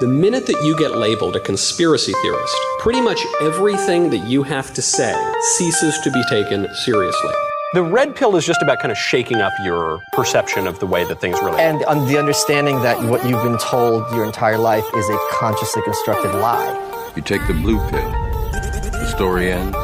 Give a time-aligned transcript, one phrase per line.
[0.00, 4.72] The minute that you get labeled a conspiracy theorist, pretty much everything that you have
[4.74, 5.14] to say
[5.54, 7.34] ceases to be taken seriously.
[7.74, 11.04] The red pill is just about kind of shaking up your perception of the way
[11.04, 14.84] that things really And on the understanding that what you've been told your entire life
[14.94, 17.12] is a consciously constructed lie.
[17.14, 18.10] You take the blue pill.
[18.50, 19.76] The story ends.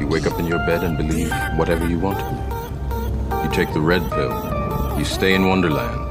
[0.00, 2.24] You wake up in your bed and believe whatever you want to.
[2.24, 3.44] believe.
[3.44, 4.98] You take the red pill.
[4.98, 6.09] You stay in Wonderland.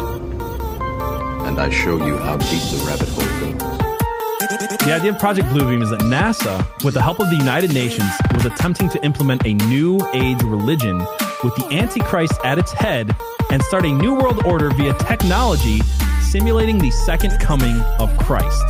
[1.59, 3.25] And I show you how deep the rabbit hole
[3.57, 4.79] goes.
[4.79, 8.09] The idea of Project Bluebeam is that NASA, with the help of the United Nations,
[8.33, 10.99] was attempting to implement a new age religion
[11.43, 13.13] with the Antichrist at its head
[13.51, 15.81] and start a new world order via technology
[16.21, 18.63] simulating the second coming of Christ.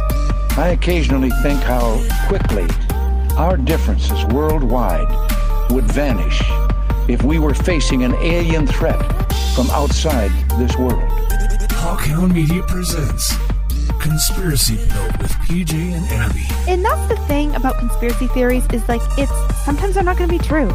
[0.57, 2.65] I occasionally think how quickly
[3.37, 5.11] our differences worldwide
[5.69, 6.41] would vanish
[7.07, 8.99] if we were facing an alien threat
[9.53, 11.18] from outside this world.
[11.79, 13.33] Hawkhound Media presents
[14.01, 16.45] Conspiracy Pill with PJ and Abby.
[16.69, 19.31] And that's the thing about conspiracy theories is like it's
[19.63, 20.69] sometimes they're not going to be true.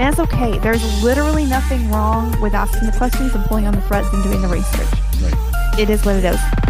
[0.00, 0.58] And it's okay.
[0.58, 4.42] There's literally nothing wrong with asking the questions and pulling on the threads and doing
[4.42, 4.90] the research.
[5.22, 5.78] Right.
[5.78, 6.61] It is what it is.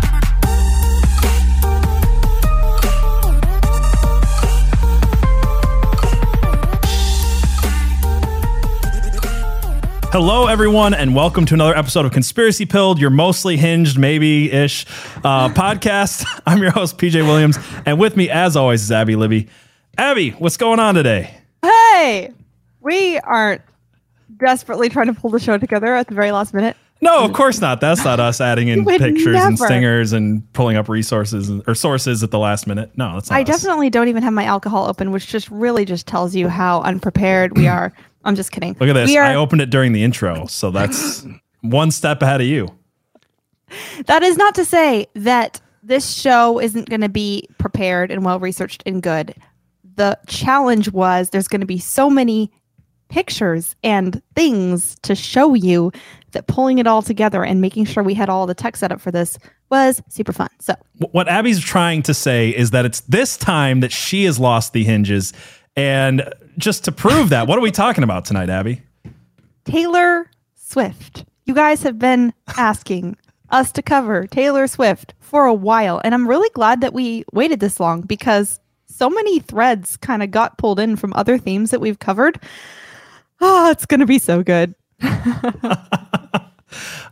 [10.13, 14.85] Hello, everyone, and welcome to another episode of Conspiracy Pilled, your mostly hinged, maybe ish
[15.25, 16.27] uh, podcast.
[16.47, 19.49] I'm your host, PJ Williams, and with me, as always, is Abby Libby.
[19.97, 21.35] Abby, what's going on today?
[21.63, 22.31] Hey,
[22.83, 23.63] we aren't
[24.37, 26.77] desperately trying to pull the show together at the very last minute.
[27.01, 27.81] No, of course not.
[27.81, 29.67] That's not us adding in pictures and never.
[29.67, 32.91] stingers and pulling up resources or sources at the last minute.
[32.99, 33.49] No, that's not I us.
[33.49, 37.57] definitely don't even have my alcohol open, which just really just tells you how unprepared
[37.57, 37.95] we are.
[38.25, 38.77] I'm just kidding.
[38.79, 39.15] Look at this.
[39.17, 41.27] Are, I opened it during the intro, so that's
[41.63, 42.69] one step ahead of you.
[44.07, 48.39] That is not to say that this show isn't going to be prepared and well
[48.39, 49.35] researched and good.
[49.97, 52.51] The challenge was there's going to be so many
[53.09, 55.93] pictures and things to show you
[56.31, 59.01] that pulling it all together and making sure we had all the tech set up
[59.01, 59.39] for this
[59.71, 60.49] was super fun.
[60.61, 60.75] So,
[61.13, 64.85] What Abby's trying to say is that it's this time that she has lost the
[64.85, 65.33] hinges.
[65.77, 68.83] And just to prove that, what are we talking about tonight, Abby?
[69.65, 71.25] Taylor Swift.
[71.45, 73.17] You guys have been asking
[73.51, 77.61] us to cover Taylor Swift for a while, and I'm really glad that we waited
[77.61, 81.81] this long because so many threads kind of got pulled in from other themes that
[81.81, 82.41] we've covered.
[83.41, 84.75] Oh, it's going to be so good.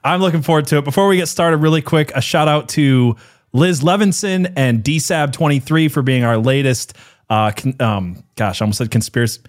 [0.05, 0.85] I'm looking forward to it.
[0.85, 3.17] Before we get started, really quick, a shout out to
[3.53, 6.95] Liz Levinson and DSAB23 for being our latest,
[7.31, 9.41] uh, con- um, gosh, I almost said conspiracy.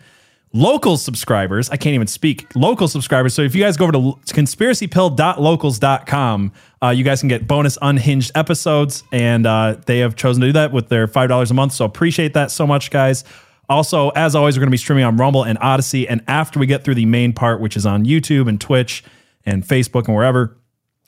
[0.53, 2.45] Local subscribers, I can't even speak.
[2.55, 3.33] Local subscribers.
[3.33, 3.99] So if you guys go over to
[4.33, 6.51] conspiracypill.locals.com,
[6.83, 10.53] uh, you guys can get bonus unhinged episodes, and uh, they have chosen to do
[10.53, 11.71] that with their five dollars a month.
[11.71, 13.23] So appreciate that so much, guys.
[13.69, 16.05] Also, as always, we're going to be streaming on Rumble and Odysee.
[16.05, 19.05] And after we get through the main part, which is on YouTube and Twitch
[19.45, 20.57] and Facebook and wherever,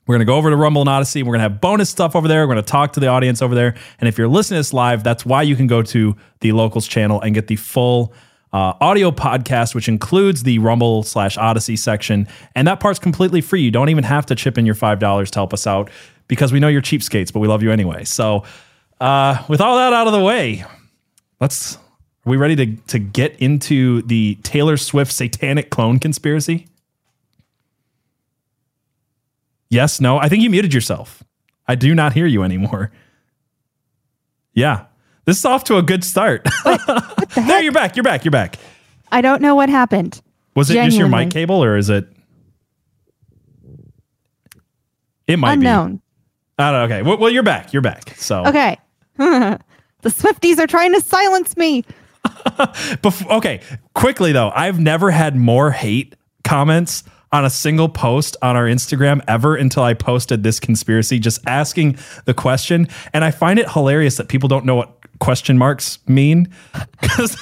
[0.06, 1.24] we're going to go over to Rumble and Odysee.
[1.24, 2.42] We're going to have bonus stuff over there.
[2.42, 3.76] We're going to talk to the audience over there.
[4.00, 6.88] And if you're listening to this live, that's why you can go to the locals
[6.88, 8.14] channel and get the full
[8.52, 12.28] uh, audio podcast, which includes the Rumble slash Odysee section.
[12.54, 13.62] And that part's completely free.
[13.62, 15.90] You don't even have to chip in your $5 to help us out
[16.28, 18.04] because we know you're cheapskates, but we love you anyway.
[18.04, 18.44] So,
[19.00, 20.66] uh, with all that out of the way,
[21.40, 21.78] let's.
[22.26, 26.68] Are we ready to, to get into the Taylor Swift satanic clone conspiracy?
[29.74, 30.18] Yes, no.
[30.20, 31.24] I think you muted yourself.
[31.68, 32.92] I do not hear you anymore.
[34.54, 34.86] Yeah.
[35.26, 36.48] This is off to a good start.
[37.36, 37.96] there, you're back.
[37.96, 38.24] You're back.
[38.24, 38.58] You're back.
[39.12, 40.22] I don't know what happened.
[40.56, 42.08] Was it just your mic cable or is it?
[45.28, 45.66] It might be.
[45.66, 45.96] Unknown.
[45.96, 46.02] be.
[46.60, 46.96] I don't know.
[46.96, 47.02] Okay.
[47.02, 47.74] Well, well, you're back.
[47.74, 48.14] You're back.
[48.18, 48.78] So, Okay.
[49.18, 49.60] the
[50.04, 51.84] Swifties are trying to silence me.
[52.26, 53.62] Bef- okay,
[53.94, 59.22] quickly though, I've never had more hate comments on a single post on our Instagram
[59.28, 62.88] ever until I posted this conspiracy, just asking the question.
[63.12, 66.50] And I find it hilarious that people don't know what question marks mean
[67.02, 67.38] because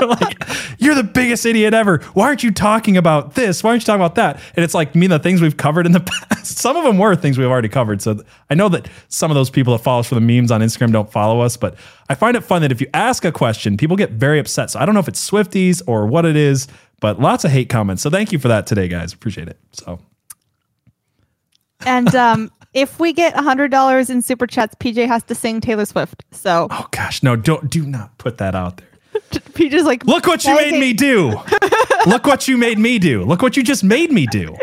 [0.00, 0.44] like,
[0.78, 1.98] "You're the biggest idiot ever.
[2.14, 3.64] Why aren't you talking about this?
[3.64, 5.92] Why aren't you talking about that?" And it's like, mean the things we've covered in
[5.92, 6.00] the
[6.30, 6.58] past.
[6.58, 8.02] Some of them were things we've already covered.
[8.02, 10.60] So I know that some of those people that follow us for the memes on
[10.60, 11.74] Instagram don't follow us, but
[12.08, 14.70] I find it fun that if you ask a question, people get very upset.
[14.70, 16.68] So I don't know if it's Swifties or what it is,
[17.02, 18.00] but lots of hate comments.
[18.00, 19.12] So thank you for that today, guys.
[19.12, 19.58] Appreciate it.
[19.72, 19.98] So
[21.84, 26.24] And um, if we get $100 in super chats, PJ has to sing Taylor Swift.
[26.30, 28.88] So oh gosh, no, don't do not put that out there.
[29.32, 31.34] PJ's like, Look what you made me do.
[32.06, 33.24] Look what you made me do.
[33.24, 34.56] Look what you just made me do.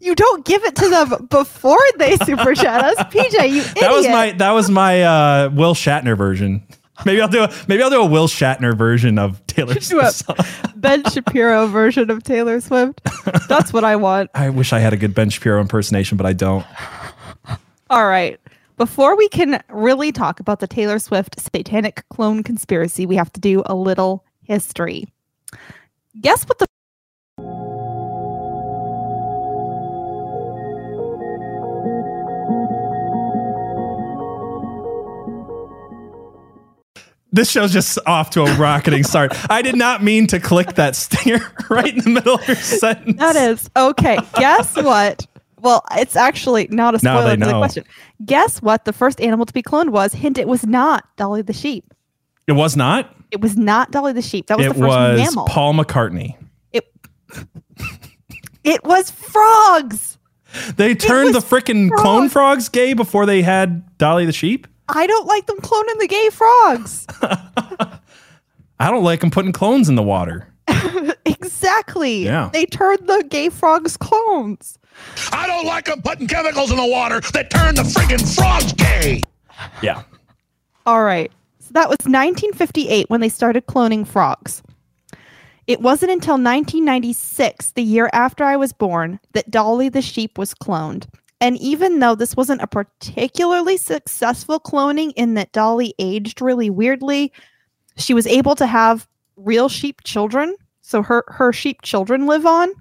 [0.00, 3.50] You don't give it to them before they super chat us, PJ.
[3.50, 3.74] You idiot.
[3.80, 6.66] That was my that was my uh, Will Shatner version.
[7.04, 10.24] Maybe I'll do a maybe I'll do a Will Shatner version of Taylor Swift.
[10.76, 13.00] Ben Shapiro version of Taylor Swift.
[13.48, 14.30] That's what I want.
[14.34, 16.64] I wish I had a good Ben Shapiro impersonation, but I don't.
[17.90, 18.38] All right.
[18.76, 23.40] Before we can really talk about the Taylor Swift satanic clone conspiracy, we have to
[23.40, 25.06] do a little history.
[26.20, 26.66] Guess what the
[37.32, 39.32] This show's just off to a rocketing start.
[39.50, 41.40] I did not mean to click that stinger
[41.70, 43.18] right in the middle of your sentence.
[43.18, 44.18] That is okay.
[44.34, 45.26] Guess what?
[45.60, 47.84] Well, it's actually not a spoiler to the question.
[48.24, 48.84] Guess what?
[48.84, 50.12] The first animal to be cloned was.
[50.12, 51.92] Hint: It was not Dolly the sheep.
[52.46, 53.14] It was not.
[53.30, 54.48] It was not Dolly the sheep.
[54.48, 55.46] That was It the first was mammal.
[55.46, 56.36] Paul McCartney.
[56.72, 56.84] it,
[58.64, 60.18] it was frogs.
[60.76, 64.66] They turned the frickin' clone frogs gay before they had Dolly the sheep.
[64.94, 67.06] I don't like them cloning the gay frogs.
[68.80, 70.48] I don't like them putting clones in the water.
[71.26, 72.24] exactly.
[72.24, 72.50] Yeah.
[72.52, 74.78] They turned the gay frogs clones.
[75.32, 79.22] I don't like them putting chemicals in the water that turn the friggin' frogs gay.
[79.82, 80.02] Yeah.
[80.86, 81.30] All right.
[81.60, 84.62] So that was 1958 when they started cloning frogs.
[85.66, 90.52] It wasn't until 1996, the year after I was born, that Dolly the sheep was
[90.52, 91.06] cloned.
[91.40, 97.32] And even though this wasn't a particularly successful cloning in that Dolly aged really weirdly,
[97.96, 100.54] she was able to have real sheep children.
[100.82, 102.72] So her, her sheep children live on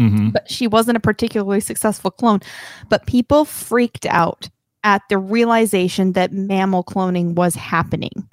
[0.00, 2.40] hmm but she wasn't a particularly successful clone.
[2.88, 4.48] But people freaked out
[4.82, 8.28] at the realization that mammal cloning was happening.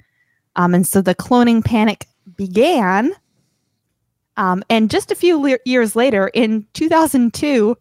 [0.56, 2.06] Um, and so the cloning panic
[2.36, 3.12] began.
[4.38, 7.76] Um, and just a few le- years later, in 2002,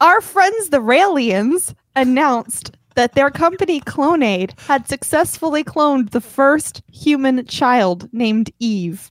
[0.00, 7.46] our friends, the Raelians, announced that their company Clonaid had successfully cloned the first human
[7.46, 9.10] child named Eve,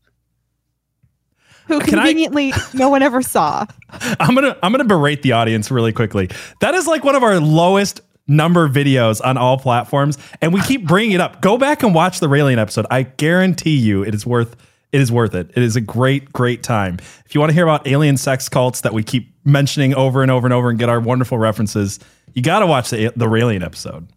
[1.67, 3.65] who Can I- conveniently no one ever saw.
[4.19, 6.29] I'm gonna I'm gonna berate the audience really quickly.
[6.61, 10.85] That is like one of our lowest number videos on all platforms, and we keep
[10.85, 11.41] bringing it up.
[11.41, 12.85] Go back and watch the Raelian episode.
[12.91, 14.55] I guarantee you, it is worth
[14.91, 15.51] it is worth it.
[15.55, 16.97] It is a great great time.
[17.25, 20.31] If you want to hear about alien sex cults that we keep mentioning over and
[20.31, 21.99] over and over and get our wonderful references,
[22.33, 24.07] you got to watch the the Raelian episode.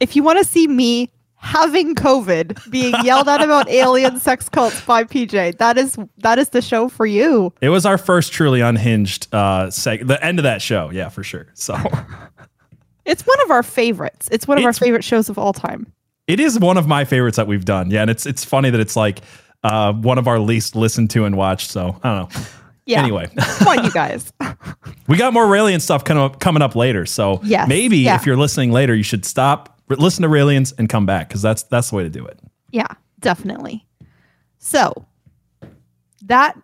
[0.00, 4.80] if you want to see me having COVID, being yelled at about alien sex cults
[4.86, 7.52] by PJ, that is that is the show for you.
[7.60, 10.90] It was our first truly unhinged uh seg- the end of that show.
[10.90, 11.48] Yeah, for sure.
[11.54, 11.76] So
[13.04, 14.28] It's one of our favorites.
[14.32, 15.86] It's one of It's- our favorite shows of all time.
[16.26, 17.90] It is one of my favorites that we've done.
[17.90, 19.20] Yeah, and it's it's funny that it's like
[19.64, 21.70] uh, one of our least listened to and watched.
[21.70, 22.40] So I don't know.
[22.86, 23.02] Yeah.
[23.02, 24.30] Anyway, Come on, you guys.
[25.08, 27.06] we got more Raelian stuff coming up, coming up later.
[27.06, 28.14] So Yes, maybe yeah.
[28.14, 31.62] if you're listening later, you should stop, listen to Raelians, and come back because that's
[31.64, 32.38] that's the way to do it.
[32.70, 32.88] Yeah,
[33.20, 33.86] definitely.
[34.58, 35.06] So
[36.22, 36.58] that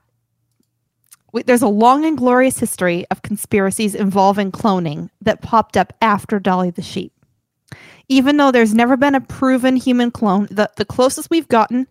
[1.46, 6.70] there's a long and glorious history of conspiracies involving cloning that popped up after Dolly
[6.70, 7.12] the sheep.
[8.08, 11.87] Even though there's never been a proven human clone, the, the closest we've gotten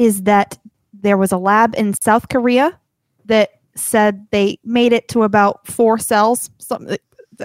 [0.00, 0.58] is that
[0.94, 2.76] there was a lab in South Korea
[3.26, 6.88] that said they made it to about four cells, some,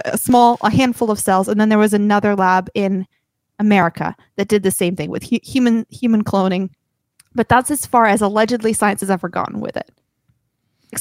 [0.06, 3.06] a small, a handful of cells, and then there was another lab in
[3.58, 6.70] America that did the same thing with hu- human human cloning.
[7.34, 9.90] But that's as far as allegedly science has ever gone with it.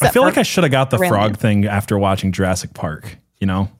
[0.02, 3.18] I feel like I should have got the frog thing after watching Jurassic Park.
[3.40, 3.72] You know,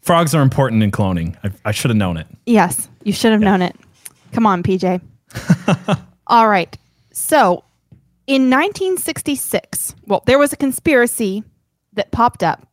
[0.00, 1.36] frogs are important in cloning.
[1.44, 2.26] I, I should have known it.
[2.46, 3.76] Yes, you should have known it.
[4.32, 5.02] Come on, PJ.
[6.26, 6.74] All right.
[7.18, 7.64] So,
[8.28, 11.42] in 1966, well, there was a conspiracy
[11.94, 12.68] that popped up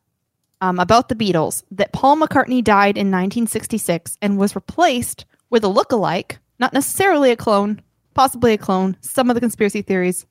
[0.61, 5.67] um, about the Beatles that Paul McCartney died in 1966 and was replaced with a
[5.67, 7.81] look-alike, not necessarily a clone,
[8.13, 8.95] possibly a clone.
[9.01, 10.27] Some of the conspiracy theories,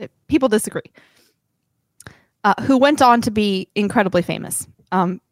[0.00, 0.92] uh, people disagree.
[2.44, 4.68] Uh, who went on to be incredibly famous.
[4.92, 5.22] Um,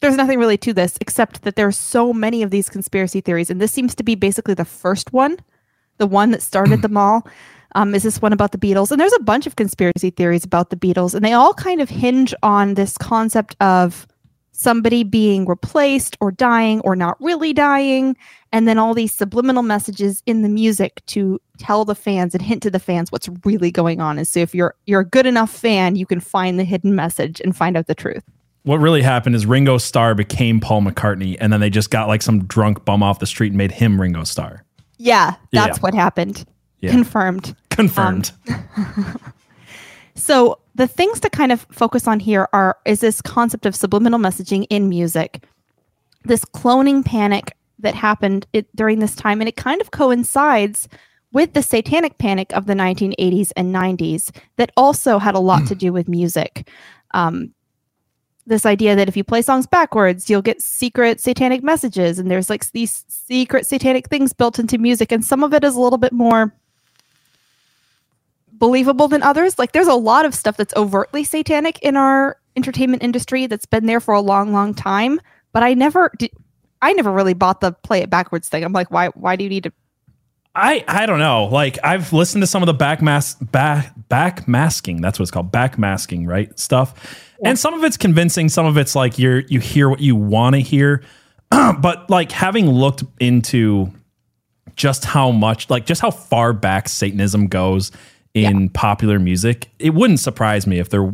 [0.00, 3.50] there's nothing really to this except that there are so many of these conspiracy theories,
[3.50, 5.36] and this seems to be basically the first one,
[5.98, 7.26] the one that started them all.
[7.74, 8.90] Um, is this one about the Beatles?
[8.90, 11.90] And there's a bunch of conspiracy theories about the Beatles, and they all kind of
[11.90, 14.06] hinge on this concept of
[14.58, 18.16] somebody being replaced or dying or not really dying,
[18.52, 22.62] and then all these subliminal messages in the music to tell the fans and hint
[22.62, 24.18] to the fans what's really going on.
[24.18, 27.40] And so if you're you're a good enough fan, you can find the hidden message
[27.40, 28.24] and find out the truth.
[28.64, 32.22] What really happened is Ringo Starr became Paul McCartney, and then they just got like
[32.22, 34.64] some drunk bum off the street and made him Ringo Starr.
[34.98, 35.80] Yeah, that's Yeah.
[35.80, 36.44] what happened.
[36.80, 36.90] Yeah.
[36.90, 37.54] Confirmed.
[37.70, 38.32] Confirmed.
[40.14, 44.18] So the things to kind of focus on here are is this concept of subliminal
[44.18, 45.44] messaging in music,
[46.24, 50.88] this cloning panic that happened it, during this time, and it kind of coincides
[51.32, 55.76] with the satanic panic of the 1980s and 90s that also had a lot to
[55.76, 56.68] do with music.
[57.14, 57.54] Um,
[58.48, 62.50] this idea that if you play songs backwards, you'll get secret satanic messages, and there's
[62.50, 65.98] like these secret satanic things built into music, and some of it is a little
[65.98, 66.52] bit more
[68.52, 69.58] believable than others.
[69.58, 73.86] Like there's a lot of stuff that's overtly satanic in our entertainment industry that's been
[73.86, 75.20] there for a long, long time.
[75.52, 76.32] But I never did.
[76.82, 78.64] I never really bought the play it backwards thing.
[78.64, 79.08] I'm like, why?
[79.08, 79.72] Why do you need to?
[80.54, 81.44] I I don't know.
[81.44, 85.00] Like I've listened to some of the back mas- back back masking.
[85.00, 85.52] That's what it's called.
[85.52, 86.56] Back masking, right?
[86.58, 87.24] Stuff.
[87.44, 88.48] And some of it's convincing.
[88.48, 91.02] Some of it's like you're you hear what you want to hear.
[91.50, 93.92] but like having looked into
[94.74, 97.90] just how much, like just how far back Satanism goes
[98.34, 101.12] in popular music, it wouldn't surprise me if there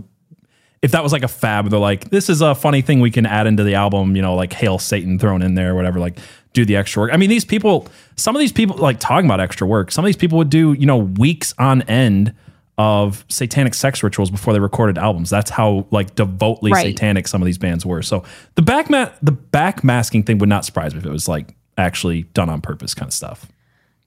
[0.82, 3.24] if that was like a fab, they're like, this is a funny thing we can
[3.24, 6.18] add into the album, you know, like Hail Satan thrown in there, or whatever, like
[6.54, 7.10] do the extra work.
[7.12, 10.06] I mean, these people, some of these people like talking about extra work, some of
[10.06, 12.34] these people would do, you know, weeks on end
[12.78, 15.30] of satanic sex rituals before they recorded albums.
[15.30, 16.86] That's how like devotedly Right.
[16.86, 18.02] satanic some of these bands were.
[18.02, 21.28] So the back ma- the back masking thing would not surprise me if it was
[21.28, 23.46] like actually done on purpose kind of stuff.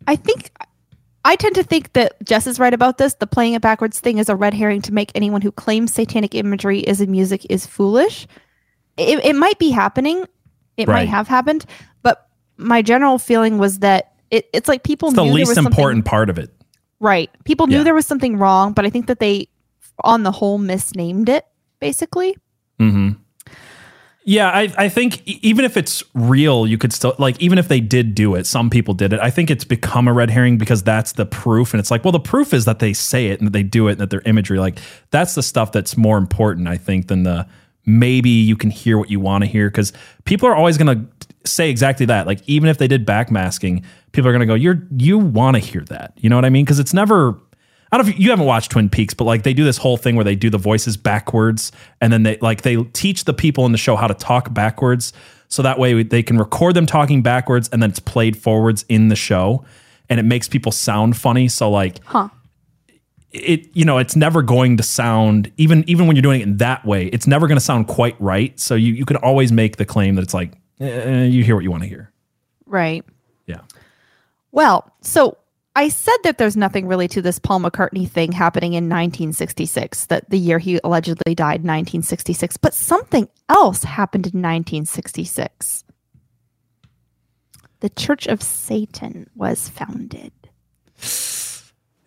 [0.08, 0.52] I think
[1.26, 3.14] I tend to think that Jess is right about this.
[3.16, 6.34] The playing it backwards thing is a red herring to make anyone who claims satanic
[6.36, 8.28] imagery is in music is foolish.
[8.98, 10.26] It, it might be happening.
[10.78, 10.96] It Right.
[11.02, 11.66] might have happened,
[12.04, 12.27] but
[12.58, 15.58] my general feeling was that it, it's like people It's the knew there least was
[15.66, 16.54] important part of it.
[17.00, 17.30] Right.
[17.44, 17.84] People knew Yeah.
[17.84, 19.48] there was something wrong, but I think that they,
[20.04, 21.46] on the whole, misnamed it,
[21.80, 22.36] basically.
[22.80, 23.12] Mm-hmm.
[24.30, 27.80] Yeah, I, I think even if it's real, you could still like even if they
[27.80, 29.22] did do it, some people did it.
[29.22, 32.12] I think it's become a red herring because that's the proof, and it's like, well,
[32.12, 34.22] the proof is that they say it and that they do it and that their
[34.26, 34.80] imagery, like
[35.12, 37.48] that's the stuff that's more important, I think, than the
[37.86, 39.94] maybe you can hear what you want to hear because
[40.26, 42.28] people are always going to say exactly that.
[42.28, 45.60] Like even if they did backmasking, people are going to go, you're you want to
[45.60, 46.66] hear that, you know what I mean?
[46.66, 47.40] Because it's never
[47.92, 49.78] I don't know if you, you haven't watched Twin Peaks, but like they do this
[49.78, 53.34] whole thing where they do the voices backwards and then they like they teach the
[53.34, 55.14] people in the show how to talk backwards.
[55.48, 59.08] So that way they can record them talking backwards and then it's played forwards in
[59.08, 59.64] the show
[60.10, 61.48] and it makes people sound funny.
[61.48, 62.28] So like Huh.
[63.32, 66.58] it you know, it's never going to sound even even when you're doing it in
[66.58, 68.60] that way, it's never going to sound quite right.
[68.60, 71.64] So you you can always make the claim that it's like eh, you hear what
[71.64, 72.12] you want to hear.
[72.66, 73.04] Right.
[73.46, 73.62] Yeah.
[74.52, 75.38] Well, so
[75.76, 80.30] I said that there's nothing really to this Paul McCartney thing happening in 1966, that
[80.30, 85.84] the year he allegedly died, 1966, but something else happened in 1966.
[87.80, 90.32] The Church of Satan was founded.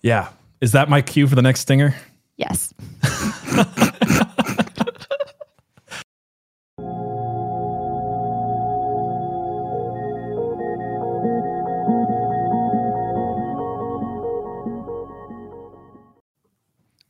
[0.03, 0.31] Yeah.
[0.61, 1.95] Is that my cue for the next stinger?
[2.37, 2.75] Yes.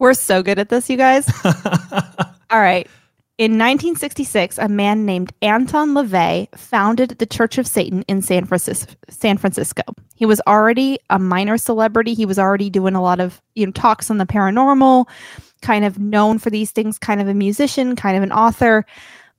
[0.00, 1.30] We're so good at this, you guys.
[1.44, 2.88] All right.
[3.36, 8.94] In 1966, a man named Anton LaVey founded the Church of Satan in San Francisco.
[9.10, 9.82] San Francisco.
[10.14, 12.14] He was already a minor celebrity.
[12.14, 15.06] He was already doing a lot of you know talks on the paranormal,
[15.60, 18.86] kind of known for these things, kind of a musician, kind of an author.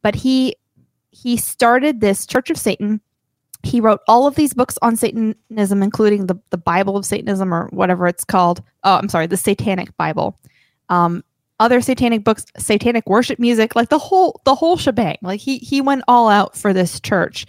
[0.03, 0.55] But he
[1.09, 3.01] he started this Church of Satan.
[3.63, 7.67] He wrote all of these books on Satanism, including the, the Bible of Satanism or
[7.67, 8.63] whatever it's called.
[8.83, 10.37] Oh, I'm sorry, the Satanic Bible.
[10.91, 11.23] Um,
[11.59, 15.17] other satanic books, satanic worship music, like the whole the whole shebang.
[15.23, 17.47] Like he he went all out for this church.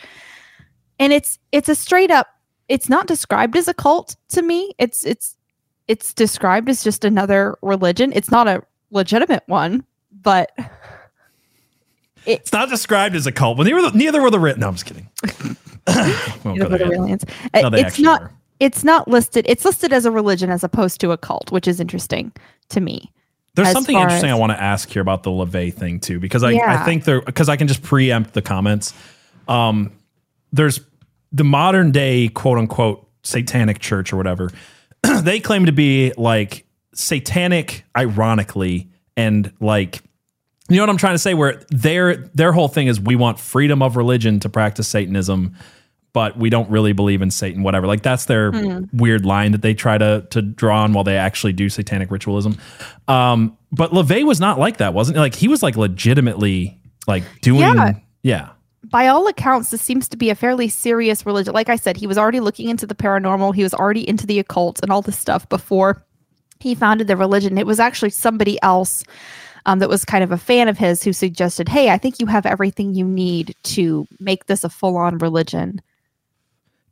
[0.99, 2.29] And it's it's a straight up
[2.69, 4.75] it's not described as a cult to me.
[4.79, 5.37] It's it's
[5.89, 8.13] it's described as just another religion.
[8.15, 9.85] It's not a legitimate one,
[10.23, 10.53] but
[12.25, 14.61] It's not described as a cult, but neither were the, neither were the written.
[14.61, 15.09] No, I'm just kidding.
[16.45, 16.99] Won't you know, go for the there yet.
[16.99, 17.25] aliens.
[17.55, 18.33] No, it's not are.
[18.61, 21.81] it's not listed it's listed as a religion as opposed to a cult, which is
[21.81, 22.33] interesting
[22.69, 23.13] to me.
[23.55, 26.43] There's something interesting as- I want to ask here about the LaVey thing too, because
[26.43, 28.95] I, I think there because I can just preempt the comments.
[29.49, 29.93] Um,
[30.53, 30.81] there's
[31.33, 34.51] the modern day quote unquote satanic church or whatever.
[35.23, 40.01] they claim to be like satanic, ironically, and like
[40.69, 41.35] you know what I'm trying to say.
[41.35, 45.55] Where their their whole thing is we want freedom of religion to practice Satanism,
[46.13, 47.63] but we don't really believe in Satan.
[47.63, 48.53] Whatever, like that's their
[48.93, 52.53] weird line that they try to to draw on while they actually do satanic ritualism.
[53.09, 55.21] Um, but LaVey was not like that, wasn't he?
[55.21, 57.95] Like he was like legitimately like doing Yeah.
[58.23, 58.49] yeah.
[58.85, 61.55] by all accounts, this seems to be a fairly serious religion.
[61.55, 64.39] Like I said, he was already looking into the paranormal, he was already into the
[64.39, 66.05] occult and all this stuff before
[66.61, 67.59] he founded the religion.
[67.59, 69.03] It was actually somebody else
[69.67, 72.27] um, that was kind of a fan of his who suggested, "Hey, I think you
[72.27, 75.81] have everything you need to make this a full-on religion."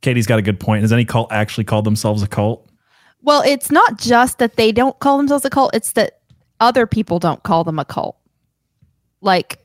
[0.01, 0.81] Katie's got a good point.
[0.81, 2.67] Has any cult actually called themselves a cult?
[3.21, 6.19] Well, it's not just that they don't call themselves a cult; it's that
[6.59, 8.17] other people don't call them a cult.
[9.21, 9.63] Like,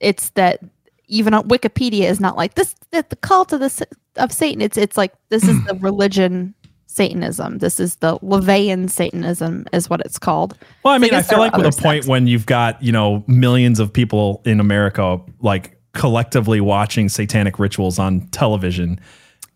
[0.00, 0.60] it's that
[1.06, 2.74] even on Wikipedia is not like this.
[2.90, 4.60] That the cult of the of Satan.
[4.60, 6.54] It's it's like this is the religion
[6.86, 7.58] Satanism.
[7.58, 10.58] This is the LaVeyan Satanism, is what it's called.
[10.82, 13.24] Well, I mean, I, guess feel like with a point when you've got you know
[13.26, 19.00] millions of people in America like collectively watching satanic rituals on television.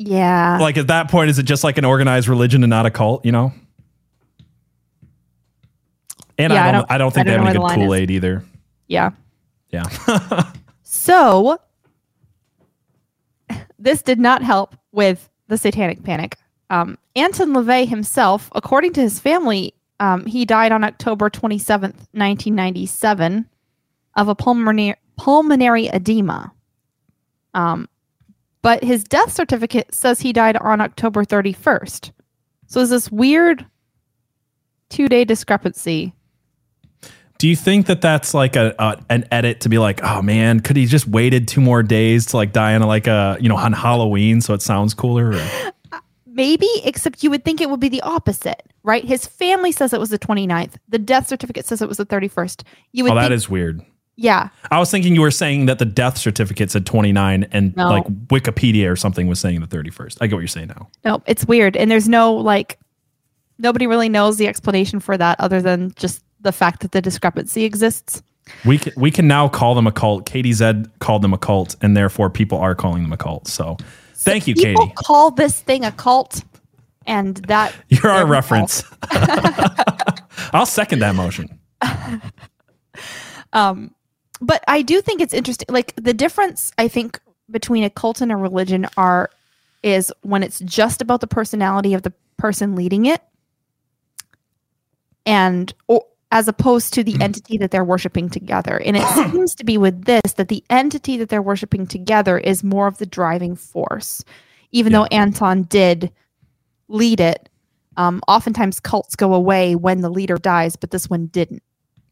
[0.09, 0.59] Yeah.
[0.61, 3.25] Like at that point, is it just like an organized religion and not a cult?
[3.25, 3.53] You know.
[6.39, 6.81] And Yeah, I I don't.
[6.81, 7.95] don't- I don't think I they don't have any good Kool.
[7.95, 8.45] Aid either.
[8.89, 9.11] yeah.
[9.71, 9.85] Yeah.
[10.85, 11.59] So
[13.79, 16.37] this did not help with the satanic panic.
[16.71, 23.47] Um, Anton LaVey himself, according to his family, um, he died on October 27th, 1997,
[24.17, 26.53] of a pulmonary, pulmonary edema.
[27.55, 27.89] Um,
[28.63, 32.13] but his death certificate says he died on October 31st.
[32.67, 33.67] So there's this weird
[34.89, 36.15] two day discrepancy.
[37.39, 40.61] Do you think that that's like a, a an edit to be like, oh man,
[40.61, 43.57] could he just waited two more days to like die on like a you know
[43.57, 45.33] on Halloween so it sounds cooler?
[45.33, 49.05] Or- uh, Maybe, except you would think it would be the opposite, right?
[49.05, 50.77] His family says it was the 29th.
[50.89, 52.63] The death certificate says it was the 31st.
[52.93, 53.85] You would oh, that think, is weird.
[54.17, 54.49] Yeah.
[54.71, 57.89] I was thinking you were saying that the death certificate said 29 and No.
[57.89, 60.19] like Wikipedia or something was saying the 31st.
[60.21, 60.89] I get what you're saying now.
[61.05, 61.77] No, it's weird.
[61.77, 62.79] And there's no like,
[63.59, 67.65] nobody really knows the explanation for that other than just the fact that the discrepancy
[67.65, 68.23] exists.
[68.65, 70.27] We can, we can now call them a cult.
[70.27, 73.47] Katie Zed called them a cult, and therefore people are calling them a cult.
[73.47, 73.77] So
[74.17, 74.95] thank you, People Katie.
[74.97, 76.43] call this thing a cult,
[77.07, 78.83] and that You're our reference.
[80.53, 81.57] I'll second that motion.
[83.53, 83.95] Um,
[84.43, 85.67] but I do think it's interesting.
[85.71, 87.19] Like the difference, I think,
[87.51, 89.31] between a cult and a religion are
[89.83, 93.23] is when it's just about the personality of the person leading it,
[95.25, 98.81] and or, as opposed to the entity that they're worshiping together.
[98.85, 102.65] And it seems to be with this that the entity that they're worshiping together is
[102.65, 104.25] more of the driving force,
[104.73, 106.11] even though Anton did
[106.89, 107.49] lead it.
[107.97, 111.63] Um, oftentimes, cults go away when the leader dies, but this one didn't.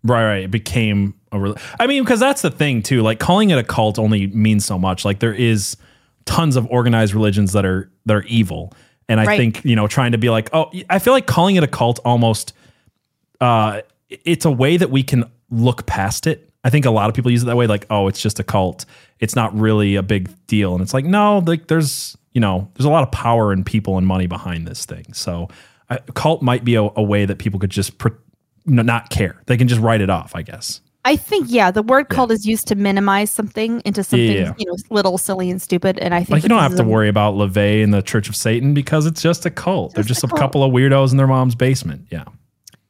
[0.03, 0.45] Right, right.
[0.45, 1.57] It became a real.
[1.79, 3.03] I mean, because that's the thing too.
[3.03, 5.05] Like calling it a cult only means so much.
[5.05, 5.77] Like there is
[6.25, 8.73] tons of organized religions that are that are evil,
[9.09, 9.37] and I Right.
[9.39, 11.99] think you know trying to be like, oh, I feel like calling it a cult
[12.05, 12.53] almost.
[13.41, 16.51] Uh, it's a way that we can look past it.
[16.63, 18.45] I think a lot of people use it that way, like, oh, it's just a
[18.45, 18.85] cult.
[19.19, 22.85] It's not really a big deal, and it's like, no, like there's you know there's
[22.87, 25.13] a lot of power and people and money behind this thing.
[25.13, 25.49] So,
[25.89, 27.99] a cult might be a, a way that people could just.
[27.99, 28.21] Pr- no,
[28.71, 29.41] not care.
[29.47, 30.81] They can just write it off, I guess.
[31.05, 34.53] I think yeah, the word cult is used to minimize something into something Yeah.
[34.59, 35.99] you know little, silly, and stupid.
[35.99, 38.29] And I think Like you don't have to a- worry about LaVey and the Church
[38.29, 39.95] of Satan because it's just a cult.
[39.95, 42.07] They're just Just a a couple of weirdos in their mom's basement.
[42.11, 42.25] Yeah.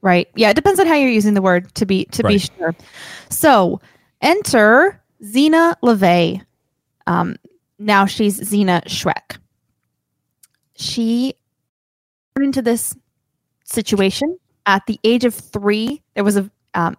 [0.02, 0.28] right?
[0.34, 2.74] Yeah, it depends on how you're using the word to be to be sure.
[3.28, 3.80] So
[4.22, 6.42] enter Zeena LaVey.
[7.06, 7.36] Um,
[7.78, 9.36] now she's Zeena Schreck.
[10.74, 11.34] She
[12.40, 12.96] into this
[13.64, 14.38] situation
[14.70, 16.00] at the age of three.
[16.14, 16.96] There was a um,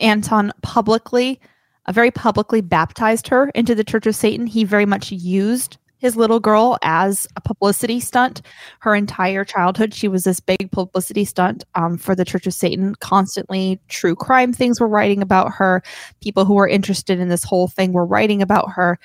[0.00, 1.40] Anton publicly,
[1.86, 4.46] uh, very publicly baptized her into the Church of Satan.
[4.46, 8.42] He very much used his little girl as a publicity stunt.
[8.80, 12.94] Her entire childhood, she was this big publicity stunt um, for the Church of Satan.
[12.96, 15.82] Constantly, true crime things were writing about her.
[16.20, 18.98] People who were interested in this whole thing were writing about her.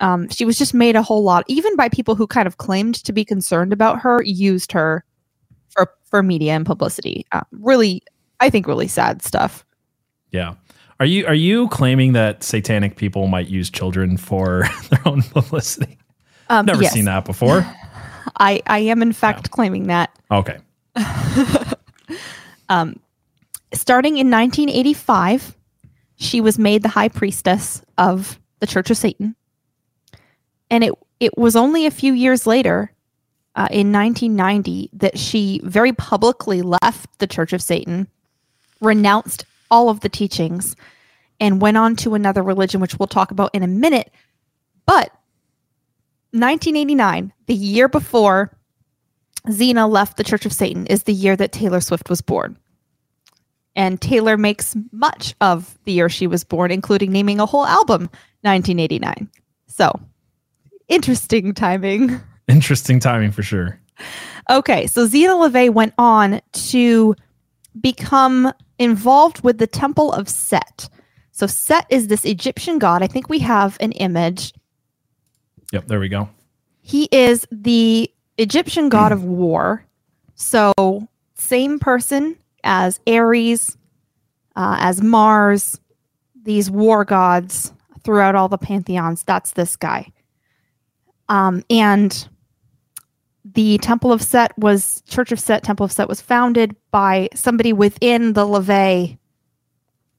[0.00, 2.94] Um, she was just made a whole lot, even by people who kind of claimed
[3.04, 5.04] to be concerned about her, used her
[6.10, 7.24] for media and publicity.
[7.32, 8.02] Uh, really,
[8.40, 9.64] I think really sad stuff.
[10.30, 10.54] Yeah.
[10.98, 15.98] Are you are you claiming that satanic people might use children for their own publicity?
[16.48, 17.60] Um, Never yes, seen that before.
[18.38, 20.10] I I am in fact claiming that.
[20.30, 20.58] Okay.
[22.68, 23.00] um,
[23.72, 25.56] starting in 1985,
[26.16, 29.34] she was made the high priestess of the Church of Satan.
[30.70, 32.92] And it, it was only a few years later,
[33.60, 38.08] uh, in 1990, that she very publicly left the Church of Satan,
[38.80, 40.74] renounced all of the teachings,
[41.38, 44.10] and went on to another religion, which we'll talk about in a minute.
[44.86, 45.10] But
[46.30, 48.56] 1989, the year before
[49.50, 52.56] Zeena left the Church of Satan, is the year that Taylor Swift was born.
[53.76, 58.08] And Taylor makes much of the year she was born, including naming a whole album
[58.40, 59.28] 1989.
[59.66, 60.00] So,
[60.88, 62.22] interesting timing.
[62.50, 63.78] Interesting timing for sure.
[64.50, 67.14] Okay, so Zeena LaVey went on to
[67.80, 70.88] become involved with the temple of Set.
[71.30, 73.02] So Set is this Egyptian god.
[73.02, 74.52] I think we have an image.
[75.72, 76.28] Yep, there we go.
[76.80, 79.86] He is the Egyptian god of war.
[80.34, 83.76] So same person as Ares,
[84.56, 85.78] uh, as Mars,
[86.42, 89.22] these war gods throughout all the pantheons.
[89.22, 90.10] That's this guy.
[91.28, 92.28] Um, and
[93.54, 97.72] the Temple of Set was Church of Set, Temple of Set was founded by somebody
[97.72, 99.18] within the LaVey,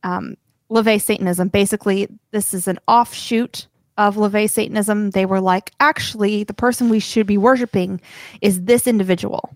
[0.04, 0.36] um,
[0.70, 1.48] LaVey Satanism.
[1.48, 3.68] Basically, this is an offshoot
[3.98, 5.12] of LaVey Satanism.
[5.12, 8.02] They were like, actually, the person we should be worshiping
[8.42, 9.56] is this individual.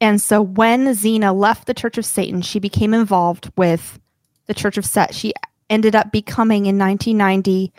[0.00, 3.98] And so when Zeena left the Church of Satan, she became involved with
[4.46, 5.14] the Church of Set.
[5.14, 5.32] She
[5.68, 7.72] ended up becoming in 1990.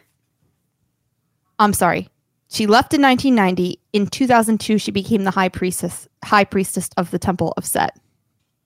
[1.57, 2.09] I'm sorry.
[2.49, 3.79] She left in 1990.
[3.93, 7.97] In 2002, she became the high priestess, high priestess of the Temple of Set.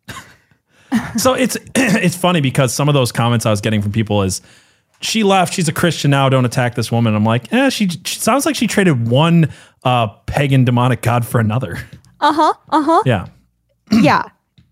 [1.18, 4.42] so it's it's funny because some of those comments I was getting from people is
[5.02, 5.54] she left.
[5.54, 6.30] She's a Christian now.
[6.30, 7.14] Don't attack this woman.
[7.14, 9.52] I'm like, eh, she, she sounds like she traded one
[9.84, 11.78] uh, pagan demonic god for another.
[12.22, 12.54] Uh huh.
[12.70, 13.04] Uh huh.
[13.06, 13.28] Yeah.
[13.92, 14.24] yeah.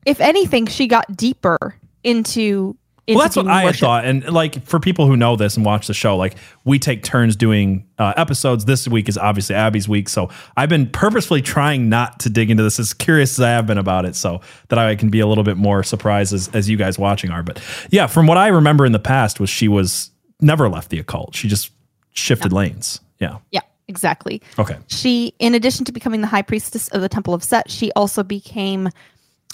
[0.06, 2.78] If anything, she got deeper into.
[3.16, 4.06] Well, that's what I had thought.
[4.06, 7.36] And like for people who know this and watch the show, like we take turns
[7.36, 8.66] doing uh, episodes.
[8.66, 12.64] This week is obviously Abby's week, so I've been purposefully trying not to dig into
[12.64, 15.28] this as curious as I have been about it, so that I can be a
[15.28, 17.44] little bit more surprised as, as you guys watching are.
[17.44, 21.00] But yeah, from what I remember in the past was she was never left the
[21.00, 21.36] occult.
[21.36, 21.72] She just
[22.14, 23.00] shifted lanes.
[23.20, 23.38] Yeah.
[23.52, 24.42] Yeah, exactly.
[24.58, 24.78] Okay.
[24.88, 28.24] She, in addition to becoming the high priestess of the Temple of Set, she also
[28.24, 28.90] became,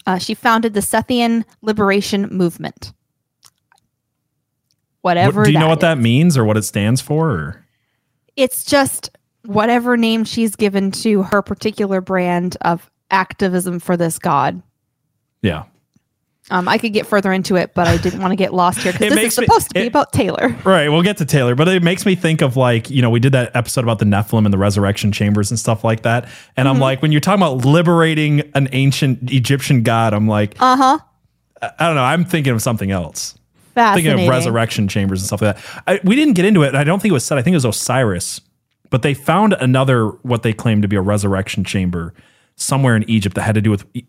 [0.05, 2.93] uh, she founded the Sethian Liberation Movement.
[5.07, 5.41] Whatever.
[5.41, 5.81] What- do you know what is.
[5.81, 7.29] that means or what it stands for?
[7.31, 7.65] Or?
[8.35, 9.09] It's just
[9.45, 14.61] whatever name she's given to her particular brand of activism for this god.
[15.41, 15.63] Yeah.
[16.49, 18.93] Um, I could get further into it, but I didn't want to get lost here
[18.93, 20.55] because this is makes me- supposed to be it- about Taylor.
[20.63, 23.19] Right, we'll get to Taylor, but it makes me think of like, you know, we
[23.19, 26.23] did that episode about the Nephilim and the resurrection chambers and stuff like that.
[26.55, 26.75] And Mm-hmm.
[26.75, 30.99] I'm like, when you're talking about liberating an ancient Egyptian god, I'm like, Uh huh.
[31.61, 33.37] I I don't know, I'm thinking of something else.
[33.95, 35.83] Thinking of resurrection chambers and stuff like that.
[35.87, 37.37] I, we didn't get into it, and I don't think it was said.
[37.37, 38.41] I think it was Osiris,
[38.89, 42.13] but they found another what they claimed to be a resurrection chamber
[42.55, 44.05] somewhere in Egypt that had to do with it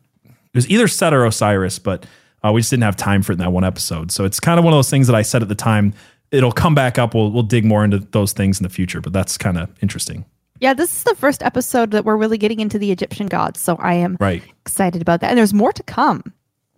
[0.54, 2.06] was either Set or Osiris, but
[2.42, 4.10] uh, we just didn't have time for it in that one episode.
[4.10, 5.92] So it's kind of one of those things that I said at the time.
[6.30, 7.14] It'll come back up.
[7.14, 10.24] We'll we'll dig more into those things in the future, but that's kind of interesting,
[10.60, 13.76] Yeah, this is the first episode that we're really getting into the Egyptian gods, so
[13.76, 14.42] I am right?
[14.60, 15.30] excited about that.
[15.30, 16.22] And there's more to come.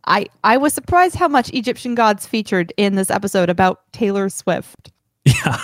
[0.07, 4.91] I I was surprised how much Egyptian gods featured in this episode about Taylor Swift.
[5.25, 5.59] Yeah.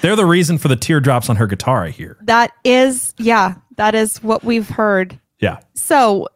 [0.00, 1.84] They're the reason for the teardrops on her guitar.
[1.84, 2.18] I hear.
[2.22, 5.18] That is, yeah, that is what we've heard.
[5.38, 6.28] Yeah, So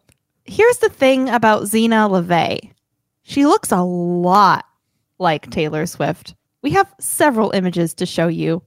[0.46, 2.72] here's the thing about Zeena LaVey.
[3.22, 4.64] She looks a lot
[5.18, 6.34] like Taylor Swift.
[6.62, 8.62] We have several images to show you.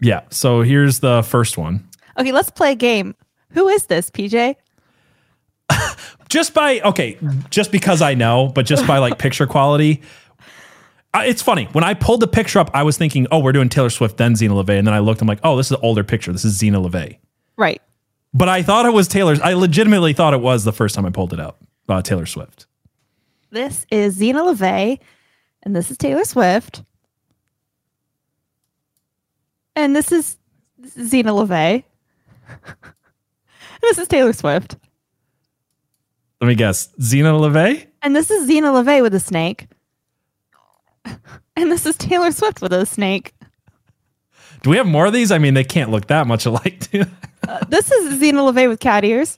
[0.00, 0.22] yeah.
[0.30, 1.86] So here's the first one.
[2.18, 3.14] Okay, let's play a game.
[3.54, 4.56] Who is this, PJ?
[6.28, 7.18] just by okay,
[7.50, 10.02] just because I know, but just by like picture quality.
[11.14, 13.68] I, it's funny when I pulled the picture up, I was thinking, "Oh, we're doing
[13.68, 15.80] Taylor Swift, then Zeena LaVey," and then I looked, I'm like, "Oh, this is an
[15.82, 16.32] older picture.
[16.32, 17.18] This is Zeena LaVey."
[17.56, 17.82] Right.
[18.34, 19.40] But I thought it was Taylor's.
[19.40, 21.62] I legitimately thought it was the first time I pulled it up.
[21.88, 22.66] Uh, Taylor Swift.
[23.50, 24.98] This is Zeena LaVey,
[25.62, 26.82] and this is Taylor Swift.
[29.76, 30.38] And this is
[30.82, 31.84] is LaVey.
[33.88, 34.76] this is Taylor Swift.
[36.40, 37.86] Let me guess, Zeena LaVey.
[38.02, 39.68] And this is Zeena LaVey with a snake.
[41.54, 43.34] And this is Taylor Swift with a snake.
[44.62, 45.30] Do we have more of these?
[45.30, 46.90] I mean, they can't look that much alike.
[46.90, 47.04] do?
[47.46, 49.36] Uh, this is Zeena LaVey with cat ears.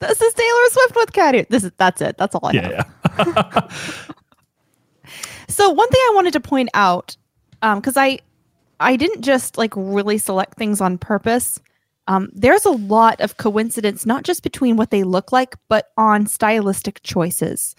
[0.00, 1.46] This is Taylor Swift with cat ears.
[1.48, 2.18] This is that's it.
[2.18, 2.72] That's all I have.
[2.72, 2.84] yeah,
[3.46, 3.68] yeah.
[5.48, 7.16] So one thing I wanted to point out,
[7.62, 8.18] because I
[8.80, 11.60] I didn't just like really select things on purpose.
[12.08, 16.26] Um, there's a lot of coincidence, not just between what they look like, but on
[16.26, 17.76] stylistic choices.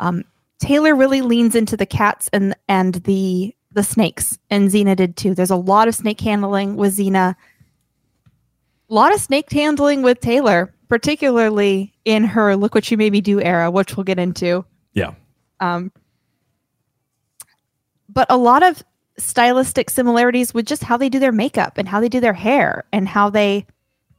[0.00, 0.24] Um,
[0.58, 5.34] Taylor really leans into the cats and and the the snakes, and Zeena did too.
[5.34, 7.36] There's a lot of snake handling with Zeena.
[8.88, 13.20] A lot of snake handling with Taylor, particularly in her "Look What You Made Me
[13.20, 15.12] Do" era, which we'll get into yeah.
[15.60, 15.92] um,
[18.08, 18.82] but a lot of
[19.18, 22.84] stylistic similarities with just how they do their makeup and how they do their hair
[22.92, 23.66] and how they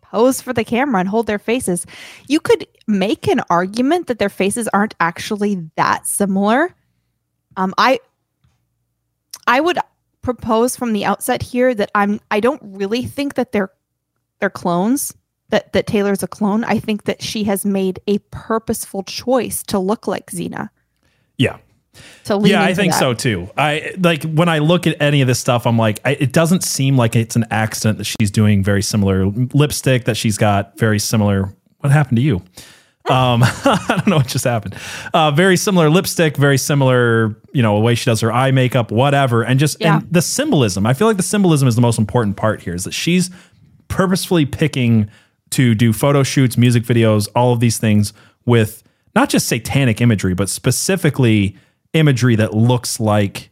[0.01, 1.85] pose for the camera and hold their faces.
[2.27, 6.75] You could make an argument that their faces aren't actually that similar.
[7.57, 7.99] Um, I
[9.47, 9.79] I would
[10.21, 13.71] propose from the outset here that I'm I don't really think that they're
[14.39, 15.13] they're clones.
[15.49, 16.63] that that Taylor's a clone.
[16.63, 20.69] I think that she has made a purposeful choice to look like Zeena.
[21.37, 21.57] Yeah.
[22.29, 22.99] Lean yeah, I think that.
[22.99, 23.49] so too.
[23.57, 26.63] I like when I look at any of this stuff, I'm like, I, it doesn't
[26.63, 30.99] seem like it's an accident that she's doing very similar lipstick, that she's got very
[30.99, 31.53] similar.
[31.79, 32.41] What happened to you?
[33.09, 34.77] Um, I don't know what just happened.
[35.13, 38.91] Uh, very similar lipstick, very similar, you know, a way she does her eye makeup,
[38.93, 39.97] whatever, and just Yeah.
[39.97, 40.85] and the symbolism.
[40.85, 42.73] I feel like the symbolism is the most important part here.
[42.73, 43.29] Is that she's
[43.89, 45.09] purposefully picking
[45.49, 48.13] to do photo shoots, music videos, all of these things
[48.45, 48.83] with
[49.17, 51.57] not just satanic imagery, but specifically
[51.93, 53.49] imagery that looks like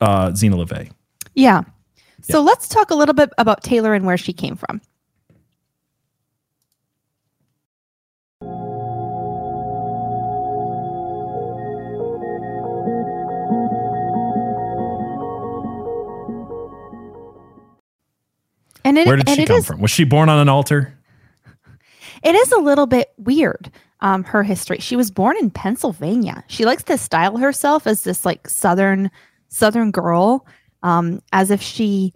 [0.00, 0.90] uh, Zeena LaVey.
[1.34, 1.62] Yeah.
[2.22, 4.80] So let's talk a little bit about Taylor and where she came from.
[18.84, 19.80] And it, Where did she come is- from?
[19.80, 20.98] Was she born on an altar?
[22.24, 23.70] It is a little bit weird,
[24.02, 24.78] um, her history.
[24.80, 26.44] She was born in Pennsylvania.
[26.48, 29.10] She likes to style herself as this like southern
[29.48, 30.44] southern girl,
[30.82, 32.12] um, as if she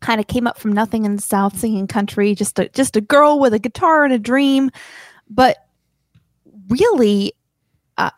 [0.00, 3.00] kind of came up from nothing in the South singing country, just a just a
[3.02, 4.70] girl with a guitar and a dream.
[5.28, 5.58] But
[6.68, 7.34] really,
[7.98, 8.10] uh,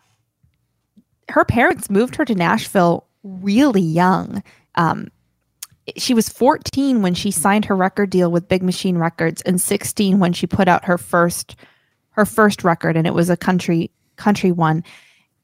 [1.28, 4.42] her parents moved her to Nashville really young.
[4.76, 5.08] Um,
[5.96, 10.20] she was 14 when she signed her record deal with Big Machine Records and 16
[10.20, 11.56] when she put out her first
[12.14, 14.82] her first record and it was a country country one.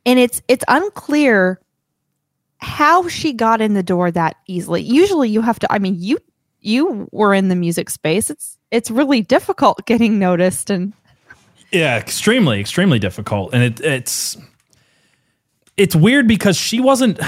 [0.07, 1.61] And it's it's unclear
[2.59, 4.83] how she got in the door that easily.
[4.83, 6.19] Usually you have to I mean you
[6.61, 8.31] you were in the music space.
[8.31, 10.93] It's it's really difficult getting noticed and
[11.73, 14.37] Yeah, extremely, extremely difficult, and it, it's
[15.77, 17.19] it's weird because she wasn't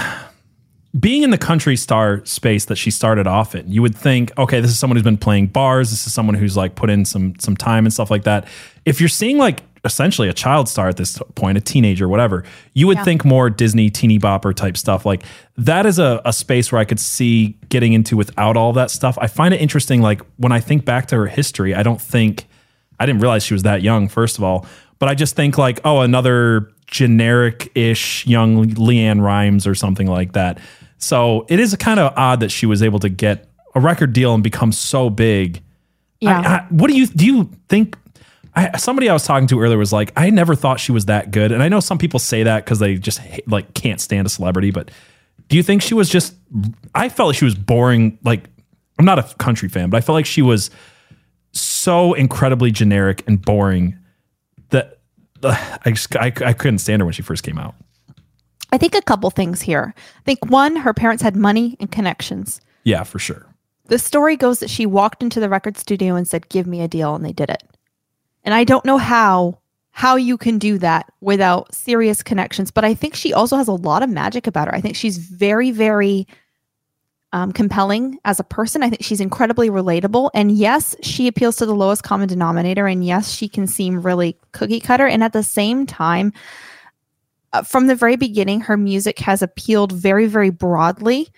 [0.99, 3.69] being in the country star space that she started off in.
[3.71, 5.89] You would think, okay, this is someone who's been playing bars.
[5.89, 8.47] This is someone who's like put in some some time and stuff like that.
[8.85, 12.87] If you're seeing like essentially a child star at this point, a teenager, whatever, you
[12.87, 13.03] would Yeah.
[13.03, 15.05] think more Disney teeny bopper type stuff.
[15.05, 15.23] Like
[15.57, 19.17] that is a, a space where I could see getting into without all that stuff.
[19.19, 20.01] I find it interesting.
[20.01, 22.45] Like when I think back to her history, I don't think
[22.99, 24.65] I didn't realize she was that young, first of all.
[24.99, 30.59] But I just think like, oh, another generic-ish young LeAnn Rimes or something like that.
[30.97, 34.33] So it is kind of odd that she was able to get a record deal
[34.33, 35.61] and become so big.
[36.19, 36.39] yeah.
[36.39, 37.25] I- I- what do you do?
[37.25, 37.97] You think?
[38.55, 41.31] I, somebody I was talking to earlier was like, I never thought she was that
[41.31, 44.27] good, and I know some people say that because they just hate- like can't stand
[44.27, 44.69] a celebrity.
[44.71, 44.91] But
[45.49, 46.35] do you think she was just?
[46.93, 48.19] I felt like she was boring.
[48.23, 48.43] Like
[48.99, 50.69] I'm not a country fan, but I felt like she was
[51.51, 53.97] so incredibly generic and boring
[54.69, 54.99] that
[55.43, 57.75] uh, I just I, I couldn't stand her when she first came out.
[58.73, 59.93] I think a couple things here.
[59.95, 62.59] I think one, her parents had money and connections.
[62.83, 63.45] Yeah, for sure.
[63.85, 66.87] The story goes that she walked into the record studio and said, "Give me a
[66.87, 67.61] deal," and they did it.
[68.43, 69.59] And I don't know how
[69.91, 73.73] how you can do that without serious connections, but I think she also has a
[73.73, 74.73] lot of magic about her.
[74.73, 76.25] I think she's very very
[77.31, 78.81] um, compelling as a person.
[78.81, 83.05] I think she's incredibly relatable, and yes, she appeals to the lowest common denominator, and
[83.05, 86.33] yes, she can seem really cookie cutter, and at the same time.
[87.53, 91.29] Uh, from the very beginning, her music has appealed very, very broadly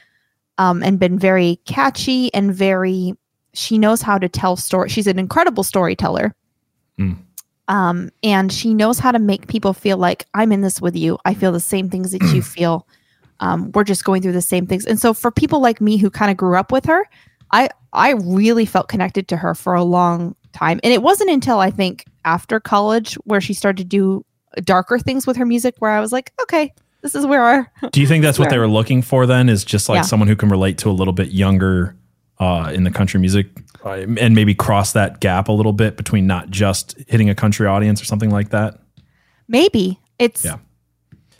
[0.57, 3.13] um, and been very catchy and very
[3.53, 6.33] she knows how to tell story she's an incredible storyteller.
[6.99, 7.17] Mm.
[7.67, 11.17] um, and she knows how to make people feel like i'm in this with you.
[11.25, 12.87] I feel the same things that you feel.
[13.41, 14.85] Um, we're just going through the same things.
[14.85, 17.05] And so for people like me who kind of grew up with her
[17.51, 20.79] i i really felt connected to her for a long time.
[20.83, 24.25] And it wasn't until i think after college where she started to do
[24.63, 28.01] darker things with her music where i was like okay this is where our Do
[28.01, 29.47] you think that's what they were looking for then?
[29.47, 30.01] Is just like Yeah.
[30.01, 31.95] someone who can relate to a little bit younger
[32.39, 33.45] uh, in the country music
[33.85, 37.67] uh, and maybe cross that gap a little bit between not just hitting a country
[37.67, 38.79] audience or something like that?
[39.47, 40.57] maybe it's Yeah.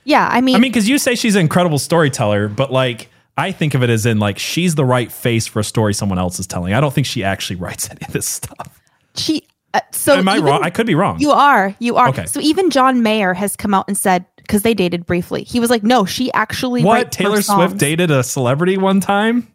[0.04, 3.52] yeah i mean I mean, because you say she's an incredible storyteller, but like I
[3.52, 6.40] think of it as in like she's the right face for a story someone else
[6.40, 6.74] is telling.
[6.74, 8.80] I don't think she actually writes any of this stuff.
[9.16, 10.64] she uh, so Am I even- wrong?
[10.64, 11.20] I could be wrong.
[11.20, 11.76] You are.
[11.80, 12.10] You are.
[12.10, 12.26] Okay.
[12.26, 15.44] So even John Mayer has come out and said because they dated briefly.
[15.44, 19.48] He was like, "No, she actually what Taylor Swift dated a celebrity one time?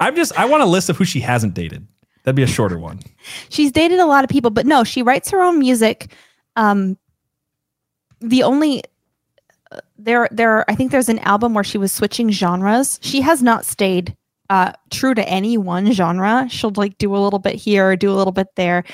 [0.00, 1.86] I'm just I want a list of who she hasn't dated.
[2.24, 3.00] That'd be a shorter one.
[3.48, 6.12] She's dated a lot of people, but no, she writes her own music.
[6.54, 6.96] Um,
[8.20, 8.82] the only
[9.72, 13.00] uh, there there I think there's an album where she was switching genres.
[13.02, 14.16] She has not stayed
[14.50, 16.46] uh, true to any one genre.
[16.50, 18.84] She'll like do a little bit here, do a little bit there.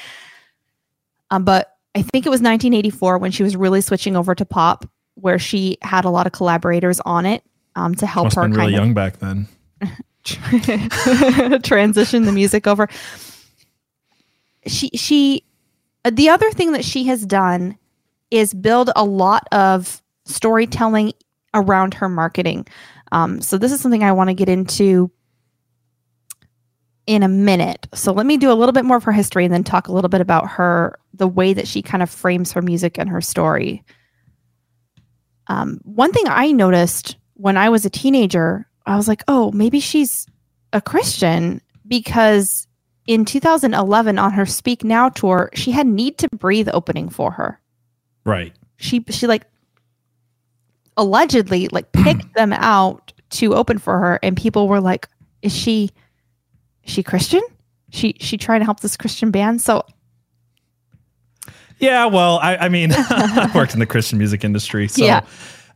[1.30, 4.88] Um, but I think it was 1984 when she was really switching over to pop,
[5.14, 7.42] where she had a lot of collaborators on it
[7.76, 9.48] um, to help Must her been really kind young back then.
[11.62, 12.88] transition the music over.
[14.66, 15.44] She she
[16.04, 17.78] Uh, The other thing that she has done
[18.30, 21.12] is build a lot of storytelling
[21.54, 22.66] around her marketing.
[23.10, 25.10] Um, so this is something I want to get into
[27.09, 27.88] in a minute.
[27.94, 29.92] So let me do a little bit more of her history and then talk a
[29.92, 33.23] little bit about her, the way that she kind of frames her music and her
[33.23, 33.83] story.
[35.47, 39.81] Um, one thing I noticed when I was a teenager, I was like, oh, maybe
[39.81, 40.27] she's
[40.75, 42.68] a Christian because
[43.07, 47.59] in 2011 on her Speak Now tour, she had Need to Breathe opening for her.
[48.27, 48.53] Right.
[48.77, 49.47] She she like
[50.99, 55.09] allegedly like picked them out to open for her and people were like,
[55.40, 55.88] is she
[56.90, 57.42] she Christian?
[57.90, 59.62] She she trying to help this Christian band?
[59.62, 59.85] So
[61.79, 65.24] Yeah, well, I, I mean, I've worked in the Christian music industry, so Yeah.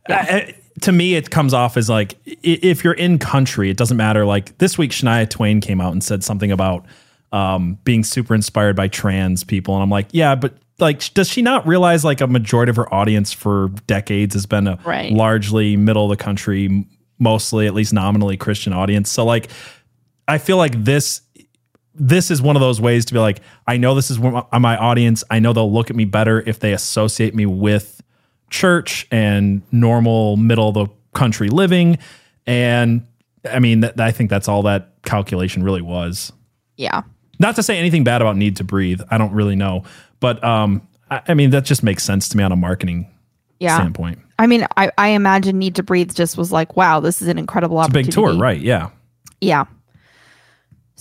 [0.09, 4.25] I- to me, it comes off as like if you're in country, it doesn't matter.
[4.25, 6.83] Like this week, Shania Twain came out and said something about
[7.31, 11.43] um, being super inspired by trans people, and I'm like, yeah, but like, does she
[11.43, 15.13] not realize like a majority of her audience for decades has been a Right.
[15.13, 16.87] largely middle of the country,
[17.19, 19.11] mostly at least nominally Christian audience?
[19.11, 19.51] So like,
[20.27, 21.21] I feel like this
[21.95, 24.75] this is one of those ways to be like, I know this is my, my
[24.77, 25.23] audience.
[25.29, 28.01] I know they'll look at me better if they associate me with
[28.49, 31.99] church and normal middle of the country living.
[32.47, 33.05] And
[33.49, 36.31] I mean, that, I think that's all that calculation really was.
[36.77, 37.03] yeah.
[37.39, 39.01] Not to say anything bad about Need to Breathe.
[39.11, 39.83] I don't really know,
[40.19, 43.07] but um, I, I mean, that just makes sense to me on a marketing
[43.59, 43.75] Yeah.
[43.75, 44.19] standpoint.
[44.39, 47.37] I mean, I, I imagine Need to Breathe just was like, wow, this is an
[47.37, 48.07] incredible It's a opportunity.
[48.09, 48.59] big tour, right?
[48.61, 48.89] Yeah.
[49.41, 49.65] Yeah.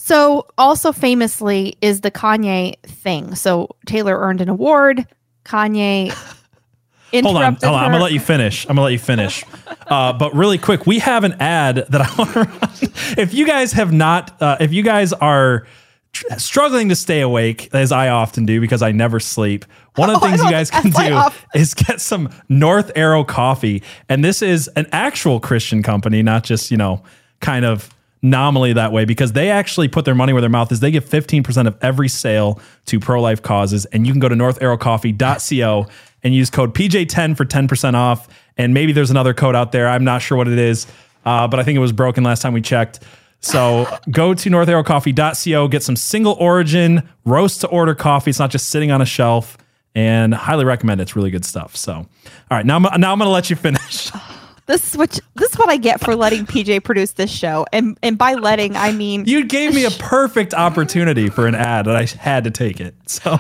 [0.05, 3.37] So, also famously is the Kanye thing.
[3.37, 5.07] So, Taylor earned an award.
[5.45, 6.11] Kanye
[7.13, 7.85] Hold on, hold on.
[7.85, 8.65] I'm gonna let you finish.
[8.65, 9.45] I'm gonna let you finish.
[9.87, 12.93] Uh, but really quick, we have an ad that I want to run.
[13.19, 15.67] If you guys have not, uh, if you guys are
[16.13, 20.21] tr- struggling to stay awake, as I often do because I never sleep, one of
[20.21, 21.47] the Oh, things you guys can do off.
[21.55, 26.71] is get some North Arrow coffee, and this is an actual Christian company, not just
[26.71, 27.03] you know
[27.41, 27.91] kind of
[28.23, 30.81] nominally that way because they actually put their money where their mouth is.
[30.81, 35.87] They give 15% of every sale to pro-life causes and you can go to northarrowcoffee.co
[36.23, 38.29] and use code PJ10 for 10% off.
[38.57, 39.89] And maybe there's another code out there.
[39.89, 40.87] I'm not sure what it is,
[41.25, 43.01] uh, but I think it was broken last time we checked.
[43.41, 48.31] So go to northarrowcoffee.co, get some single origin roast to order coffee.
[48.31, 49.59] It's not just sitting on a shelf
[49.95, 51.03] and highly recommend it.
[51.03, 51.77] It's really good stuff.
[51.77, 52.07] So, all
[52.51, 54.11] right, now I'm, now I'm going to let you finish.
[54.67, 57.99] This is what this is what I get for letting PJ produce this show, and
[58.03, 61.97] and by letting I mean, You gave me a perfect opportunity for an ad, and
[61.97, 62.95] I had to take it.
[63.07, 63.39] So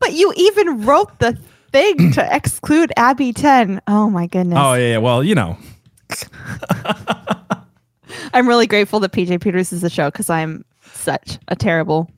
[0.00, 1.38] but you even wrote the
[1.70, 3.80] thing to exclude Abby Ten.
[3.86, 4.58] Oh my goodness!
[4.60, 4.98] Oh yeah, yeah.
[4.98, 5.56] Well, you know,
[8.34, 12.10] I'm really grateful that PJ produces the show because I'm such a terrible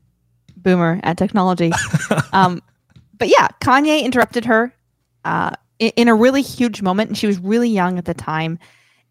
[0.57, 1.73] boomer at technology.
[2.33, 2.63] um,
[3.19, 4.73] but yeah, Kanye interrupted her
[5.25, 8.59] uh, in, a really huge moment, and she was really young at the time.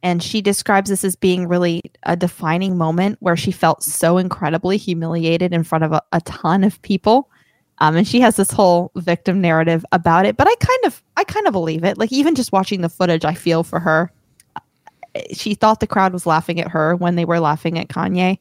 [0.01, 4.77] And she describes this as being really a defining moment where she felt so incredibly
[4.77, 7.29] humiliated in front of a, a ton of people.
[7.79, 11.23] Um, and she has this whole victim narrative about it, but I kind of, I
[11.23, 11.97] kind of believe it.
[11.97, 14.11] Like even just watching the footage, I feel for her.
[15.31, 18.39] She thought the crowd was laughing at her when they were laughing at Kanye.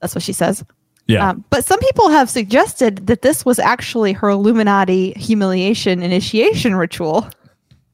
[0.00, 0.64] That's what she says.
[1.06, 1.30] Yeah.
[1.30, 7.28] Um, but some people have suggested that this was actually her Illuminati humiliation initiation ritual.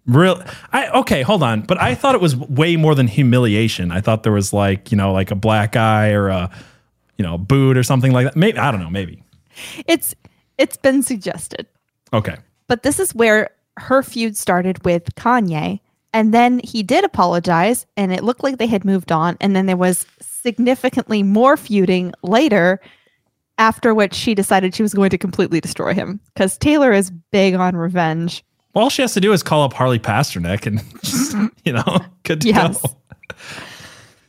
[0.07, 0.43] Real.
[0.73, 1.23] I okay.
[1.23, 1.63] Hold on.
[1.63, 3.91] But I thought it was way more than humiliation.
[3.91, 6.51] I thought there was like you know like a black eye or a
[7.17, 8.37] you know boot or something like that.
[8.37, 8.91] Maybe I don't know.
[8.91, 9.23] Maybe.
[9.87, 10.15] It's
[10.57, 11.67] it's been suggested.
[12.13, 12.37] Okay.
[12.69, 15.81] But this is where her feud started with Kanye.
[16.13, 19.37] And then he did apologize, and it looked like they had moved on.
[19.41, 22.81] And then there was significantly more feuding later,
[23.59, 27.55] after which she decided she was going to completely destroy him because Taylor is big
[27.55, 28.43] on revenge.
[28.73, 32.01] Well, all she has to do is call up Harley Pasternak and just, you know,
[32.23, 32.81] good to Yes.
[32.81, 32.89] go.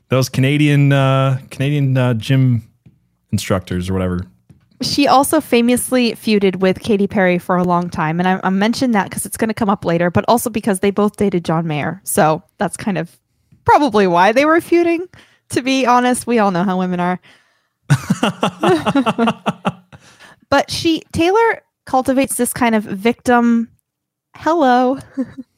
[0.10, 2.64] Those Canadian uh, Canadian uh, gym
[3.32, 4.26] instructors or whatever.
[4.82, 8.20] She also famously feuded with Katy Perry for a long time.
[8.20, 10.80] And I, I mentioned that because it's going to come up later, but also because
[10.80, 12.02] they both dated John Mayer.
[12.06, 13.20] So that's kind of
[13.66, 15.08] probably why they were feuding.
[15.50, 17.20] To be honest, we all know how women are.
[20.50, 23.70] but she, Taylor cultivates this kind of victim,
[24.36, 25.00] hello,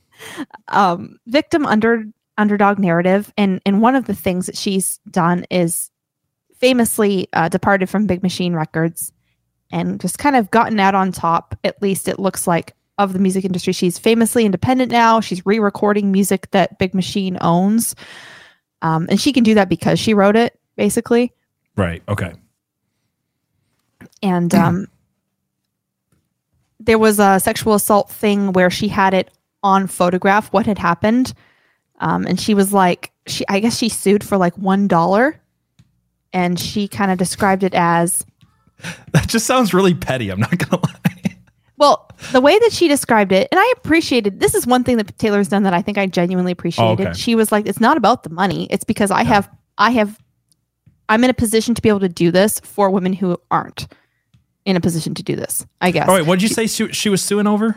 [0.70, 2.06] um, victim under
[2.38, 3.32] underdog narrative.
[3.38, 5.91] And, and one of the things that she's done is
[6.62, 9.12] famously uh, departed from Big Machine Records
[9.72, 13.20] and just kind of gotten out on top, at least it looks like, of the
[13.20, 13.74] music industry.
[13.74, 15.22] She's famously independent now.
[15.22, 17.96] She's re recording music that Big Machine owns.
[18.84, 21.34] Um, and she can do that because she wrote it, basically.
[21.76, 22.04] Right.
[22.08, 22.34] Okay.
[24.22, 24.88] And um,
[26.80, 29.32] there was a sexual assault thing where she had it
[29.64, 31.34] on photograph what had happened,
[32.00, 35.41] um, and she was like, she I guess she sued for like one dollar,
[36.34, 38.26] and she kind of described it as
[39.12, 40.30] That just sounds really petty.
[40.30, 41.36] I'm not gonna lie.
[41.78, 45.18] Well, the way that she described it, and I appreciated this is one thing that
[45.18, 47.08] Taylor's done that I think I genuinely appreciated.
[47.08, 47.14] okay.
[47.18, 48.68] She was like, it's not about the money.
[48.70, 50.20] It's because I have I have
[51.10, 53.88] I'm in a position to be able to do this for women who aren't
[54.64, 56.08] in a position to do this, I guess.
[56.08, 57.76] All right, what did you say she, she was suing over?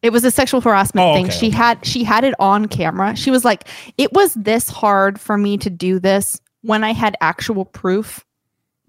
[0.00, 1.26] It was a sexual harassment Oh, thing.
[1.26, 1.56] okay, She okay.
[1.56, 3.14] had she had it on camera.
[3.16, 7.16] She was like, it was this hard for me to do this when I had
[7.20, 8.24] actual proof.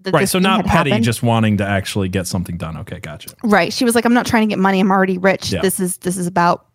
[0.00, 1.04] That Right, so not petty, happened.
[1.04, 2.76] just wanting to actually get something done.
[2.78, 3.30] Okay, gotcha.
[3.42, 3.72] Right.
[3.72, 4.78] She was like, I'm not trying to get money.
[4.80, 5.50] I'm already rich.
[5.50, 5.62] Yeah.
[5.62, 6.66] This is this is about.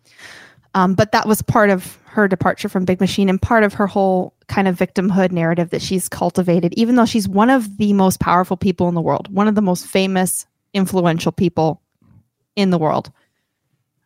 [0.74, 3.86] Um, but that was part of her departure from Big Machine and part of her
[3.86, 8.18] whole kind of victimhood narrative that she's cultivated, even though she's one of the most
[8.20, 11.80] powerful people in the world, one of the most famous, influential people
[12.56, 13.12] in the world.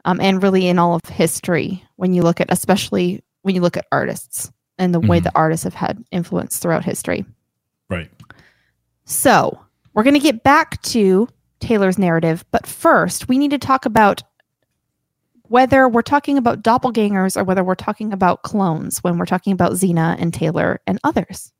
[0.05, 3.77] Um, and really in all of history, when you look at especially when you look
[3.79, 5.25] at artists and the way Mhm.
[5.25, 7.25] that artists have had influence throughout history.
[7.89, 8.11] Right.
[9.05, 9.59] So
[9.93, 11.29] we're going to get back to
[11.61, 14.23] Taylor's narrative, but first we need to talk about
[15.49, 19.73] whether we're talking about doppelgangers or whether we're talking about clones when we're talking about
[19.77, 21.53] Zeena and Taylor and others.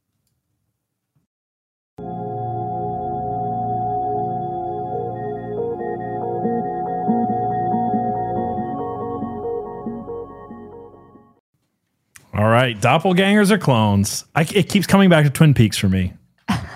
[12.37, 14.25] All right, doppelgangers or clones?
[14.35, 16.13] I, it keeps coming back to Twin Peaks for me.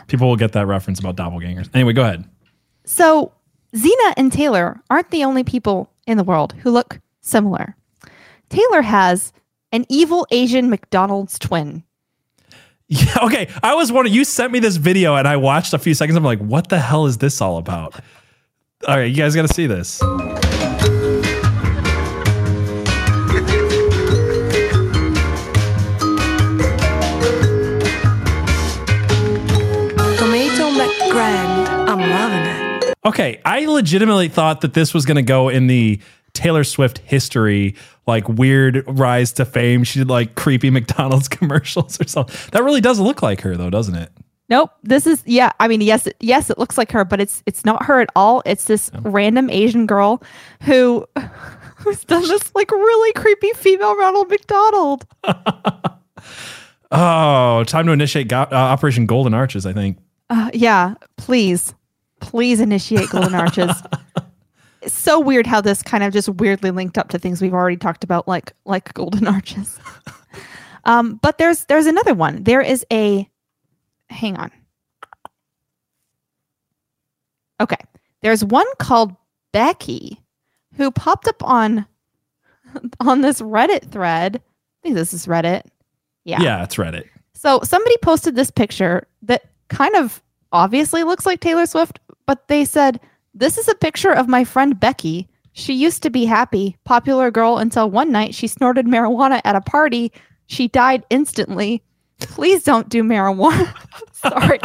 [0.06, 1.68] People will get that reference about doppelgangers.
[1.74, 2.24] Anyway, go ahead.
[2.84, 3.32] So
[3.74, 7.76] Zeena and Taylor aren't the only people in the world who look similar.
[8.48, 9.32] Taylor has
[9.72, 11.82] an evil Asian McDonald's twin.
[12.86, 13.50] Yeah, okay.
[13.62, 14.14] I was wondering.
[14.14, 16.16] You sent me this video, and I watched a few seconds.
[16.16, 18.00] I'm like, what the hell is this all about?
[18.86, 20.00] All right, you guys got to see this.
[33.04, 36.00] Okay, I legitimately thought that this was going to go in the
[36.34, 37.74] Taylor Swift history,
[38.06, 39.84] like weird rise to fame.
[39.84, 42.34] She did like creepy McDonald's commercials or something.
[42.52, 44.10] That really does look like her, though, doesn't it?
[44.50, 44.70] Nope.
[44.82, 45.52] This is yeah.
[45.60, 48.08] I mean, yes, it- yes, it looks like her, but it's it's not her at
[48.16, 48.42] all.
[48.46, 50.22] It's this random Asian girl
[50.62, 51.06] who
[51.76, 55.06] who's done this like really creepy female Ronald McDonald.
[56.90, 59.66] Oh, time to initiate go- uh, Operation Golden Arches.
[59.66, 59.98] I think.
[60.30, 61.74] Uh, yeah, please,
[62.20, 63.70] please initiate Golden Arches.
[64.82, 67.76] it's so weird how this kind of just weirdly linked up to things we've already
[67.76, 69.78] talked about, like like Golden Arches.
[70.84, 72.44] um, but there's there's another one.
[72.44, 73.28] There is a.
[74.10, 74.50] Hang on.
[77.60, 77.76] Okay,
[78.22, 79.14] there's one called
[79.52, 80.20] Becky,
[80.76, 81.86] who popped up on
[83.00, 84.36] on this Reddit thread.
[84.36, 85.62] I think this is Reddit.
[86.24, 86.40] Yeah.
[86.40, 87.08] Yeah, it's Reddit.
[87.34, 91.98] So somebody posted this picture that kind of obviously looks like Taylor Swift,
[92.28, 93.00] but they said,
[93.34, 95.28] This is a picture of my friend Becky.
[95.52, 99.62] She used to be happy, popular girl until one night she snorted marijuana at a
[99.62, 100.12] party.
[100.46, 101.82] She died instantly.
[102.20, 103.74] Please don't do marijuana.
[104.12, 104.58] Sorry.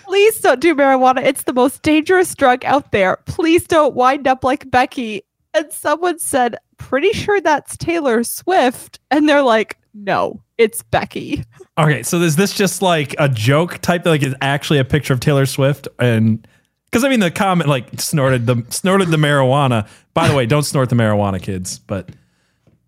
[0.04, 1.22] Please don't do marijuana.
[1.22, 3.18] It's the most dangerous drug out there.
[3.26, 5.22] Please don't wind up like Becky.
[5.52, 9.00] And someone said, Pretty sure that's Taylor Swift.
[9.10, 11.44] And they're like, No, it's Becky.
[11.78, 14.04] Okay, so is this just like a joke type?
[14.04, 16.46] Like, it's actually a picture of Taylor Swift, and
[16.86, 19.88] because I mean, the comment like snorted the snorted the marijuana.
[20.12, 21.78] By the way, don't snort the marijuana, kids.
[21.78, 22.10] But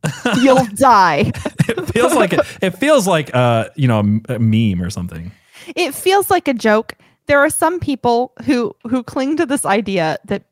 [0.40, 1.30] You'll die.
[1.68, 5.30] it feels like it, it feels like uh you know a, a meme or something.
[5.76, 6.94] It feels like a joke.
[7.26, 10.44] There are some people who who cling to this idea that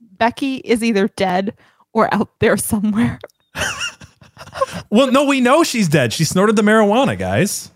[0.00, 1.54] Becky is either dead
[1.92, 3.18] or out there somewhere.
[4.90, 6.12] Well, no, we know she's dead.
[6.12, 7.70] She snorted the marijuana, guys.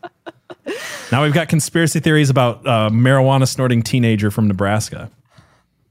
[1.12, 5.10] Now we've got conspiracy theories about uh, marijuana snorting teenager from Nebraska.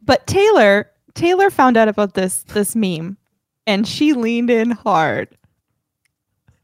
[0.01, 3.17] But Taylor Taylor found out about this this meme
[3.65, 5.29] and she leaned in hard.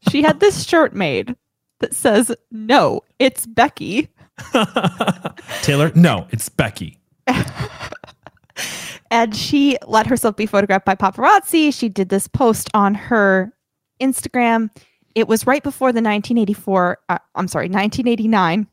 [0.09, 1.35] She had this shirt made
[1.79, 4.09] that says, "No, it's Becky."
[5.61, 6.99] Taylor, no, it's Becky.
[9.11, 11.73] and she let herself be photographed by paparazzi.
[11.73, 13.53] She did this post on her
[13.99, 14.69] Instagram.
[15.15, 18.67] It was right before the 1984, uh, I'm sorry, 1989,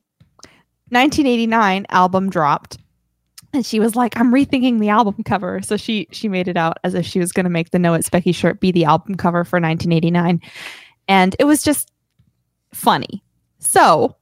[0.90, 2.78] 1989 album dropped.
[3.52, 5.62] And she was like, I'm rethinking the album cover.
[5.62, 7.94] So she she made it out as if she was going to make the No
[7.94, 10.42] It's Becky shirt be the album cover for 1989.
[11.08, 11.90] And it was just
[12.74, 13.22] funny.
[13.58, 14.16] So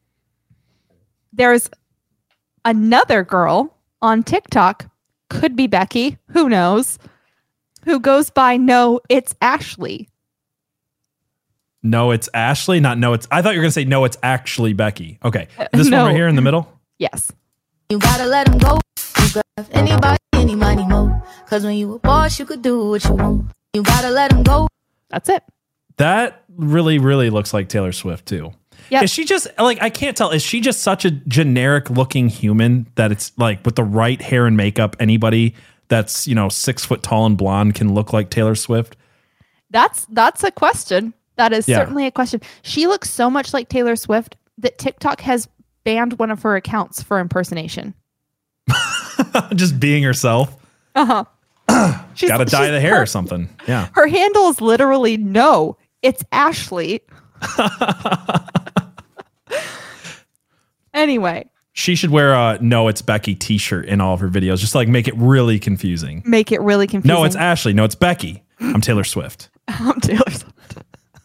[1.32, 1.68] there's
[2.64, 4.86] another girl on TikTok
[5.30, 6.18] could be Becky.
[6.28, 6.98] Who knows?
[7.84, 10.08] Who goes by no, it's Ashley.
[11.84, 12.80] No, it's Ashley.
[12.80, 13.28] Not no, it's.
[13.30, 15.18] I thought you were gonna say no, it's actually Becky.
[15.22, 15.98] Okay, uh, this no.
[15.98, 16.66] one right here in the middle.
[16.98, 17.30] Yes.
[17.90, 18.80] You gotta let him go.
[19.20, 21.22] You could anybody, any money, more.
[21.46, 23.50] Cause when you a boss, you could do what you want.
[23.74, 24.66] You gotta let him go.
[25.10, 25.44] That's it.
[25.98, 28.54] That really, really looks like Taylor Swift too.
[28.88, 29.02] Yeah.
[29.02, 30.30] Is she just like I can't tell?
[30.30, 34.46] Is she just such a generic looking human that it's like with the right hair
[34.46, 35.54] and makeup, anybody
[35.88, 38.96] that's you know six foot tall and blonde can look like Taylor Swift?
[39.68, 41.12] That's that's a question.
[41.36, 41.78] That is Yeah.
[41.78, 42.40] certainly a question.
[42.62, 45.48] She looks so much like Taylor Swift that TikTok has
[45.84, 47.94] banned one of her accounts for impersonation.
[49.54, 50.56] just being herself.
[50.94, 51.24] Uh
[51.68, 52.04] huh.
[52.14, 53.48] She's Got to dye the hair her, or something.
[53.66, 53.88] Yeah.
[53.94, 55.76] Her handle is literally no.
[56.02, 57.00] It's Ashley.
[60.94, 64.74] anyway, She should wear a no, it's Becky t-shirt in all of her videos, just
[64.74, 66.22] like make it really confusing.
[66.24, 67.14] make it really confusing.
[67.14, 67.72] No, it's Ashley.
[67.72, 68.42] No, it's Becky.
[68.60, 69.50] I'm Taylor Swift.
[69.68, 70.76] I'm Taylor Swift.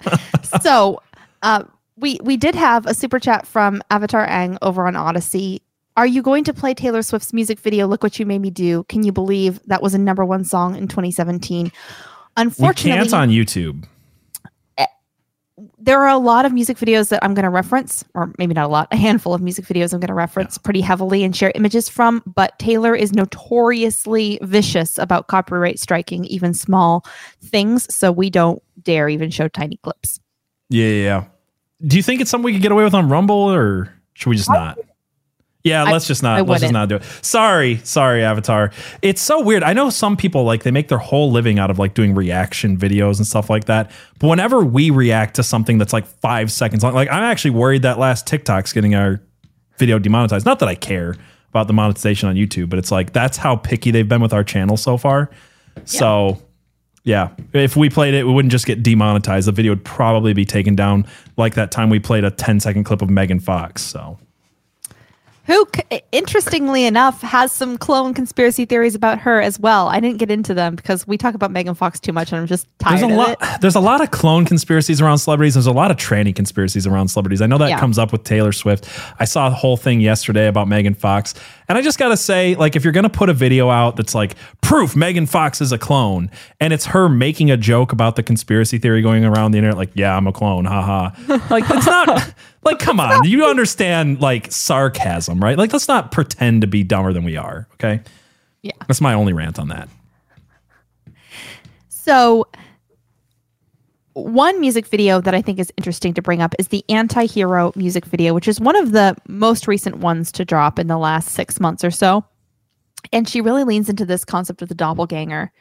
[0.61, 1.01] so,
[1.41, 1.63] uh,
[1.97, 5.61] we we did have a super chat from Avatar Ang over on Odysee.
[5.97, 7.85] Are you going to play Taylor Swift's music video?
[7.85, 8.83] Look what you made me do.
[8.83, 11.65] Can you believe that was a number one song in 2017?
[11.65, 11.71] We
[12.37, 13.85] Unfortunately, can't on YouTube.
[15.79, 18.65] There are a lot of music videos that I'm going to reference, or maybe not
[18.65, 21.51] a lot, a handful of music videos I'm going to reference pretty heavily and share
[21.55, 22.21] images from.
[22.25, 27.05] But Taylor is notoriously vicious about copyright striking even small
[27.41, 27.93] things.
[27.93, 30.19] So we don't dare even show tiny clips.
[30.69, 31.23] Yeah, yeah, yeah.
[31.87, 34.35] Do you think it's something we could get away with on Rumble, or should we
[34.35, 34.77] just not?
[35.69, 36.45] Yeah, let's just not.
[36.47, 37.03] Let's just not do it.
[37.21, 38.71] Sorry, sorry, Avatar.
[39.01, 39.63] It's so weird.
[39.63, 42.77] I know some people like they make their whole living out of like doing reaction
[42.77, 43.91] videos and stuff like that.
[44.19, 47.83] But whenever we react to something that's like five seconds long, like I'm actually worried
[47.83, 49.21] that last TikTok's getting our
[49.77, 50.45] video demonetized.
[50.45, 51.15] Not that I care
[51.49, 54.43] about the monetization on YouTube, but it's like that's how picky they've been with our
[54.43, 55.29] channel so far.
[55.85, 56.41] So
[57.03, 59.47] yeah, if we played it, we wouldn't just get demonetized.
[59.47, 61.07] The video would probably be taken down
[61.37, 63.81] like that time we played a 10 second clip of Megan Fox.
[63.81, 64.19] So
[65.49, 65.67] Who,
[66.11, 69.87] interestingly enough, has some clone conspiracy theories about her as well.
[69.87, 72.45] I didn't get into them because we talk about Megan Fox too much and I'm
[72.47, 73.61] just tired there's a of lot it.
[73.61, 75.55] there's a lot of clone conspiracies around celebrities.
[75.55, 77.41] There's a lot of tranny conspiracies around celebrities.
[77.41, 77.79] I know that Yeah.
[77.79, 78.87] comes up with Taylor Swift.
[79.19, 81.33] I saw a whole thing yesterday about Megan Fox.
[81.67, 84.35] And I just gotta say, like, if you're gonna put a video out that's like
[84.61, 86.29] proof Megan Fox is a clone,
[86.59, 89.91] and it's her making a joke about the conspiracy theory going around the internet, like,
[89.95, 91.09] yeah, I'm a clone, haha.
[91.49, 92.33] like it's not
[92.63, 95.57] like come on, you understand like sarcasm, right?
[95.57, 98.01] Like let's not pretend to be dumber than we are, okay?
[98.61, 98.73] Yeah.
[98.87, 99.89] That's my only rant on that.
[101.87, 102.47] So,
[104.13, 107.71] one music video that I think is interesting to bring up is the Anti Hero
[107.75, 111.29] music video, which is one of the most recent ones to drop in the last
[111.29, 112.25] six months or so.
[113.13, 115.51] And she really leans into this concept of the doppelganger,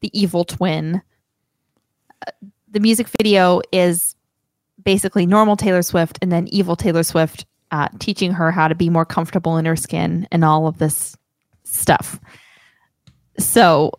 [0.00, 1.00] the evil twin.
[2.26, 2.30] Uh,
[2.68, 4.14] the music video is
[4.84, 8.90] basically normal Taylor Swift and then evil Taylor Swift uh, teaching her how to be
[8.90, 11.16] more comfortable in her skin and all of this
[11.64, 12.20] stuff.
[13.38, 13.92] So,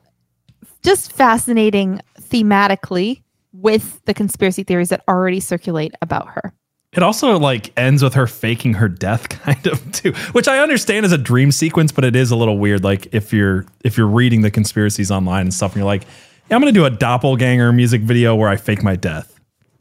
[0.84, 3.23] just fascinating thematically
[3.53, 6.53] with the conspiracy theories that already circulate about her.
[6.93, 11.05] It also like ends with her faking her death kind of too, which I understand
[11.05, 12.84] is a dream sequence, but it is a little weird.
[12.84, 16.03] Like if you're if you're reading the conspiracies online and stuff, and you're like,
[16.49, 19.39] yeah, I'm gonna do a doppelganger music video where I fake my death.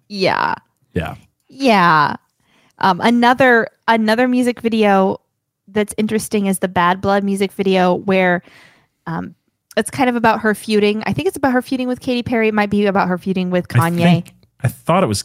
[0.09, 0.55] Yeah.
[0.95, 1.17] Yeah.
[1.49, 2.17] Yeah.
[2.79, 5.21] Um, another another music video
[5.69, 8.43] that's interesting is the Bad Blood music video where
[9.07, 9.35] um,
[9.77, 11.03] it's kind of about her feuding.
[11.07, 12.49] I think it's about her feuding with Katy Perry.
[12.49, 14.03] It might be about her feuding with I Kanye.
[14.03, 15.25] think I thought it was.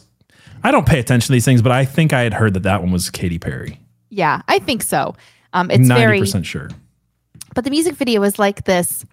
[0.62, 2.82] I don't pay attention to these things, but I think I had heard that that
[2.82, 3.80] one was Katy Perry.
[4.10, 5.14] yeah, I think so.
[5.52, 6.68] Um, it's Ninety very percent sure.
[7.54, 9.04] but the music video is like this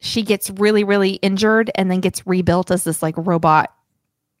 [0.00, 3.74] she gets really really injured and then gets rebuilt as this like robot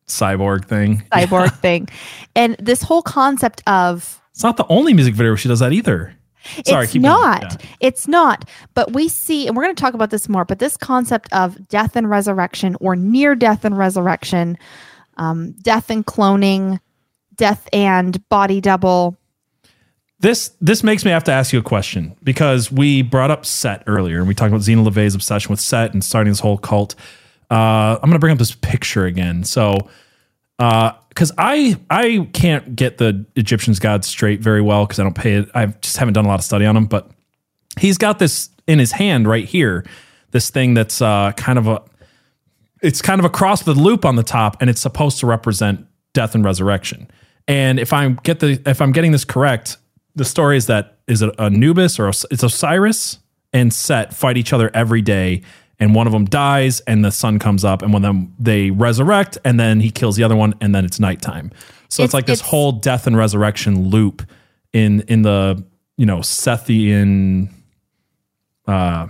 [0.08, 1.02] Cyborg thing.
[1.12, 1.88] cyborg thing
[2.34, 5.72] and this whole concept of It's not the only music video where she does that
[5.72, 6.14] either.
[6.66, 7.68] Sorry, it's not Yeah.
[7.80, 10.76] it's not but we see and we're going to talk about this more but this
[10.76, 14.56] concept of death and resurrection or near death and resurrection
[15.18, 16.80] um, death and cloning
[17.36, 19.16] death and body double
[20.20, 23.82] This this makes me have to ask you a question because we brought up Set
[23.86, 26.94] earlier and we talked about Zeena LaVey's obsession with Set and starting this whole cult.
[27.50, 29.44] Uh, I'm gonna bring up this picture again.
[29.44, 29.88] So,
[30.58, 35.34] because I I can't get the Egyptians gods straight very well because I don't pay
[35.34, 35.50] it.
[35.54, 36.86] I just haven't done a lot of study on them.
[36.86, 37.10] But
[37.78, 39.84] he's got this in his hand right here.
[40.30, 41.82] This thing that's uh, kind of a
[42.82, 45.26] it's kind of a cross with a loop on the top, and it's supposed to
[45.26, 47.10] represent death and resurrection.
[47.46, 49.78] And if I'm get the if I'm getting this correct,
[50.14, 53.18] the story is that is it Anubis or it's Osiris
[53.52, 55.42] and Set fight each other every day,
[55.80, 59.38] and one of them dies, and the sun comes up, and of them they resurrect,
[59.44, 61.50] and then he kills the other one, and then it's nighttime.
[61.88, 64.22] So it's, It's- like this it's- whole death and resurrection loop
[64.72, 65.64] in in the
[65.96, 67.50] you know Sethian.
[68.66, 69.08] Uh,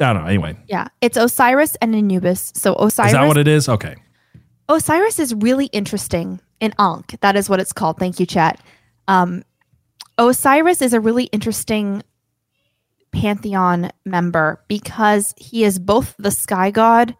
[0.00, 0.26] I don't know.
[0.26, 2.52] Anyway, Yeah, it's Osiris and Anubis.
[2.54, 3.68] So Osiris is that what it is?
[3.68, 3.96] Okay.
[4.68, 7.18] Osiris is really interesting in Ankh.
[7.20, 7.98] That is what it's called.
[7.98, 8.60] Thank you, chat.
[9.08, 9.44] Um,
[10.18, 12.02] Osiris is a really interesting
[13.12, 17.14] pantheon member because he is both the sky god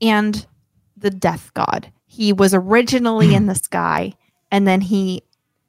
[0.00, 0.46] and
[0.96, 1.90] the death god.
[2.06, 4.12] He was originally in the sky
[4.50, 5.22] and then he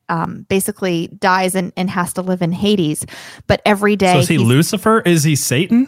[0.09, 3.05] um, basically dies and, and has to live in Hades.
[3.47, 4.99] But every day, So is he Lucifer?
[5.01, 5.87] Is he Satan?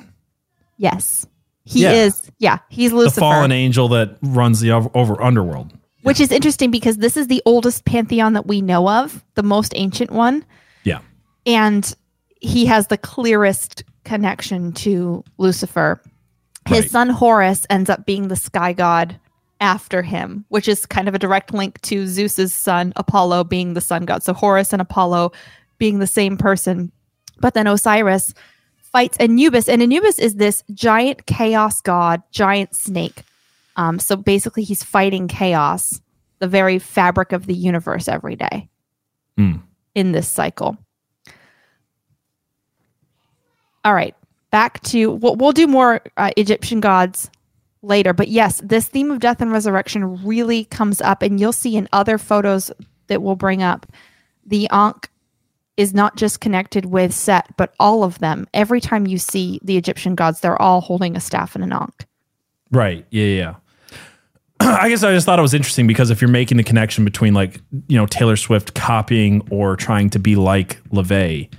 [0.78, 1.28] yes,
[1.66, 1.92] he Yeah.
[1.92, 2.32] is.
[2.40, 3.16] Yeah, he's Lucifer.
[3.16, 5.74] The fallen angel that runs the over, over underworld.
[6.04, 9.74] which is interesting because this is the oldest pantheon that we know of, the most
[9.76, 10.46] ancient one,
[10.84, 11.00] Yeah.
[11.46, 11.94] and
[12.46, 16.02] he has the clearest connection to Lucifer.
[16.68, 16.92] His Right.
[16.92, 19.20] son Horus ends up being the sky god
[19.62, 23.82] after him, which is kind of a direct link to Zeus's son Apollo being the
[23.82, 24.24] sun god.
[24.24, 25.32] So Horus and Apollo
[25.78, 26.92] being the same person.
[27.40, 28.34] But then Osiris
[28.82, 33.24] fights Anubis, and Anubis is this giant chaos god, giant snake.
[33.76, 36.00] Um, so basically, he's fighting chaos,
[36.40, 38.70] the very fabric of the universe every day
[39.38, 39.58] Hmm.
[39.96, 40.78] in this cycle.
[43.86, 44.16] All right,
[44.52, 47.30] back to we'll, we'll do more uh, Egyptian gods
[47.82, 51.78] later, but yes, this theme of death and resurrection really comes up, and you'll see
[51.78, 52.72] in other photos
[53.08, 53.86] that we'll bring up.
[54.46, 55.10] The Ankh
[55.78, 58.48] is not just connected with Set, but all of them.
[58.54, 62.06] Every time you see the Egyptian gods, they're all holding a staff and an Ankh.
[62.72, 63.06] Right.
[63.10, 63.26] Yeah.
[63.26, 63.56] Yeah.
[64.60, 67.34] I guess I just thought it was interesting because if you're making the connection between
[67.34, 71.50] like you know Taylor Swift copying or trying to be like LaVey,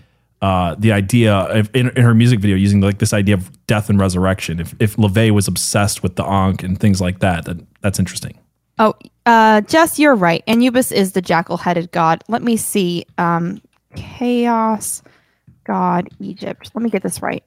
[0.46, 3.90] uh, the idea of in, in her music video using like this idea of death
[3.90, 4.60] and resurrection.
[4.60, 8.38] If if LaVey was obsessed with the Ankh and things like that, that that's interesting.
[8.78, 8.94] Oh,
[9.24, 10.44] uh, Jess, you're right.
[10.46, 12.22] Anubis is the jackal-headed god.
[12.28, 13.06] Let me see.
[13.18, 13.60] Um,
[13.96, 15.02] chaos
[15.64, 16.70] god Egypt.
[16.74, 17.42] Let me get this right.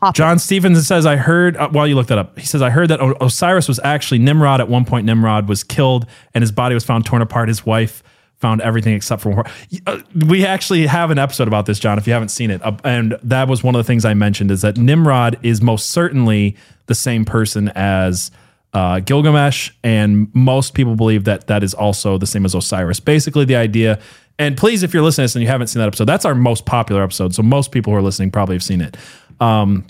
[0.00, 2.70] Hop John Stevens says, I heard, uh, while you look that up, he says, I
[2.70, 4.60] heard that o- Osiris was actually Nimrod.
[4.60, 7.48] At one point, Nimrod was killed and his body was found torn apart.
[7.48, 8.02] His wife
[8.44, 9.46] found everything except for.
[9.86, 12.60] Uh, we actually have an episode about this, John, if you haven't seen it.
[12.84, 16.54] And that was one of the things I mentioned is that Nimrod is most certainly
[16.84, 18.30] the same person as
[18.74, 19.70] uh, Gilgamesh.
[19.82, 23.00] And most people believe that that is also the same as Osiris.
[23.00, 23.98] Basically, the idea.
[24.38, 26.34] And please, if you're listening to this and you haven't seen that episode, that's our
[26.34, 27.34] most popular episode.
[27.34, 28.98] So most people who are listening probably have seen it.
[29.40, 29.86] Um,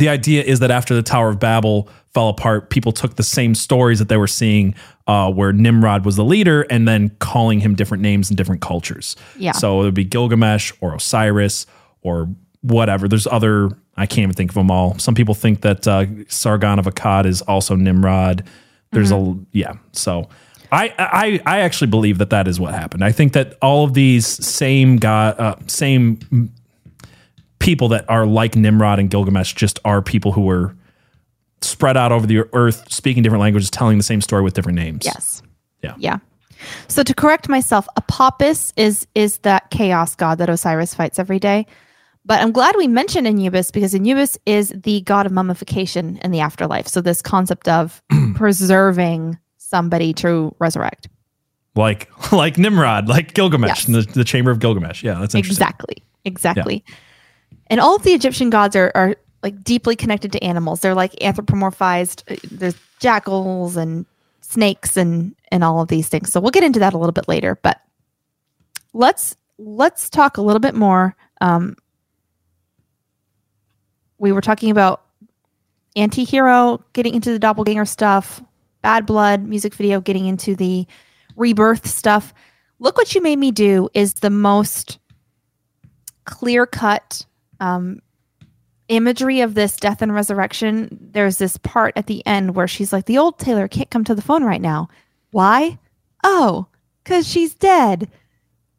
[0.00, 3.54] the idea is that after the Tower of Babel fell apart, people took the same
[3.54, 4.74] stories that they were seeing,
[5.06, 9.14] uh, where Nimrod was the leader, and then calling him different names in different cultures.
[9.36, 9.52] Yeah.
[9.52, 11.66] So it would be Gilgamesh or Osiris
[12.02, 12.28] or
[12.62, 13.08] whatever.
[13.08, 13.70] There's other.
[13.96, 14.98] I can't even think of them all.
[14.98, 18.44] Some people think that uh, Sargon of Akkad is also Nimrod.
[18.92, 19.74] There's a yeah.
[19.92, 20.28] So.
[20.72, 23.02] I, I I actually believe that that is what happened.
[23.02, 26.52] I think that all of these same guy, uh, same
[27.60, 30.74] people that are like Nimrod and Gilgamesh just are people who were
[31.62, 35.04] spread out over the earth, speaking different languages, telling the same story with different names.
[35.04, 35.42] Yes.
[35.82, 35.94] Yeah.
[35.98, 36.18] Yeah.
[36.88, 41.66] So to correct myself, Apophis is is that chaos god that Osiris fights every day.
[42.26, 46.40] But I'm glad we mentioned Anubis because Anubis is the god of mummification in the
[46.40, 46.86] afterlife.
[46.86, 48.02] So this concept of
[48.34, 51.08] preserving somebody to resurrect.
[51.76, 54.06] Like like Nimrod, like Gilgamesh Yes.
[54.06, 55.02] the, the chamber of Gilgamesh.
[55.02, 55.62] Yeah, that's interesting.
[55.62, 55.96] Exactly.
[56.26, 56.84] Exactly.
[57.70, 60.80] And all of the Egyptian gods are, are like deeply connected to animals.
[60.80, 62.40] They're like anthropomorphized.
[62.50, 64.04] There's jackals and
[64.42, 66.32] snakes and and all of these things.
[66.32, 67.58] So we'll get into that a little bit later.
[67.62, 67.80] But
[68.92, 71.16] let's let's talk a little bit more.
[71.40, 71.76] Um,
[74.18, 75.02] we were talking about
[75.96, 78.42] anti-hero getting into the doppelganger stuff,
[78.82, 80.86] bad blood music video getting into the
[81.36, 82.34] rebirth stuff.
[82.80, 84.98] Look what you made me do is the most
[86.24, 87.26] clear cut
[87.60, 88.00] um,
[88.88, 90.98] imagery of this death and resurrection.
[91.12, 94.14] There's this part at the end where she's like, the old Taylor can't come to
[94.14, 94.88] the phone right now.
[95.30, 95.78] Why?
[96.24, 96.66] Oh,
[97.04, 98.10] because she's dead.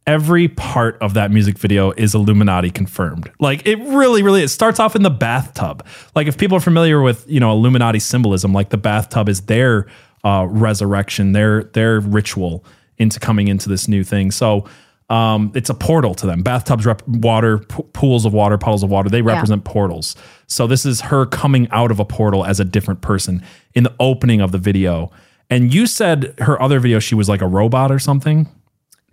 [0.08, 3.32] Every part of that music video is Illuminati confirmed.
[3.40, 4.42] Like it really, really.
[4.42, 5.86] It starts off in the bathtub.
[6.16, 9.88] Like if people are familiar with you know Illuminati symbolism, like the bathtub is their
[10.24, 12.66] uh, resurrection, their their ritual
[12.98, 14.32] into coming into this new thing.
[14.32, 14.66] So
[15.12, 16.42] um, it's a portal to them.
[16.42, 19.10] Bathtubs, rep- water, p- pools of water, puddles of water.
[19.10, 20.16] They represent portals.
[20.48, 23.44] So this is her coming out of a portal as a different person
[23.74, 25.12] in the opening of the video.
[25.50, 28.48] And you said her other video, she was like a robot or something.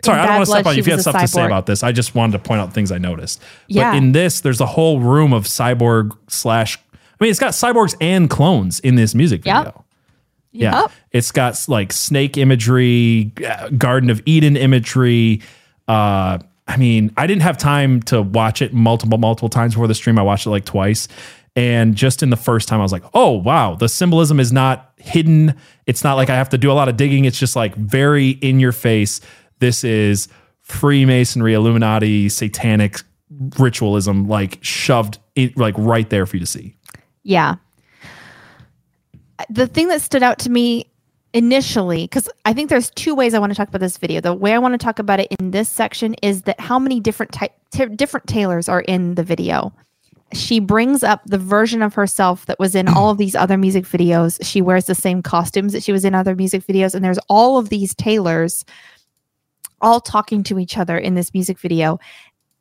[0.05, 1.65] Sorry, I don't want to step on you if you had stuff to say about
[1.65, 1.83] this.
[1.83, 3.41] I just wanted to point out things I noticed.
[3.67, 3.91] Yeah.
[3.91, 6.77] But in this, there's a whole room of cyborg slash.
[6.93, 9.57] I mean, it's got cyborgs and clones in this music Yep.
[9.65, 9.85] video.
[10.53, 10.81] Yeah.
[10.81, 10.91] Yep.
[11.11, 15.41] It's got like snake imagery, uh, Garden of Eden imagery.
[15.89, 16.37] Uh,
[16.67, 20.19] I mean, I didn't have time to watch it multiple, multiple times before the stream.
[20.19, 21.07] I watched it like twice.
[21.55, 24.93] And just in the first time, I was like, oh, wow, the symbolism is not
[24.97, 25.55] hidden.
[25.87, 27.25] It's not like I have to do a lot of digging.
[27.25, 29.19] It's just like very in your face.
[29.57, 30.27] This is
[30.61, 33.01] Freemasonry, Illuminati, satanic
[33.57, 36.75] ritualism, like shoved in, like right there for you to see.
[37.23, 37.55] Yeah.
[39.49, 40.85] The thing that stood out to me
[41.33, 44.21] initially, because I think there's two ways I want to talk about this video.
[44.21, 46.99] The way I want to talk about it in this section is that how many
[46.99, 49.73] different type, t- different Taylors are in the video.
[50.33, 53.85] She brings up the version of herself that was in all of these other music
[53.85, 54.39] videos.
[54.43, 57.57] She wears the same costumes that she was in other music videos, and there's all
[57.57, 58.65] of these Taylors
[59.81, 61.99] all talking to each other in this music video,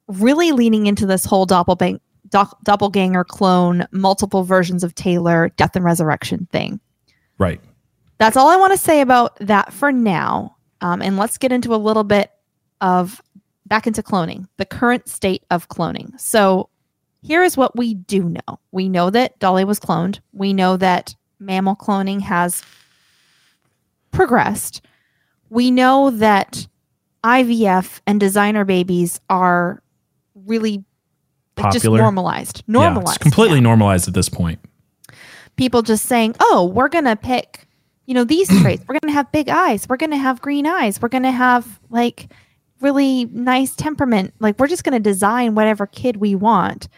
[0.06, 5.84] really leaning into this whole doppelbang- doc- doppelganger clone, multiple versions of Taylor, death and
[5.84, 6.80] resurrection thing.
[7.38, 7.60] Right.
[8.18, 10.56] That's all I want to say about that for now.
[10.80, 12.30] Um, and let's get into a little bit
[12.80, 13.20] of
[13.66, 16.18] back into cloning, the current state of cloning.
[16.20, 16.68] So
[17.22, 21.14] here is what we do know we know that Dolly was cloned, we know that
[21.40, 22.62] mammal cloning has
[24.10, 24.82] progressed.
[25.50, 26.66] We know that
[27.24, 29.82] IVF and designer babies are
[30.34, 30.84] really
[31.56, 31.98] like, just Popular.
[32.00, 32.58] normalized.
[32.66, 33.16] Yeah, Normalized.
[33.16, 34.60] it's completely now normalized at this point.
[35.56, 37.66] people just saying, "Oh, we're going to pick,
[38.08, 38.82] you know, these traits.
[38.88, 39.88] We're going to have big eyes.
[39.88, 41.00] We're going to have green eyes.
[41.00, 42.32] We're going to have like
[42.80, 44.34] really nice temperament.
[44.40, 46.88] Like we're just going to design whatever kid we want."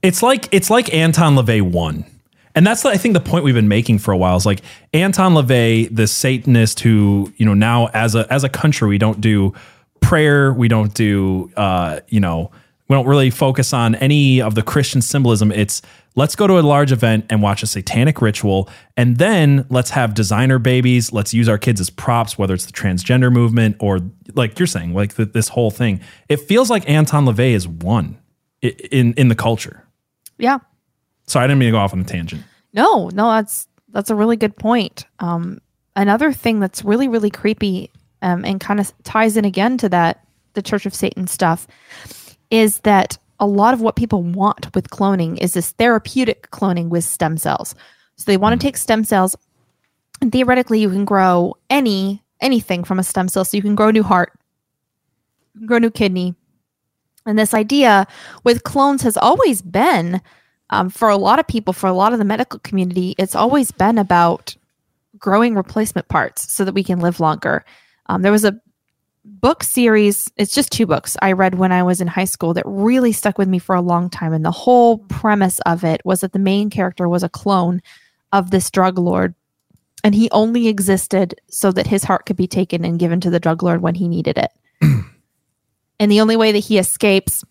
[0.00, 2.04] It's like it's like Anton LaVey won.
[2.54, 4.60] And that's I think the point we've been making for a while is like
[4.92, 9.20] Anton LaVey, the Satanist who, you know, now as a as a country we don't
[9.20, 9.54] do
[10.00, 12.50] prayer, we don't do uh, you know,
[12.88, 15.52] we don't really focus on any of the Christian symbolism.
[15.52, 15.82] It's
[16.18, 20.14] let's go to a large event and watch a satanic ritual and then let's have
[20.14, 24.00] designer babies, let's use our kids as props whether it's the transgender movement or
[24.34, 26.00] like you're saying, like th- this whole thing.
[26.28, 28.18] It feels like Anton LaVey is one
[28.60, 29.86] in in the culture.
[30.38, 30.58] Yeah.
[31.28, 32.42] Sorry, I didn't mean to go off on a tangent.
[32.72, 35.06] No, no, that's that's a really good point.
[35.20, 35.60] Um,
[35.94, 37.92] another thing that's really really creepy
[38.22, 41.68] um, and kind of ties in again to that the Church of Satan stuff
[42.50, 47.04] is that a lot of what people want with cloning is this therapeutic cloning with
[47.04, 47.74] stem cells.
[48.16, 49.36] So they want to take stem cells,
[50.20, 53.44] and theoretically, you can grow any anything from a stem cell.
[53.44, 54.32] So you can grow a new heart,
[55.66, 56.34] grow a new kidney,
[57.26, 58.06] and this idea
[58.44, 60.20] with clones has always been
[60.70, 63.70] um, for a lot of people, for a lot of the medical community, it's always
[63.70, 64.56] been about
[65.18, 67.64] growing replacement parts so that we can live longer.
[68.06, 68.60] Um, there was a
[69.28, 72.64] book series, it's just two books I read when I was in high school that
[72.66, 74.32] really stuck with me for a long time.
[74.32, 77.80] And the whole premise of it was that the main character was a clone
[78.32, 79.34] of this drug lord.
[80.04, 83.40] And he only existed so that his heart could be taken and given to the
[83.40, 84.50] drug lord when he needed it.
[86.00, 87.44] and the only way that he escapes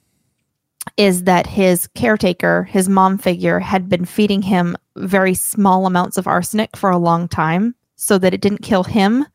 [0.96, 6.28] is that his caretaker, his mom figure, had been feeding him very small amounts of
[6.28, 9.26] arsenic for a long time so that it didn't kill him.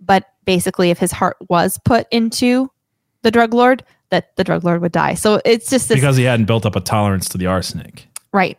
[0.00, 2.70] But basically, if his heart was put into
[3.22, 5.14] the drug lord, that the drug lord would die.
[5.14, 8.06] So it's just this, because he hadn't built up a tolerance to the arsenic.
[8.32, 8.58] right.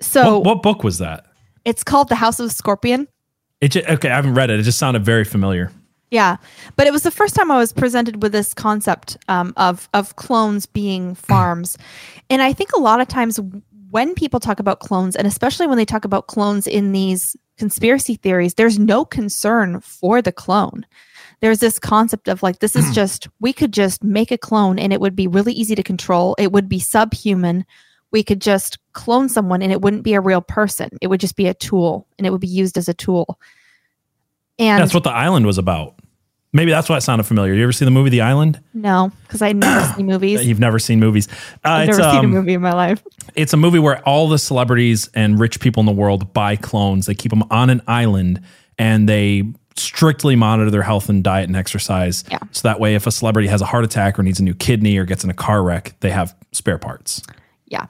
[0.00, 1.26] So what, what book was that?
[1.64, 3.06] it's called The House of the Scorpion.
[3.60, 4.58] It ju- okay, I haven't read it.
[4.58, 5.70] It just sounded very familiar.
[6.10, 6.36] Yeah,
[6.76, 10.16] but it was the first time I was presented with this concept um, of of
[10.16, 11.78] clones being farms,
[12.28, 13.40] and I think a lot of times
[13.92, 18.14] when people talk about clones, and especially when they talk about clones in these conspiracy
[18.14, 20.86] theories, there's no concern for the clone.
[21.40, 24.94] There's this concept of like this is just we could just make a clone and
[24.94, 26.34] it would be really easy to control.
[26.38, 27.66] It would be subhuman.
[28.10, 30.88] We could just clone someone and it wouldn't be a real person.
[31.02, 33.38] It would just be a tool and it would be used as a tool.
[34.58, 35.98] And That's what the island was about.
[36.54, 37.54] Maybe that's why it sounded familiar.
[37.54, 38.60] You ever see the movie The Island?
[38.74, 40.46] No, because I never see movies.
[40.46, 41.26] You've never seen movies.
[41.64, 43.02] Uh, I've it's, never seen a um, movie in my life.
[43.34, 47.06] It's a movie where all the celebrities and rich people in the world buy clones.
[47.06, 48.42] They keep them on an island
[48.78, 49.44] and they
[49.76, 52.24] strictly monitor their health and diet and exercise.
[52.30, 52.38] Yeah.
[52.50, 54.98] So that way, if a celebrity has a heart attack or needs a new kidney
[54.98, 57.22] or gets in a car wreck, they have spare parts.
[57.66, 57.86] Yeah.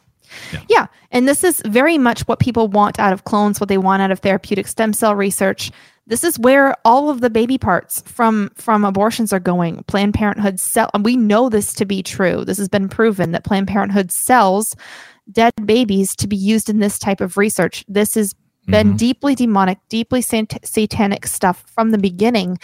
[0.69, 0.87] yeah.
[1.11, 4.11] And this is very much what people want out of clones, what they want out
[4.11, 5.71] of therapeutic stem cell research.
[6.07, 9.85] This is where all of the baby parts from from abortions are going.
[9.85, 12.45] Planned Parenthood sell and we know this to be true.
[12.45, 14.75] This has been proven that Planned Parenthood sells
[15.31, 17.85] dead babies to be used in this type of research.
[17.87, 18.35] This has
[18.67, 18.97] been mm-hmm.
[18.97, 22.59] deeply demonic, deeply sat- satanic stuff from the beginning.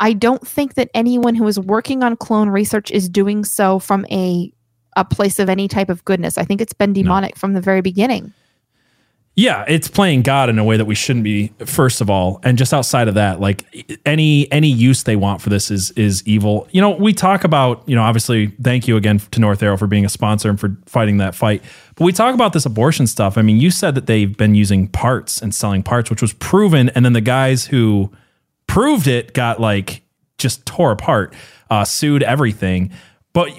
[0.00, 4.04] I don't think that anyone who is working on clone research is doing so from
[4.10, 4.52] a
[4.96, 6.36] a place of any type of goodness.
[6.36, 8.34] I think it's been demonic from the very beginning.
[9.34, 11.52] Yeah, it's playing God in a way that we shouldn't be.
[11.64, 13.64] First of all, and just outside of that, like
[14.04, 16.68] any any use they want for this is is evil.
[16.70, 18.48] You know, we talk about you know obviously.
[18.62, 21.62] Thank you again to North Arrow for being a sponsor and for fighting that fight.
[21.94, 23.38] But we talk about this abortion stuff.
[23.38, 26.90] I mean, you said that they've been using parts and selling parts, which was proven,
[26.90, 28.12] and then the guys who
[28.66, 30.02] proved it got like
[30.36, 31.34] just tore apart,
[31.70, 32.90] uh, sued everything.
[33.32, 33.50] But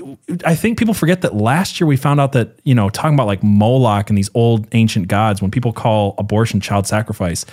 [0.45, 3.25] I think people forget that last year we found out that, you know, talking about
[3.25, 7.45] like Moloch and these old ancient gods, when people call abortion child sacrifice,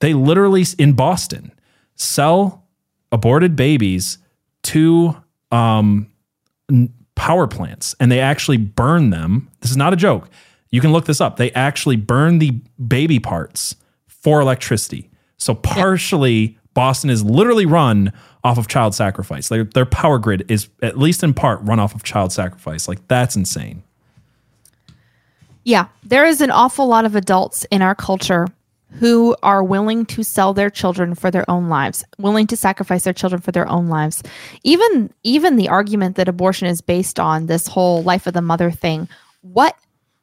[0.00, 1.52] they literally in Boston
[1.94, 2.64] sell
[3.10, 4.18] aborted babies
[4.64, 5.16] to
[5.50, 6.10] um,
[7.14, 9.50] power plants and they actually burn them.
[9.60, 10.28] This is not a joke.
[10.70, 11.36] You can look this up.
[11.38, 12.50] They actually burn the
[12.86, 13.76] baby parts
[14.06, 15.10] for electricity.
[15.38, 18.12] So partially Boston is literally run
[18.46, 19.48] off of child sacrifice.
[19.48, 22.86] Their, their power grid is, at least in part, run off of child sacrifice.
[22.86, 23.82] Like, that's insane.
[25.64, 28.46] Yeah, there is an awful lot of adults in our culture
[29.00, 33.12] who are willing to sell their children for their own lives, willing to sacrifice their
[33.12, 34.22] children for their own lives.
[34.62, 38.70] Even even the argument that abortion is based on this whole life of the mother
[38.70, 39.08] thing.
[39.42, 39.76] What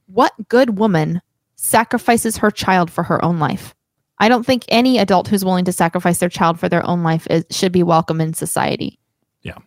[0.08, 1.22] what good woman
[1.58, 3.76] sacrifices her child for her own life?
[4.24, 7.28] I don't think any adult who's willing to sacrifice their child for their own life
[7.30, 8.98] is, should be welcome in society.
[9.42, 9.58] Yeah.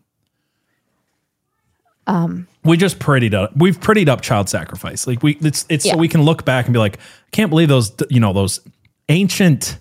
[2.07, 3.55] Um, we just prettied up.
[3.55, 5.07] We've prettied up child sacrifice.
[5.07, 5.93] Like we, it's it's Yeah.
[5.93, 8.61] so we can look back and be like, I can't believe those you know those
[9.11, 9.79] ancient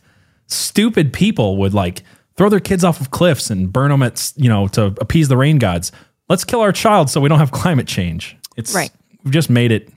[0.47, 2.03] stupid people would like
[2.36, 5.38] throw their kids off of cliffs and burn them at you know to appease the
[5.38, 5.93] rain gods.
[6.28, 8.36] Let's kill our child so we don't have climate change.
[8.57, 8.91] It's Right.
[9.23, 9.88] We've just made it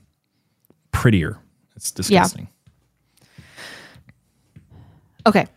[0.93, 1.37] prettier.
[1.75, 2.47] It's disgusting.
[5.29, 5.47] Okay.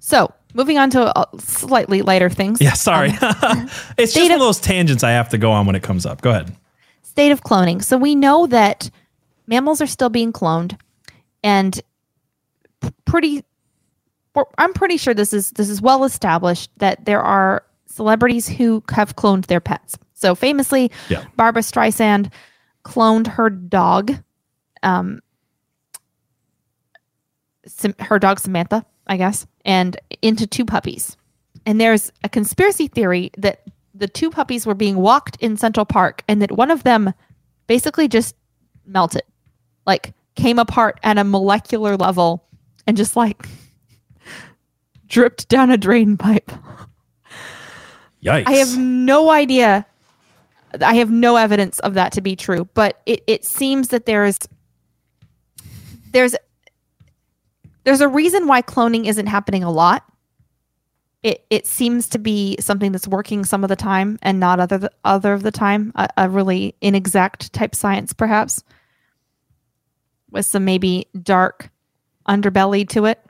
[0.00, 2.60] So moving on to uh, slightly lighter things.
[2.60, 3.10] Yeah, sorry.
[3.10, 3.68] Um,
[3.98, 6.20] it's just one of those tangents I have to go on when it comes up.
[6.22, 6.54] Go ahead.
[7.02, 7.82] state of cloning.
[7.84, 8.90] So we know that
[9.46, 10.78] mammals are still being cloned,
[11.42, 11.80] and
[13.04, 13.44] pretty.
[14.56, 19.16] I'm pretty sure this is this is well established that there are celebrities who have
[19.16, 19.98] cloned their pets.
[20.14, 21.24] So famously, Yeah.
[21.36, 22.30] Barbra Streisand
[22.84, 24.12] cloned her dog,
[24.84, 25.20] um,
[28.00, 31.16] her dog Samantha, I guess, and into two puppies.
[31.66, 33.62] And there's a conspiracy theory that
[33.94, 37.12] the two puppies were being walked in Central Park and that one of them
[37.66, 38.34] basically just
[38.86, 39.22] melted,
[39.86, 42.44] like came apart at a molecular level
[42.86, 43.46] and just like
[45.08, 46.50] dripped down a drain pipe.
[48.22, 48.46] Yikes.
[48.46, 49.86] I have no idea.
[50.80, 54.38] I have no evidence of that to be true, but it, it seems that there's
[56.12, 56.34] there's
[57.84, 60.04] there's a reason why cloning isn't happening a lot.
[61.22, 64.78] It it seems to be something that's working some of the time and not other
[64.78, 65.92] th- other of the time.
[65.96, 68.62] A, a really inexact type science, perhaps,
[70.30, 71.70] with some maybe dark
[72.28, 73.20] underbelly to it.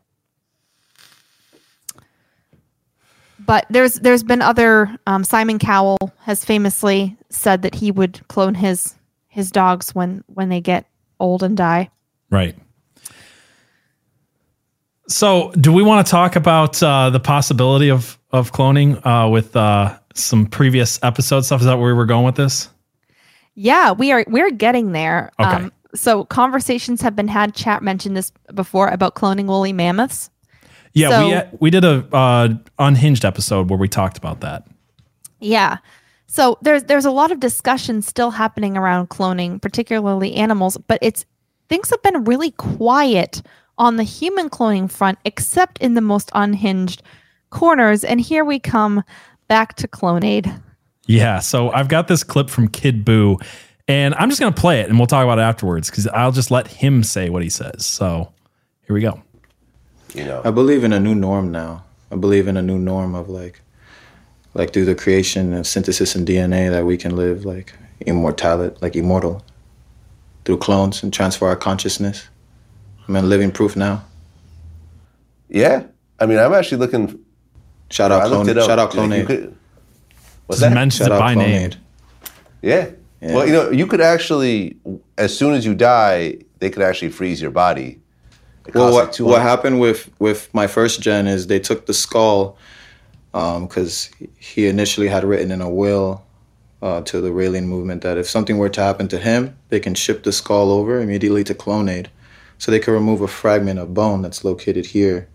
[3.48, 8.54] but there's there's been other um, Simon Cowell has famously said that he would clone
[8.54, 8.94] his
[9.26, 10.84] his dogs when when they get
[11.18, 11.88] old and die.
[12.30, 12.54] Right.
[15.08, 19.56] So, do we want to talk about uh, the possibility of of cloning uh, with
[19.56, 21.60] uh, some previous episode stuff?
[21.60, 22.68] Is that where we were going with this?
[23.54, 25.32] Yeah, we are we're getting there.
[25.40, 25.50] Okay.
[25.50, 27.54] Um, so conversations have been had.
[27.54, 30.30] Chat mentioned this before about cloning woolly mammoths.
[30.92, 32.48] Yeah, So- we uh, we did a uh,
[32.78, 34.66] unhinged episode where we talked about that.
[35.40, 35.78] Yeah.
[36.26, 41.24] So there's there's a lot of discussion still happening around cloning, particularly animals, but it's
[41.70, 43.40] things have been really quiet
[43.78, 47.02] on the human cloning front, except in the most unhinged
[47.50, 48.04] corners.
[48.04, 49.02] And here we come
[49.48, 50.62] back to Clonaid.
[51.06, 53.42] Yeah, so I've got this clip from Kid Buu,
[53.86, 56.50] and I'm just gonna play it, and we'll talk about it afterwards because I'll just
[56.50, 57.86] let him say what he says.
[57.86, 58.32] So
[58.86, 59.22] here we go.
[60.14, 61.84] You know, I believe in a new norm now.
[62.10, 63.60] I believe in a new norm of like,
[64.54, 68.96] like through the creation of synthesis and DNA that we can live like immortality, like
[68.96, 69.44] immortal,
[70.44, 72.28] through clones and transfer our consciousness.
[73.08, 74.04] I'm in living proof now.
[75.48, 75.84] Yeah,
[76.20, 77.18] I mean, I'm actually looking.
[77.90, 79.26] Shout out Clone- shout out Like, you Clonaid.
[79.26, 79.54] could-
[80.46, 80.72] What's that?
[80.74, 81.70] mentions Shout out by name.
[81.70, 81.76] Clonaid.
[82.62, 82.90] Yeah.
[83.20, 83.34] Yeah.
[83.34, 84.76] Well, you know, you could actually,
[85.16, 88.00] as soon as you die, they could actually freeze your body.
[88.74, 92.58] Well, what like what happened with with my first gen is they took the skull
[93.32, 96.22] because he initially had written in a will
[96.82, 99.94] uh, to the Raelian movement that if something were to happen to him, they can
[99.94, 102.06] ship the skull over immediately to Clonaid,
[102.58, 105.28] so they can remove a fragment of bone that's located here,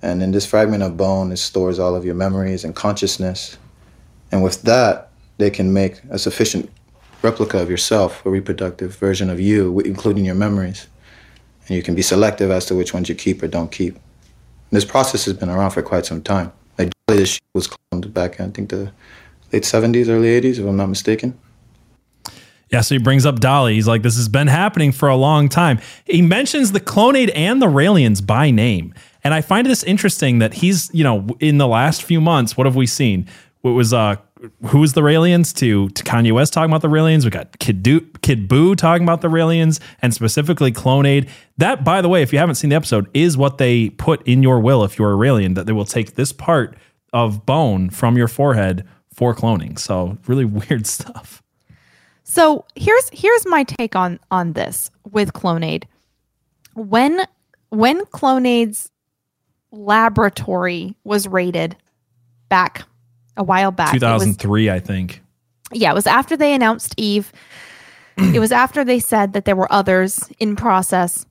[0.00, 3.58] And in this fragment of bone, it stores all of your memories and consciousness.
[4.30, 6.70] And with that, they can make a sufficient
[7.22, 10.86] replica of yourself, a reproductive version of you, including your memories.
[11.66, 13.98] And you can be selective as to which ones you keep or don't keep.
[14.70, 16.52] This process has been around for quite some time.
[16.78, 18.92] Like this was cloned back in I think the
[19.52, 21.38] late 70s, early 80s, if I'm not mistaken.
[22.70, 23.74] Yeah, so he brings up Dolly.
[23.74, 25.80] He's like, this has been happening for a long time.
[26.04, 28.94] He mentions the Clonaid and the Raelians by name.
[29.24, 32.66] And I find this interesting that he's, you know, in the last few months, what
[32.66, 33.26] have we seen?
[33.62, 34.16] What was uh
[34.66, 37.24] who was the Raelians to to Kanye West talking about the Raelians?
[37.24, 37.84] We got Kid
[38.22, 41.28] Kid Buu talking about the Raelians and specifically Clonaid.
[41.56, 44.42] That, by the way, if you haven't seen the episode, is what they put in
[44.42, 46.76] your will if you're a Raelian, that they will take this part
[47.12, 49.78] of bone from your forehead for cloning.
[49.78, 51.42] So really weird stuff.
[52.30, 55.84] So here's here's my take on on this with Clonaid.
[56.74, 57.24] When
[57.70, 58.90] when Clonaid's
[59.72, 61.74] laboratory was raided
[62.50, 62.84] back
[63.36, 65.22] a while back, it was- 2003, I think.
[65.72, 67.32] yeah, it was after they announced Eve.
[68.18, 71.24] it was after they said that there were others in process.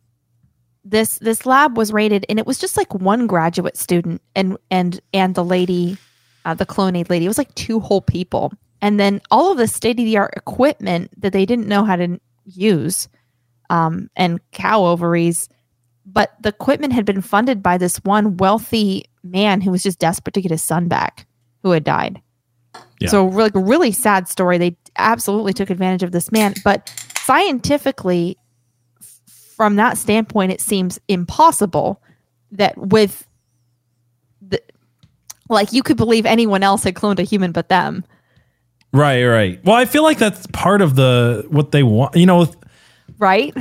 [0.83, 4.99] This this lab was raided, and it was just like one graduate student and and
[5.13, 5.97] and the lady,
[6.43, 7.25] uh, the Clonaid lady.
[7.25, 8.51] It was like two whole people,
[8.81, 11.95] and then all of the state of the art equipment that they didn't know how
[11.95, 13.09] to use,
[13.69, 15.49] um, and cow ovaries.
[16.05, 20.33] But the equipment had been funded by this one wealthy man who was just desperate
[20.35, 21.27] to get his son back,
[21.63, 22.21] who had died.
[22.99, 23.09] Yeah.
[23.09, 24.57] So like a really sad story.
[24.57, 28.37] They absolutely took advantage of this man, but scientifically,
[29.01, 29.19] f-
[29.55, 32.01] from that standpoint, it seems impossible
[32.51, 33.27] that with
[34.41, 34.61] the
[35.49, 38.03] like you could believe anyone else had cloned a human but them.
[38.97, 39.63] Right, right.
[39.63, 42.15] Well, I feel like that's part of the what they want.
[42.15, 42.47] You know,
[43.19, 43.55] Right?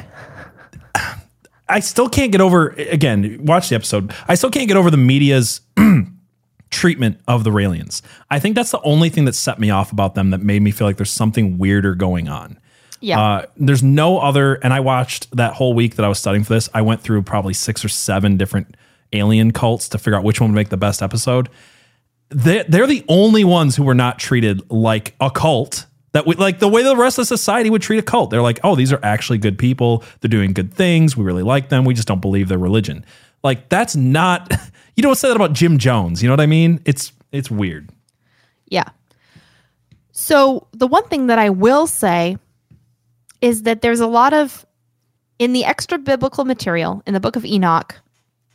[1.68, 4.14] I still can't get over again, watch the episode.
[4.28, 5.61] I still can't get over the media's
[6.70, 8.03] treatment of the Raelians.
[8.30, 10.70] I think that's the only thing that set me off about them that made me
[10.70, 12.59] feel like there's something weirder going on.
[13.01, 13.20] Yeah.
[13.20, 16.55] Uh, there's no other, and I watched that whole week that I was studying for
[16.55, 16.68] this.
[16.72, 18.76] I went through probably six or seven different
[19.12, 21.49] alien cults to figure out which one would make the best episode.
[22.29, 25.87] They, they're the only ones who were not treated like a cult.
[26.12, 28.31] That we, like the way the rest of society would treat a cult.
[28.31, 30.03] They're like, oh, these are actually good people.
[30.20, 31.16] They're doing good things.
[31.16, 31.85] We really like them.
[31.85, 33.05] We just don't believe their religion.
[33.43, 34.53] Like that's not.
[34.97, 36.22] You don't say that about Jim Jones.
[36.22, 36.81] You know what I mean?
[36.87, 37.91] It's it's weird.
[38.64, 38.89] Yeah.
[40.12, 42.39] So the one thing that I will say
[43.43, 44.64] is that there's a lot of
[45.39, 47.95] in the extra biblical material in the book of Enoch,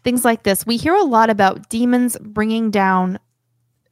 [0.04, 0.66] things like this.
[0.66, 3.20] We hear a lot about demons bringing down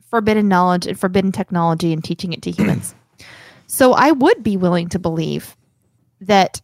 [0.09, 2.95] forbidden knowledge and forbidden technology and teaching it to humans.
[3.67, 5.55] so I would be willing to believe
[6.21, 6.61] that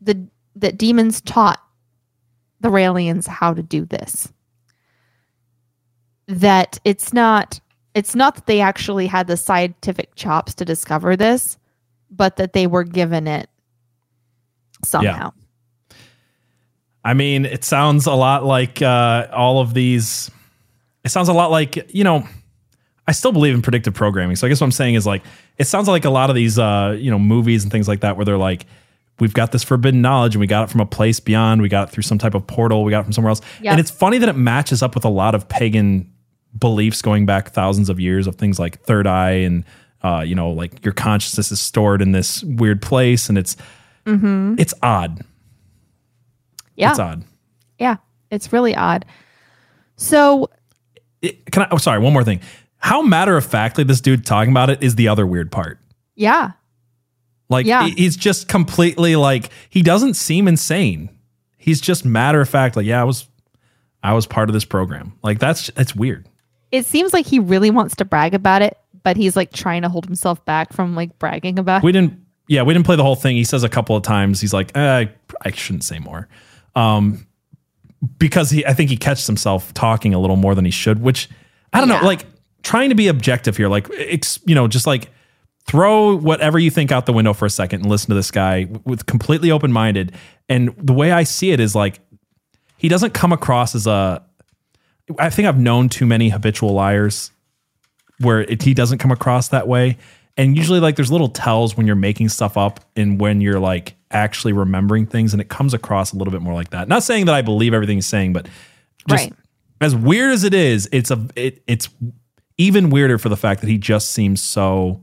[0.00, 1.60] the that demons taught
[2.60, 4.32] the Raelians how to do this
[6.30, 7.60] that it's not
[7.94, 11.58] it's not that they actually had the scientific chops to discover this,
[12.08, 13.50] but that they were given it
[14.84, 15.32] somehow.
[17.04, 20.30] I mean, it sounds a lot like uh, all of these.
[21.04, 22.26] It sounds a lot like you know.
[23.08, 25.22] I still believe in predictive programming, so I guess what I'm saying is like
[25.58, 28.16] it sounds like a lot of these uh, you know movies and things like that
[28.16, 28.66] where they're like,
[29.18, 31.88] we've got this forbidden knowledge and we got it from a place beyond, we got
[31.88, 33.72] it through some type of portal, we got it from somewhere else, Yeah.
[33.72, 36.12] and it's funny that it matches up with a lot of pagan
[36.56, 39.64] beliefs going back thousands of years of things like third eye and
[40.02, 43.56] uh, you know like your consciousness is stored in this weird place and it's
[44.06, 44.54] Mm-hmm.
[44.58, 45.20] it's odd.
[46.76, 46.90] Yeah.
[46.90, 47.24] It's odd.
[47.78, 47.96] Yeah.
[48.30, 49.04] It's really odd.
[49.96, 50.48] So
[51.22, 51.68] it- can I?
[51.70, 51.98] Oh, sorry.
[52.00, 52.40] One more thing.
[52.78, 55.78] How matter of factly this dude talking about it is the other weird part.
[56.14, 56.52] yeah.
[57.48, 57.88] Like Yeah.
[57.88, 61.10] he's just completely like he doesn't seem insane.
[61.58, 62.76] He's just matter of fact.
[62.76, 63.26] Like yeah, I was,
[64.04, 65.14] I was part of this program.
[65.24, 66.28] Like that's that's weird.
[66.70, 69.88] It seems like he really wants to brag about it, but he's like trying to
[69.88, 72.24] hold himself back from like bragging about We didn't.
[72.46, 73.34] Yeah, we didn't play the whole thing.
[73.36, 74.40] He says a couple of times.
[74.40, 75.10] He's like, eh, I,
[75.44, 76.28] I shouldn't say more,
[76.76, 77.26] um,
[78.18, 78.64] because he.
[78.66, 81.00] I think he catches himself talking a little more than he should.
[81.02, 81.28] Which
[81.72, 82.00] I don't Yeah.
[82.00, 82.06] know.
[82.06, 82.24] Like
[82.62, 83.68] trying to be objective here.
[83.68, 85.10] Like ex, you know, just like
[85.66, 88.66] throw whatever you think out the window for a second and listen to this guy
[88.84, 90.12] with completely open minded.
[90.48, 92.00] And the way I see it is like
[92.76, 94.24] he doesn't come across as a.
[95.18, 97.32] I think I've known too many habitual liars
[98.20, 99.98] where it, he doesn't come across that way.
[100.36, 103.96] And usually, like, there's little tells when you're making stuff up and when you're like
[104.10, 106.88] actually remembering things, and it comes across a little bit more like that.
[106.88, 108.46] Not saying that I believe everything he's saying, but
[109.08, 109.32] just Right.
[109.80, 111.88] as weird as it is, it's a it, it's
[112.58, 115.00] even weirder for the fact that he just seems so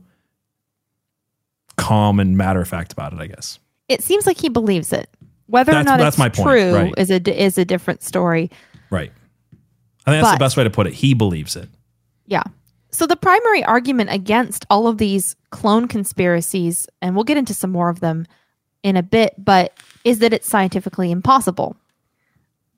[1.76, 3.18] calm and matter of fact about it.
[3.20, 3.58] I guess.
[3.88, 5.08] It seems like he believes it.
[5.46, 6.94] Whether or not that's it's my point, true right.
[6.98, 8.50] is a is a different story.
[8.90, 9.10] Right.
[10.06, 10.92] I think that's But- the best way to put it.
[10.94, 11.68] He believes it.
[12.26, 12.42] Yeah.
[12.90, 17.70] So the primary argument against all of these clone conspiracies, and we'll get into some
[17.70, 18.26] more of them
[18.82, 19.72] in a bit, but
[20.04, 21.76] is that it's scientifically impossible.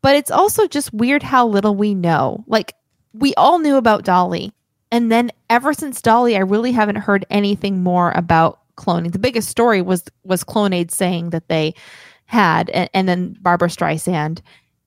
[0.03, 2.45] But it's also just weird how little we know.
[2.47, 2.75] Like
[3.13, 4.53] we all knew about Dolly,
[4.91, 9.13] and then ever since Dolly, I really haven't heard anything more about cloning.
[9.13, 11.75] The biggest story was was Clonaid saying that they
[12.27, 14.41] had, and, and then Barbra Streisand.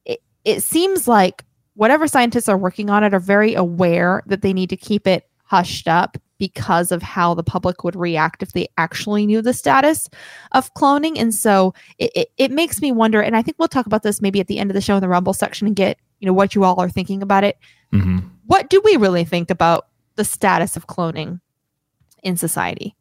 [0.05, 1.43] It, it seems like
[1.76, 5.28] whatever scientists are working on it are very aware that they need to keep it
[5.45, 10.09] hushed up because of how the public would react if they actually knew the status
[10.51, 11.17] of cloning.
[11.17, 14.21] And so it, it, it makes me wonder, and I think we'll talk about this
[14.21, 16.33] maybe at the end of the show in the Rumble section and get, you know,
[16.33, 17.57] what you all are thinking about it.
[17.93, 18.27] Mm-hmm.
[18.45, 21.39] What do we really think about the status of cloning
[22.23, 22.93] in society?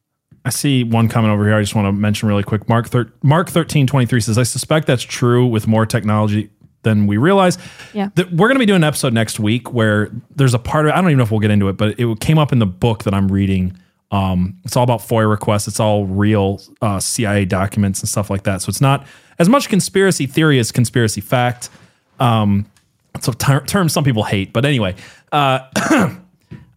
[0.45, 1.57] I see one comment over here.
[1.57, 2.69] I just want to mention really quick.
[2.69, 6.51] Mark thir- Mark thirteen twenty three says, "I suspect that's true with more technology
[6.83, 7.59] than we realize."
[7.93, 8.09] Yeah.
[8.15, 10.93] That we're going to be doing an episode next week where there's a part of.
[10.93, 12.67] I don't even know if we'll get into it, but it came up in the
[12.67, 13.77] book that I'm reading.
[14.11, 15.67] Um, it's all about FOIA requests.
[15.69, 18.61] It's all real uh, CIA documents and stuff like that.
[18.61, 19.07] So it's not
[19.39, 21.71] as much conspiracy theory as conspiracy fact.
[22.21, 22.67] Um,
[23.15, 24.97] it's a ter- term some people hate, but anyway,
[25.33, 25.61] uh,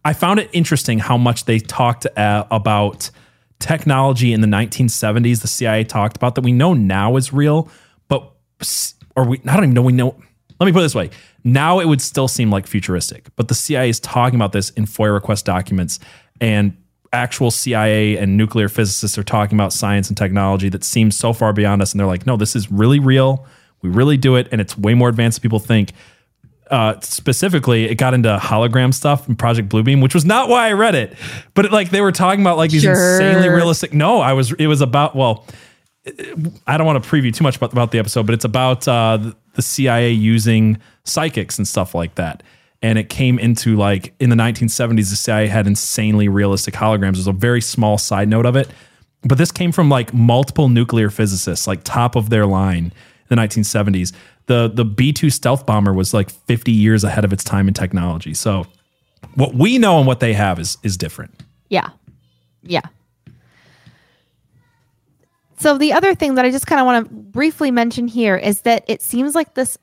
[0.04, 3.10] I found it interesting how much they talked uh, about
[3.58, 5.40] technology in the 1970s.
[5.42, 7.68] The CIA talked about that we know now is real,
[8.08, 10.16] but s- or we I don't even know we know.
[10.58, 11.10] Let me put it this way:
[11.44, 14.86] now it would still seem like futuristic, but the CIA is talking about this in
[14.86, 15.98] FOIA request documents,
[16.40, 16.76] and
[17.12, 21.52] actual CIA and nuclear physicists are talking about science and technology that seems so far
[21.52, 23.46] beyond us, and they're like, no, this is really real.
[23.82, 25.92] We really do it, and it's way more advanced than people think
[26.70, 30.72] uh, specifically, it got into hologram stuff in Project Bluebeam, which was not why I
[30.72, 31.14] read it,
[31.54, 32.92] but it, like they were talking about like these Sure.
[32.92, 33.94] insanely realistic.
[33.94, 34.52] No, I was.
[34.52, 35.46] It was about well,
[36.66, 39.32] I don't want to preview too much about, about the episode, but it's about uh,
[39.54, 42.42] the, CIA using psychics and stuff like that.
[42.82, 47.14] And it came into like in the 1970s, the CIA had insanely realistic holograms.
[47.14, 48.68] There's a very small side note of it,
[49.22, 52.92] but this came from like multiple nuclear physicists, like top of their line
[53.30, 54.12] in the 1970s.
[54.46, 57.74] The the B 2 stealth bomber was like 50 years ahead of its time in
[57.74, 58.34] technology.
[58.34, 58.66] So
[59.34, 61.42] what we know and what they have is is different.
[61.68, 61.90] Yeah.
[62.62, 62.82] Yeah.
[65.58, 68.62] So the other thing that I just kind of want to briefly mention here is
[68.62, 69.78] that it seems like this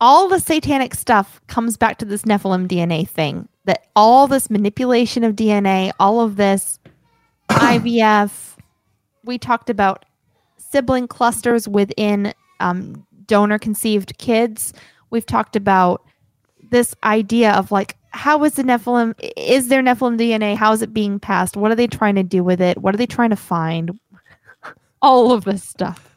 [0.00, 3.48] all the satanic stuff comes back to this Nephilim DNA thing.
[3.64, 6.78] That all this manipulation of DNA, all of this
[7.48, 8.56] IVF,
[9.24, 10.04] we talked about
[10.58, 14.72] sibling clusters within um, donor conceived kids.
[15.10, 16.04] We've talked about
[16.70, 20.94] this idea of like how is the nephilim is there nephilim dna how is it
[20.94, 23.36] being passed what are they trying to do with it what are they trying to
[23.36, 23.98] find
[25.04, 26.16] all of this stuff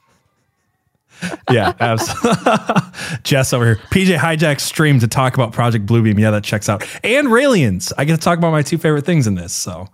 [1.52, 2.54] Yeah, absolutely.
[3.24, 3.76] Jess over here.
[3.90, 6.20] PJ hijacked stream to talk about Project Bluebeam.
[6.20, 6.84] Yeah, that checks out.
[7.04, 7.92] And Raelians.
[7.98, 9.52] I get to talk about my two favorite things in this.
[9.52, 9.88] So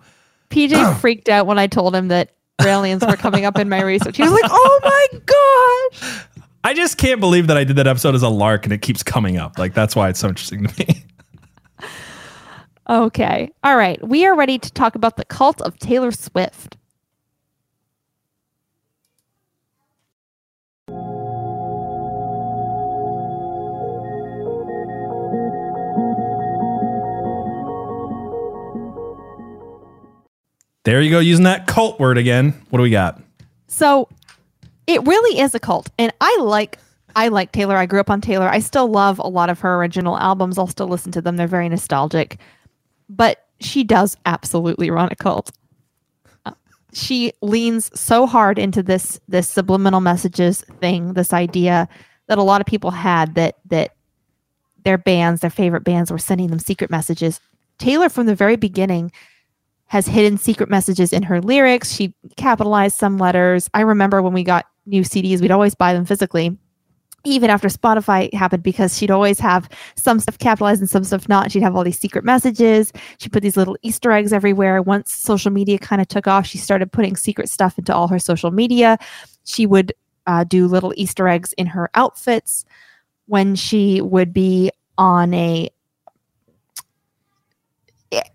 [0.54, 2.32] pj freaked out when i told him that
[2.62, 6.26] aliens were coming up in my research he was like oh my gosh
[6.66, 9.04] I just can't believe that I did that episode as a lark and it keeps
[9.04, 9.58] coming up.
[9.60, 11.04] Like that's why it's so interesting to me.
[12.90, 16.78] okay all right we are ready to talk about the cult of taylor swift
[30.84, 32.54] There you go, using that cult word again.
[32.70, 33.22] What do we got?
[33.68, 34.10] So
[34.86, 35.90] it really is a cult.
[35.98, 36.78] And I like
[37.16, 37.78] I like Taylor.
[37.78, 38.50] I grew up on Taylor.
[38.50, 40.58] I still love a lot of her original albums.
[40.58, 41.38] I'll still listen to them.
[41.38, 42.40] They're very nostalgic.
[43.08, 45.52] But she does absolutely run a cult.
[46.46, 46.52] Uh,
[46.92, 51.88] She leans so hard into this this subliminal messages thing, this idea
[52.28, 53.96] that a lot of people had that that
[54.84, 57.40] their bands, their favorite bands were sending them secret messages.
[57.78, 59.12] Taylor from the very beginning
[59.94, 61.94] has hidden secret messages in her lyrics.
[61.94, 63.70] She capitalized some letters.
[63.76, 66.58] I remember when we got new CDs, we'd always buy them physically,
[67.26, 71.52] even after Spotify happened, because she'd always have some stuff capitalized and some stuff not.
[71.52, 72.92] She'd have all these secret messages.
[73.20, 74.82] She put these little Easter eggs everywhere.
[74.82, 78.18] Once social media kind of took off, she started putting secret stuff into all her
[78.18, 78.98] social media.
[79.44, 79.94] She would
[80.26, 82.66] uh, do little Easter eggs in her outfits
[83.28, 85.70] when she would be on a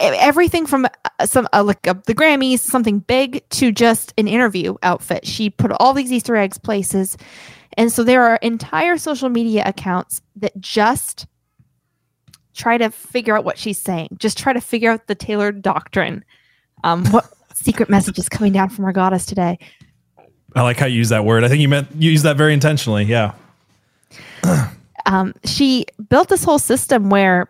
[0.00, 4.76] everything from uh, some uh, like uh, the Grammys, something big, to just an interview
[4.82, 5.26] outfit.
[5.26, 7.16] She put all these Easter eggs places,
[7.76, 11.26] and so there are entire social media accounts that just
[12.54, 14.08] try to figure out what she's saying.
[14.18, 16.24] Just try to figure out the Taylor doctrine.
[16.84, 19.58] Um, what secret message is coming down from our goddess today?
[20.54, 21.44] I like how you use that word.
[21.44, 23.04] I think you meant you use that very intentionally.
[23.04, 23.34] Yeah.
[25.06, 27.48] um, she built this whole system where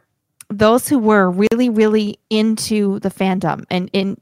[0.51, 4.19] those who were really, really into the fandom and in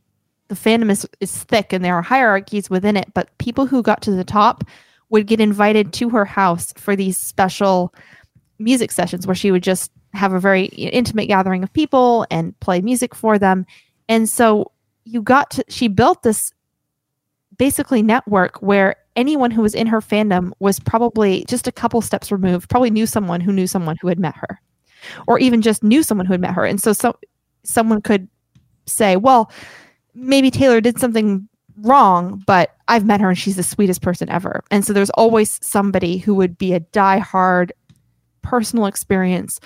[0.48, 4.03] the fandom is, is thick and there are hierarchies within it, but people who got
[4.03, 4.65] to the top
[5.11, 7.93] would get invited to her house for these special
[8.59, 12.81] music sessions where she would just have a very intimate gathering of people and play
[12.81, 13.66] music for them.
[14.09, 14.70] And so
[15.05, 16.53] you got to, she built this
[17.59, 22.31] basically network where anyone who was in her fandom was probably just a couple steps
[22.31, 24.61] removed, probably knew someone who knew someone who had met her,
[25.27, 26.65] or even just knew someone who had met her.
[26.65, 27.19] And so, so
[27.65, 28.28] someone could
[28.87, 29.51] say, well,
[30.15, 31.49] maybe Taylor did something
[31.83, 34.62] wrong, but I've met her and she's the sweetest person ever.
[34.70, 37.73] And so there's always somebody who would be a die-hard
[38.43, 39.61] personal experience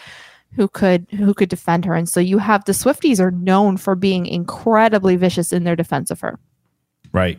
[0.54, 1.94] who could who could defend her.
[1.94, 6.10] And so you have the Swifties are known for being incredibly vicious in their defense
[6.10, 6.38] of her.
[7.12, 7.38] Right.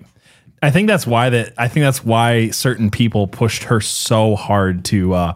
[0.62, 4.86] I think that's why that I think that's why certain people pushed her so hard
[4.86, 5.34] to uh,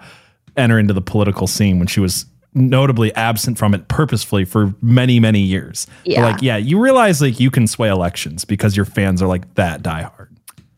[0.56, 2.26] enter into the political scene when she was
[2.56, 5.86] notably absent from it purposefully for many many years.
[6.06, 6.26] Yeah.
[6.26, 9.84] Like yeah, you realize like you can sway elections because your fans are like that
[9.84, 10.30] diehard.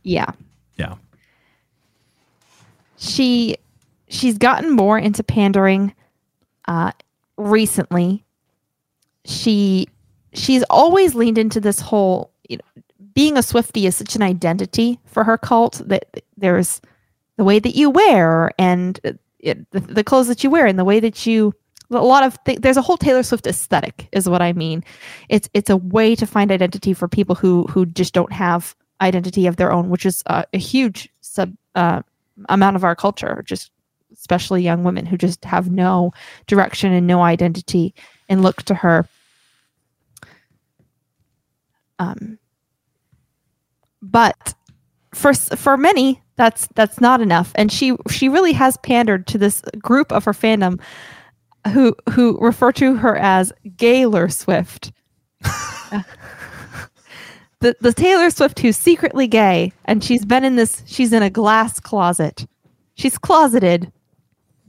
[0.03, 0.31] Yeah.
[0.75, 0.95] Yeah.
[2.97, 3.57] she
[4.09, 5.93] she's gotten more into pandering
[6.65, 6.91] uh
[7.37, 8.23] recently
[9.25, 9.87] she
[10.33, 12.83] she's always leaned into this whole you know,
[13.13, 16.81] being a swifty is such an identity for her cult that there's
[17.35, 20.79] the way that you wear and uh, it, the, the clothes that you wear and
[20.79, 21.53] the way that you
[21.89, 24.83] a lot of th- there's a whole Taylor Swift aesthetic is what I mean.
[25.29, 29.47] It's it's a way to find identity for people who who just don't have identity
[29.47, 32.01] of their own, which is a huge sub uh,
[32.49, 33.71] amount of our culture, just
[34.13, 36.11] especially young women who just have no
[36.47, 37.93] direction and no identity
[38.29, 39.07] and look to her.
[41.99, 42.37] Um,
[44.01, 44.53] but
[45.13, 49.61] for for many, that's that's not enough, and she she really has pandered to this
[49.79, 50.79] group of her fandom
[51.67, 54.91] who who refer to her as Gaylor Swift.
[57.59, 61.29] the the Taylor Swift who's secretly gay and she's been in this she's in a
[61.29, 62.47] glass closet.
[62.95, 63.91] She's closeted,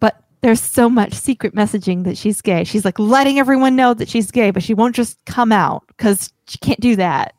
[0.01, 2.65] but there's so much secret messaging that she's gay.
[2.65, 6.33] She's like letting everyone know that she's gay, but she won't just come out because
[6.47, 7.35] she can't do that.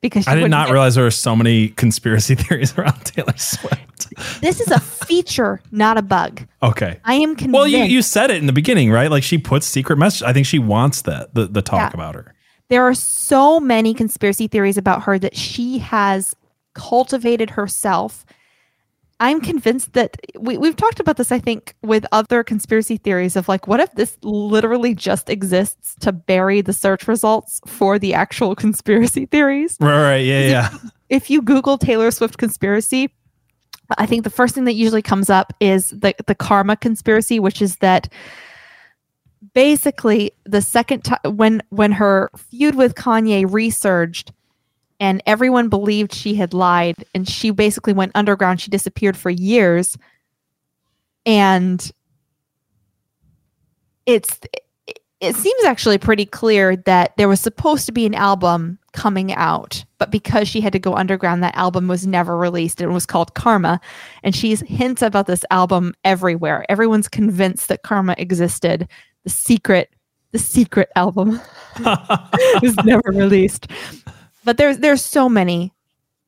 [0.00, 4.10] Because I did get- realize there were so many conspiracy theories around Taylor Swift.
[4.40, 6.42] this is a feature, not a bug.
[6.62, 7.00] Okay.
[7.04, 7.52] I am convinced.
[7.54, 9.10] Well, you, you said it in the beginning, right?
[9.10, 10.22] Like she puts secret message.
[10.22, 11.90] I think she wants that the the talk Yeah.
[11.94, 12.34] about her.
[12.68, 16.34] there are so many conspiracy theories about her that she has
[16.74, 18.24] cultivated herself.
[19.20, 23.48] I'm convinced that we, we've talked about this, I think, with other conspiracy theories of
[23.48, 28.54] like, what if this literally just exists to bury the search results for the actual
[28.56, 29.76] conspiracy theories?
[29.80, 30.70] Right, right, yeah, yeah.
[31.08, 33.12] If you Google Taylor Swift conspiracy,
[33.96, 37.62] I think the first thing that usually comes up is the, the karma conspiracy, which
[37.62, 38.12] is that
[39.54, 44.32] basically the second time when when her feud with Kanye resurged
[45.00, 48.60] and everyone believed she had lied and she basically went underground.
[48.60, 49.96] She disappeared for years.
[51.24, 51.90] And
[54.06, 54.40] it's
[55.20, 59.84] it seems actually pretty clear that there was supposed to be an album coming out
[59.98, 63.34] but because she had to go underground that album was never released it was called
[63.34, 63.80] karma.
[64.22, 66.64] And she's hints about this album everywhere.
[66.68, 68.88] Everyone's convinced that karma existed.
[69.24, 69.90] The secret
[70.32, 71.40] the secret album
[72.62, 73.68] was never released
[74.48, 75.74] but there's there's so many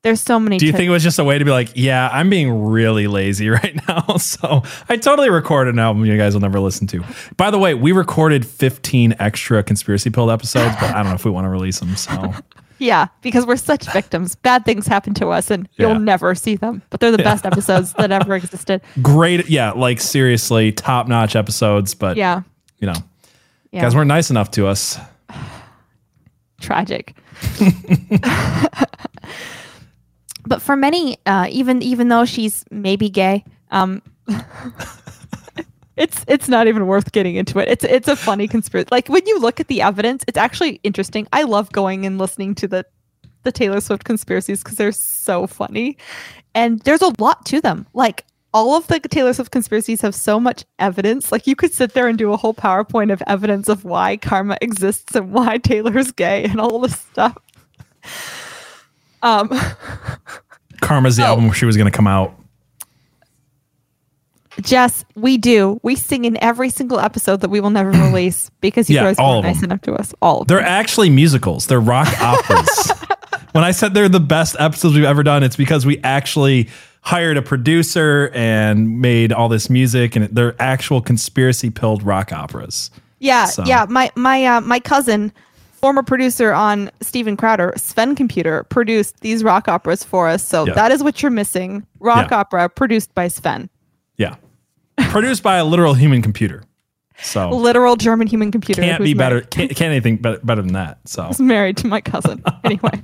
[0.03, 1.71] there's so many Do you to- think it was just a way to be like,
[1.75, 6.35] yeah, I'm being really lazy right now, so I totally recorded an album you guys
[6.35, 7.03] will never listen to.
[7.39, 11.25] By the way, we recorded 15 extra conspiracy pill episodes, but I don't know if
[11.25, 11.97] we want to release them.
[11.97, 12.35] So
[12.79, 15.89] yeah because we're such victims bad things happen to us and Yeah.
[15.89, 19.99] you'll never see them but they're the best episodes that ever existed great, yeah, like
[20.01, 22.43] seriously, top notch episodes, but yeah
[22.79, 22.95] you know,
[23.71, 23.83] Yeah.
[23.83, 24.99] guys weren't nice enough to us.
[26.61, 27.16] Tragic.
[30.47, 34.03] but for many, uh, even even though she's maybe gay, um,
[35.97, 37.69] it's it's not even worth getting into it.
[37.69, 38.89] It's it's a funny conspiracy.
[38.91, 41.27] Like when you look at the evidence, it's actually interesting.
[41.32, 42.87] I love going and listening to the
[43.43, 45.97] the Taylor Swift conspiracies because they're so funny,
[46.55, 47.87] and there's a lot to them.
[47.95, 51.31] Like all of the Taylor Swift conspiracies have so much evidence.
[51.31, 54.56] Like you could sit there and do a whole PowerPoint of evidence of why karma
[54.60, 57.36] exists and why Taylor's gay and all this stuff.
[59.22, 59.48] Um,
[60.81, 61.22] Karma's Oh.
[61.22, 62.35] the album where she was going to come out.
[64.62, 65.78] Jess, we do.
[65.82, 69.18] We sing in every single episode that we will never release because you Yeah, guys
[69.18, 70.12] were nice enough to us.
[70.20, 71.66] All of They're actually musicals.
[71.66, 72.93] They're rock operas.
[73.52, 76.68] when I said they're the best episodes we've ever done, it's because we actually
[77.02, 82.90] hired a producer and made all this music, and they're actual conspiracy pilled rock operas.
[83.18, 83.86] Yeah, So- yeah.
[83.89, 85.32] My my uh, my cousin,
[85.72, 90.47] former producer on Steven Crowder, Sven Computer, produced these rock operas for us.
[90.47, 90.74] So Yeah.
[90.74, 91.86] that is what you're missing.
[92.01, 92.39] Rock Yeah.
[92.39, 93.68] opera produced by Sven.
[94.16, 94.36] Yeah,
[95.10, 96.62] produced by a literal human computer.
[97.22, 98.81] So Literal German human computer.
[98.81, 99.43] Can't be better.
[99.43, 101.01] Can't, can't anything better, better than that.
[101.05, 102.43] So who's married to my cousin.
[102.64, 102.98] anyway.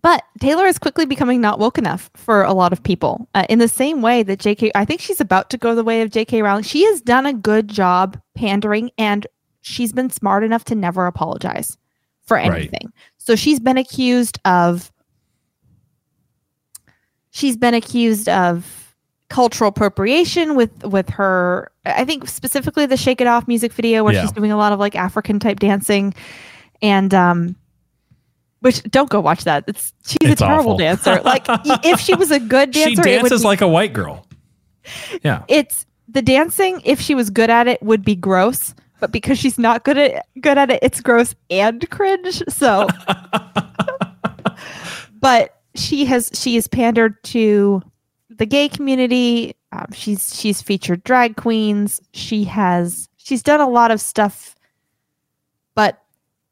[0.00, 3.28] But Taylor is quickly becoming not woke enough for a lot of people.
[3.34, 6.02] Uh, in the same way that JK, I think she's about to go the way
[6.02, 6.62] of JK Rowling.
[6.64, 9.26] She has done a good job pandering and
[9.62, 11.76] she's been smart enough to never apologize
[12.22, 12.52] for Right.
[12.52, 12.92] anything.
[13.16, 14.92] So she's been accused of,
[17.30, 18.94] she's been accused of
[19.28, 24.14] cultural appropriation with with her i think specifically the shake it off music video where
[24.14, 24.22] Yeah.
[24.22, 26.14] she's doing a lot of like african type dancing
[26.80, 27.54] and um
[28.60, 30.78] which don't go watch that it's she's It's a terrible awful.
[30.78, 31.44] dancer like
[31.84, 34.26] if she was a good dancer she it would dances be- like a white girl.
[35.22, 35.44] Yeah.
[35.48, 39.58] it's the dancing if she was good at it would be gross but because she's
[39.58, 42.88] not good at good at it it's gross and cringe so
[45.20, 47.82] but she has she has pandered to
[48.30, 53.90] the gay community um, she's she's featured drag queens she has she's done a lot
[53.90, 54.54] of stuff
[55.74, 56.02] but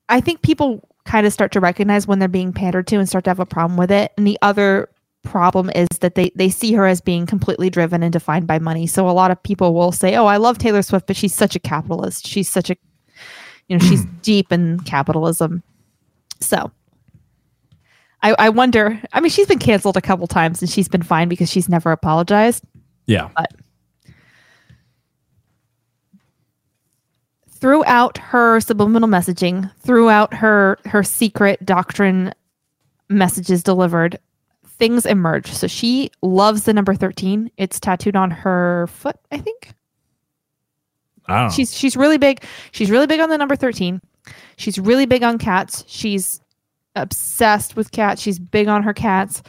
[0.08, 3.24] i think people kind of start to recognize when they're being pandered to and start
[3.24, 4.12] to have a problem with it.
[4.16, 4.88] And the other
[5.22, 8.86] problem is that they they see her as being completely driven and defined by money.
[8.86, 11.56] So a lot of people will say oh i love taylor swift but she's such
[11.56, 12.26] a capitalist.
[12.26, 12.76] She's such a
[13.68, 15.62] you know she's deep in capitalism.
[16.40, 16.70] So
[18.22, 21.28] I, I wonder i mean she's been canceled a couple times and she's been fine
[21.28, 22.64] because she's never apologized.
[23.06, 23.30] Yeah.
[23.36, 23.52] but
[27.56, 32.32] throughout her subliminal messaging throughout her her secret doctrine
[33.08, 34.18] messages delivered
[34.78, 35.46] things emerge.
[35.46, 39.72] So she loves the number 13 it's tattooed on her foot i think.
[41.28, 42.44] I she's she's really big.
[42.72, 44.00] She's really big on the number 13
[44.56, 45.84] she's really big on cats.
[45.86, 46.40] She's
[46.94, 48.22] obsessed with cats.
[48.22, 49.42] She's big on her cats.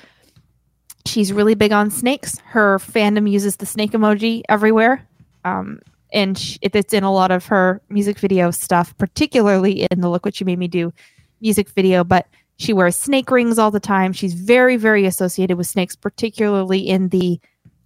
[1.05, 2.37] She's really big on snakes.
[2.39, 5.07] Her fandom uses the snake emoji everywhere.
[5.45, 5.79] Um,
[6.13, 10.09] and sh- it- it's in a lot of her music video stuff particularly in the
[10.09, 10.91] look what you made me do
[11.41, 12.27] music video but
[12.59, 14.11] she wears snake rings all the time.
[14.13, 17.39] She's very very associated with snakes particularly in the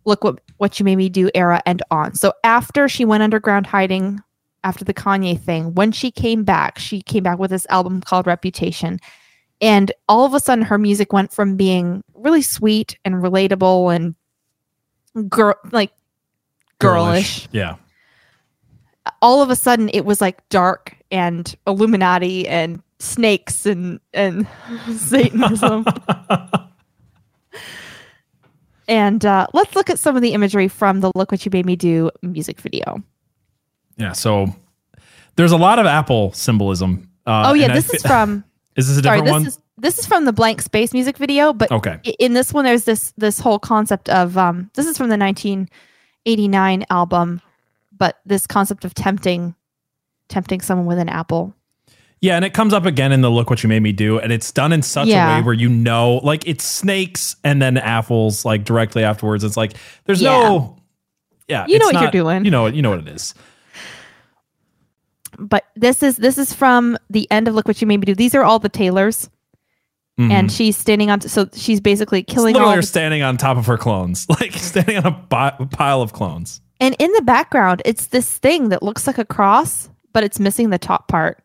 [0.06, 2.16] look what what you made me do era and on.
[2.16, 4.20] So after she went underground hiding
[4.64, 8.28] after the kanye thing when she came back she came back with this album called
[8.28, 9.00] reputation.
[9.60, 15.30] And all of a sudden her music went from being really sweet and relatable and
[15.30, 15.92] girl like
[16.80, 17.48] girlish.
[17.52, 17.76] Yeah.
[19.22, 24.48] All of a sudden it was like dark and illuminati and snakes and and
[24.96, 25.86] satanism
[28.88, 31.66] and uh, let's look at some of the imagery from the look what you made
[31.66, 33.02] me do music video
[33.98, 34.14] Yeah.
[34.14, 34.48] So
[35.36, 37.10] there's a lot of Apple symbolism.
[37.26, 38.44] Uh, oh yeah and I this is from
[38.76, 39.48] Is this a sorry different this one?
[39.48, 42.00] is this is from the blank space music video but Okay.
[42.20, 46.86] in this one there's this this whole concept of um this is from the 1989
[46.90, 47.42] album
[48.02, 49.54] but this concept of tempting
[50.28, 51.54] tempting someone with an apple
[52.20, 54.32] Yeah, and it comes up again in the look what you made me do, and
[54.32, 55.36] it's done in such Yeah.
[55.36, 59.44] a way where you know, like it's snakes and then apples, like directly afterwards.
[59.44, 59.74] It's like
[60.06, 60.32] there's Yeah.
[60.32, 60.78] no,
[61.48, 62.46] yeah, You know what you're doing.
[62.46, 63.34] You know, you know what it is.
[65.40, 68.14] but this is this is from the end of look what you made me do
[68.16, 69.30] these are all the taylors
[70.20, 70.30] Mhm.
[70.32, 73.58] and she's standing on so she's basically It's killing literally all the- standing on top
[73.58, 76.62] of her clones, like standing on a bi- pile of clones.
[76.82, 80.70] And in the background it's this thing that looks like a cross but it's missing
[80.70, 81.42] the top part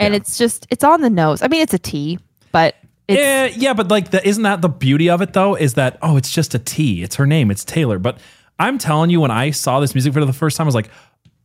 [0.00, 2.18] and it's just it's on the nose i mean it's a t
[2.50, 2.74] but
[3.10, 5.56] it's yeah, yeah, but like, the, isn't that the beauty of it though?
[5.56, 7.02] Is that oh, it's just a T.
[7.02, 7.50] It's her name.
[7.50, 7.98] It's Taylor.
[7.98, 8.18] But
[8.56, 10.90] I'm telling you, when I saw this music video the first time, I was like,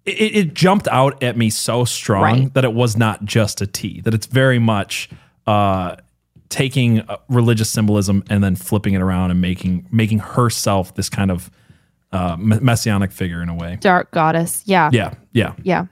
[0.05, 2.53] it, it jumped out at me so strong Right.
[2.53, 4.01] that it was not just a T.
[4.01, 5.09] That it's very much
[5.47, 5.95] uh,
[6.49, 11.31] taking uh, religious symbolism and then flipping it around and making making herself this kind
[11.31, 11.49] of
[12.11, 13.77] uh, messianic figure in a way.
[13.81, 15.53] dark goddess yeah Yeah, yeah.
[15.63, 15.85] yeah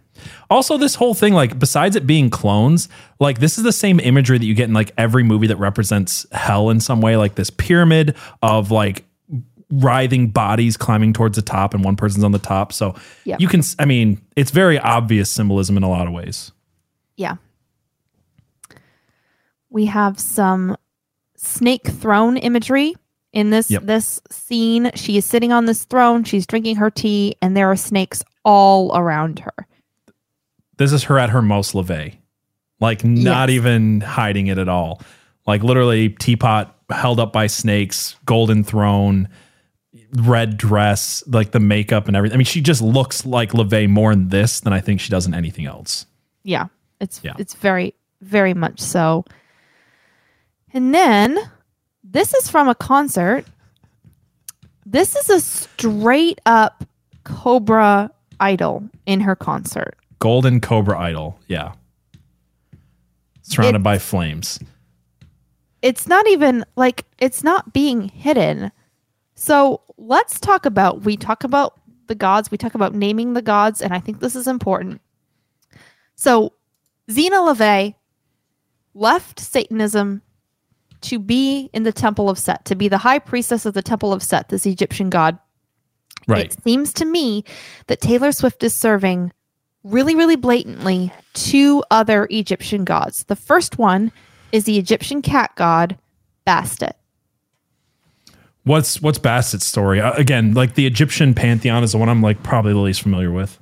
[0.49, 2.87] Also, this whole thing, like, besides it being clones,
[3.19, 6.25] like, this is the same imagery that you get in like every movie that represents
[6.31, 9.03] hell in some way, like this pyramid of like
[9.71, 12.71] writhing bodies climbing towards the top, and one person's on the top.
[12.71, 12.95] So
[13.25, 13.37] Yeah.
[13.39, 16.51] you can, I mean, it's very obvious symbolism in a lot of ways.
[17.17, 17.35] yeah
[19.69, 20.77] we have some
[21.35, 22.93] snake throne imagery
[23.33, 23.83] in this Yep.
[23.83, 27.75] this scene she is sitting on this throne she's drinking her tea and there are
[27.75, 29.67] snakes all around her
[30.77, 32.15] This is her at her most LaVey.
[32.79, 35.01] Like not even hiding it at all.
[35.47, 39.29] Like literally teapot held up by snakes, golden throne,
[40.13, 42.35] red dress, like the makeup and everything.
[42.35, 45.25] I mean, she just looks like LaVey more in this than I think she does
[45.25, 46.05] in anything else.
[46.43, 46.67] Yeah.
[46.99, 47.33] It's Yeah.
[47.39, 49.23] it's very very much so.
[50.73, 51.37] And then
[52.13, 53.45] this is from a concert.
[54.85, 56.85] This is a straight up
[57.23, 59.95] Cobra idol in her concert.
[60.19, 61.39] Golden Cobra idol.
[61.47, 61.73] Yeah.
[63.41, 64.59] Surrounded by flames.
[65.81, 68.71] It's not even like it's not being hidden.
[69.35, 73.81] So let's talk about we talk about the gods, we talk about naming the gods,
[73.81, 75.01] and I think this is important.
[76.15, 76.53] So
[77.09, 77.95] Zeena LaVey
[78.93, 80.21] left Satanism
[81.03, 84.13] to be in the temple of Set, to be the high priestess of the temple
[84.13, 85.37] of Set, this Egyptian god.
[86.27, 86.45] Right.
[86.45, 87.43] It seems to me
[87.87, 89.31] that Taylor Swift is serving
[89.83, 93.25] really, really blatantly two other Egyptian gods.
[93.25, 94.11] The first one
[94.51, 95.97] is the Egyptian cat god,
[96.47, 96.93] Bastet.
[98.63, 99.99] What's what's Bastet's story?
[99.99, 103.31] Uh, again, like the Egyptian pantheon is the one I'm like probably the least familiar
[103.31, 103.59] with.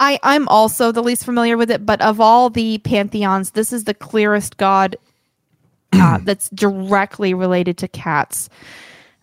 [0.00, 3.84] I, I'm also the least familiar with it, but of all the pantheons, this is
[3.84, 4.96] the clearest god
[5.92, 8.48] uh, that's directly related to cats.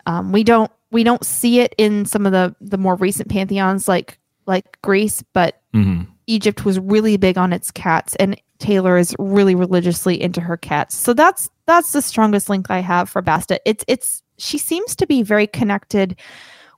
[0.05, 3.87] Um, we don't we don't see it in some of the the more recent pantheons
[3.87, 6.07] like like Greece, but Mhm.
[6.27, 10.95] Egypt was really big on its cats, and Taylor is really religiously into her cats.
[10.95, 13.59] So that's that's the strongest link I have for Bastet.
[13.65, 16.17] It's it's she seems to be very connected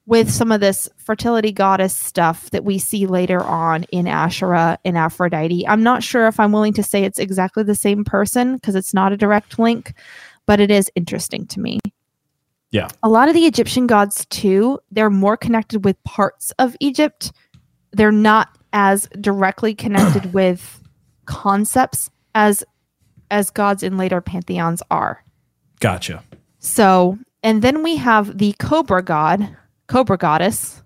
[0.07, 4.97] with some of this fertility goddess stuff that we see later on in Asherah and
[4.97, 5.67] Aphrodite.
[5.67, 8.93] I'm not sure if I'm willing to say it's exactly the same person because it's
[8.93, 9.93] not a direct link,
[10.45, 11.79] but it is interesting to me.
[12.71, 12.88] Yeah.
[13.03, 17.34] A lot of the Egyptian gods, too, they're more connected with parts of Egypt.
[17.91, 20.81] They're not as directly connected with
[21.25, 22.63] concepts as
[23.29, 25.21] as gods in later pantheons are.
[25.81, 26.23] Gotcha.
[26.59, 29.57] So, and then we have the Cobra god,
[29.88, 30.81] Cobra goddess.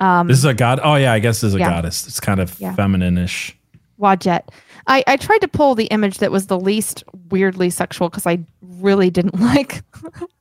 [0.00, 0.80] Um, This is a god.
[0.82, 1.70] Oh yeah, I guess this is a Yeah.
[1.70, 2.06] goddess.
[2.06, 2.74] It's kind of Yeah.
[2.74, 3.56] feminine-ish.
[4.00, 4.42] Wadjet.
[4.88, 8.40] I, I tried to pull the image that was the least weirdly sexual because I
[8.60, 9.84] really didn't like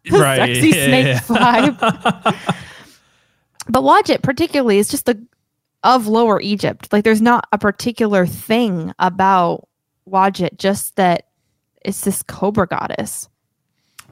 [0.10, 2.36] the Right, sexy yeah, snake vibe.
[3.70, 5.24] but Wadjet particularly is just the
[5.84, 6.92] of Lower Egypt.
[6.92, 9.68] Like there's not a particular thing about
[10.10, 11.28] Wadjet, just that
[11.84, 13.30] it's this cobra goddess.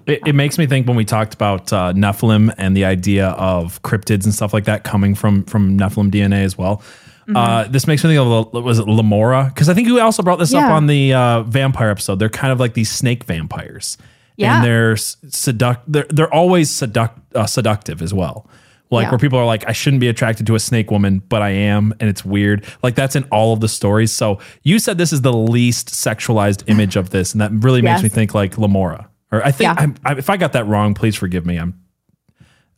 [0.10, 3.82] It, it makes me think when we talked about uh, Nephilim and the idea of
[3.84, 6.82] cryptids and stuff like that coming from from Nephilim DNA as well.
[6.82, 7.72] Uh, Mm-hmm.
[7.74, 9.52] this makes me think of was it Lamora?
[9.54, 12.18] Because I think we also brought this up on the uh, vampire episode.
[12.18, 14.00] They're kind of like these snake vampires,
[14.36, 14.56] Yeah.
[14.56, 15.82] and they're seduct.
[15.88, 18.48] They're they're always seduct uh, seductive as well.
[18.90, 19.12] Like Yeah.
[19.12, 21.94] where people are like, I shouldn't be attracted to a snake woman, but I am,
[22.00, 22.66] and it's weird.
[22.82, 24.12] Like that's in all of the stories.
[24.12, 28.02] So you said this is the least sexualized image of this, and that really makes
[28.02, 29.08] me think like Lamora.
[29.32, 29.76] Or I think Yeah.
[29.78, 31.58] I'm, I, if I got that wrong, please forgive me.
[31.58, 31.80] I'm,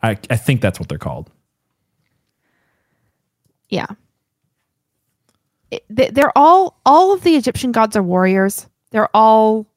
[0.04, 1.32] I, I think that's what they're called.
[3.70, 3.88] Yeah.
[5.70, 8.68] It- they- they're all all of the Egyptian gods are warriors.
[8.92, 9.68] They're all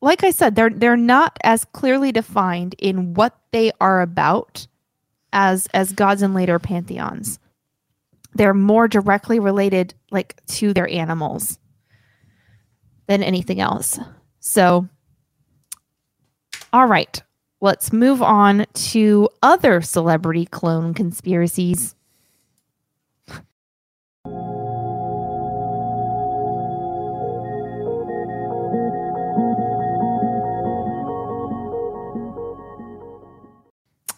[0.00, 4.66] like I said, they're they're not as clearly defined in what they are about
[5.32, 7.38] as as gods in later pantheons.
[8.34, 11.58] They're more directly related like to their animals
[13.06, 13.98] than anything else.
[14.40, 14.88] So
[16.74, 17.22] all right,
[17.60, 21.94] let's move on to other celebrity clone conspiracies.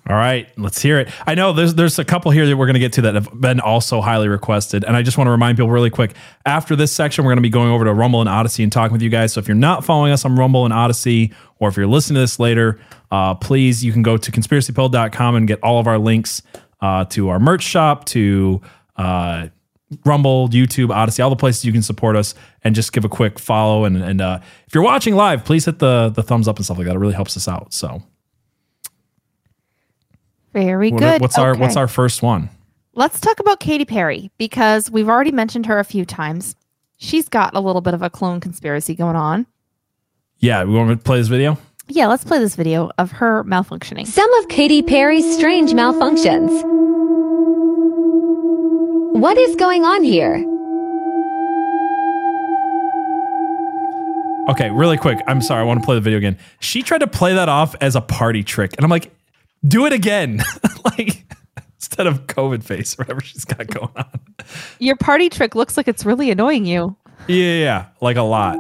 [0.09, 1.09] All right, let's hear it.
[1.27, 3.29] I know there's there's a couple here that we're going to get to that have
[3.41, 6.15] been also highly requested, and I just want to remind people really quick.
[6.45, 8.93] After this section, we're going to be going over to Rumble and Odysee and talking
[8.93, 9.33] with you guys.
[9.33, 12.21] So if you're not following us on Rumble and Odysee, or if you're listening to
[12.21, 12.79] this later,
[13.11, 16.41] uh, please you can go to conspiracypill.com and get all of our links
[16.81, 18.61] uh, to our merch shop, to
[18.95, 19.49] uh,
[20.05, 23.41] Rumble, YouTube, Odysee, all the places you can support us, and just give a quick
[23.41, 23.85] follow.
[23.85, 24.39] And and uh,
[24.69, 26.95] if you're watching live, please hit the the thumbs up and stuff like that.
[26.95, 27.75] It really helps us out.
[27.75, 28.05] So.
[30.57, 31.21] Very What- good.
[31.21, 32.49] What's our What's our first one?
[32.95, 36.57] Let's talk about Katy Perry because we've already mentioned her a few times.
[36.97, 39.45] She's got a little bit of a clone conspiracy going on.
[40.39, 41.59] Yeah, we want to play this video.
[41.89, 44.07] Yeah, let's play this video of her malfunctioning.
[44.07, 46.49] Some of Katy Perry's strange malfunctions.
[49.21, 50.37] What is going on here?
[54.53, 55.19] Okay, really quick.
[55.27, 55.61] I'm sorry.
[55.61, 56.39] I want to play the video again.
[56.61, 59.13] She tried to play that off as a party trick, and I'm like,
[59.67, 60.43] do it again,
[60.85, 61.25] like
[61.77, 64.21] instead of COVID face or whatever she's got going on.
[64.79, 66.97] Your party trick looks like it's really annoying you.
[67.29, 68.59] Yeah, yeah, yeah, like a lot.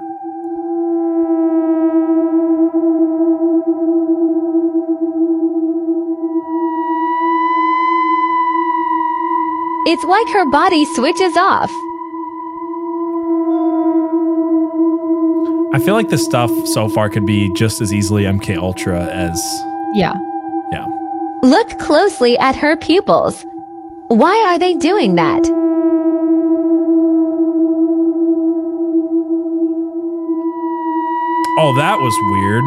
[9.89, 11.71] It's like her body switches off.
[15.73, 19.41] I feel like this stuff so far could be just as easily MK Ultra as
[19.95, 20.15] Yeah.
[21.43, 21.49] Yeah.
[21.49, 23.45] Look closely at her pupils.
[24.09, 25.43] Why are they doing that?
[31.59, 32.65] Oh, that was weird.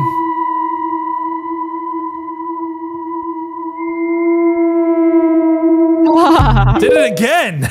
[6.80, 7.68] Did it again.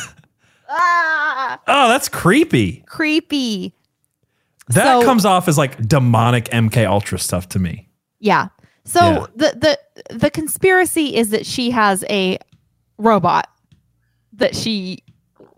[0.71, 2.85] Ah, Oh, that's creepy.
[2.87, 3.73] creepy.
[4.69, 7.89] That So- comes off as like demonic MK Ultra stuff to me.
[8.21, 8.49] Yeah.
[8.89, 9.27] So Yeah.
[9.37, 9.79] the
[10.09, 12.39] the the conspiracy is that she has a
[12.97, 13.49] robot
[14.33, 15.03] that she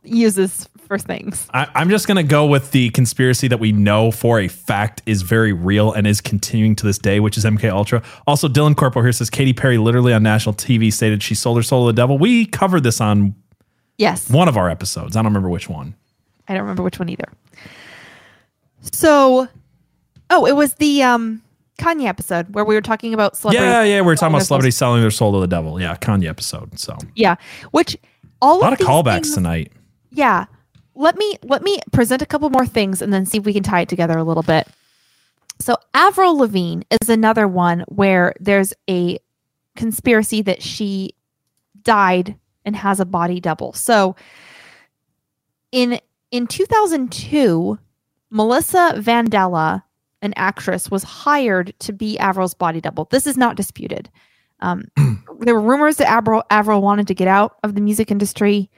[0.03, 1.47] uses for things.
[1.55, 5.23] I, I'm just gonna go with the conspiracy that we know for a fact is
[5.23, 8.03] very real and is continuing to this day, which is MK Ultra.
[8.27, 11.63] Also, Dylan Corporal here says Katy Perry literally on national TV stated she sold her
[11.63, 12.19] soul to the devil.
[12.19, 13.37] We covered this on
[13.99, 14.29] Yes.
[14.29, 15.15] one of our episodes.
[15.15, 15.95] I don't remember which one.
[16.49, 17.29] I don't remember which one either.
[18.81, 19.47] So,
[20.31, 21.43] oh, it was the um
[21.81, 23.67] Kanye episode where we were talking about celebrities.
[23.67, 25.81] Yeah, yeah, we were talking about celebrities selling their soul to the devil.
[25.81, 26.79] Yeah, Kanye episode.
[26.79, 26.97] So.
[27.15, 27.37] Yeah,
[27.71, 27.97] which
[28.43, 29.73] all a lot of these callbacks things- tonight.
[30.11, 30.47] Yeah.
[30.95, 33.63] Let me let me present a couple more things and then see if we can
[33.63, 34.69] tie it together a little bit.
[35.59, 39.19] So Avril Lavigne is another one where there's a
[39.77, 41.15] conspiracy that she
[41.83, 43.73] died and has a body double.
[43.73, 44.17] So
[45.73, 46.01] in
[46.31, 47.79] in 2002,
[48.31, 49.85] Melissa Vandella,
[50.23, 53.07] an actress, was hired to be Avril's body double.
[53.07, 54.11] This is not disputed.
[54.61, 54.85] Um,
[55.41, 58.71] there were rumors that Avril, Avril wanted to get out of the music industry.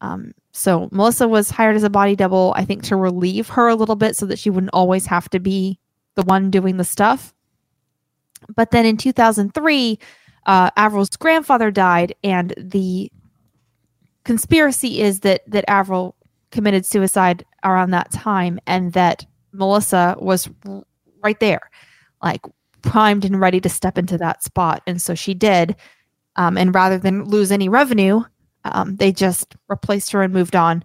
[0.00, 3.74] Um, so Melissa was hired as a body double, I think, to relieve her a
[3.74, 5.78] little bit so that she wouldn't always have to be
[6.14, 7.34] the one doing the stuff.
[8.54, 9.98] But then in 2003,
[10.46, 13.10] uh, Avril's grandfather died, and the
[14.24, 16.14] conspiracy is that that Avril
[16.50, 20.48] committed suicide around that time, and that Melissa was
[21.22, 21.70] right there,
[22.22, 22.42] like
[22.82, 25.76] primed and ready to step into that spot, and so she did.
[26.36, 28.24] Um, and rather than lose any revenue,
[28.64, 30.84] um, they just replaced her and moved on.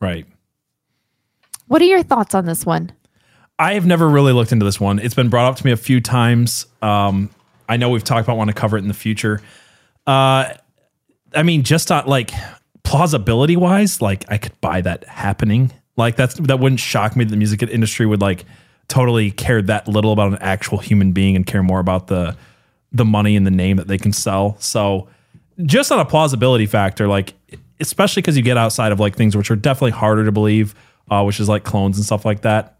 [0.00, 0.26] Right.
[1.66, 2.92] What are your thoughts on this one?
[3.58, 4.98] I have never really looked into this one.
[4.98, 6.66] It's been brought up to me a few times.
[6.82, 7.30] Um,
[7.68, 9.40] I know we've talked about wanting to cover it in the future.
[10.06, 10.52] Uh,
[11.34, 12.30] I mean, just on, like
[12.84, 15.72] plausibility wise, like I could buy that happening.
[15.96, 18.44] Like that's that wouldn't shock me that the music industry would like
[18.88, 22.36] totally care that little about an actual human being and care more about the
[22.92, 24.56] the money and the name that they can sell.
[24.58, 25.08] So
[25.64, 27.34] just on a plausibility factor, like
[27.80, 30.74] especially because you get outside of like things which are definitely harder to believe,
[31.10, 32.78] uh, which is like clones and stuff like that.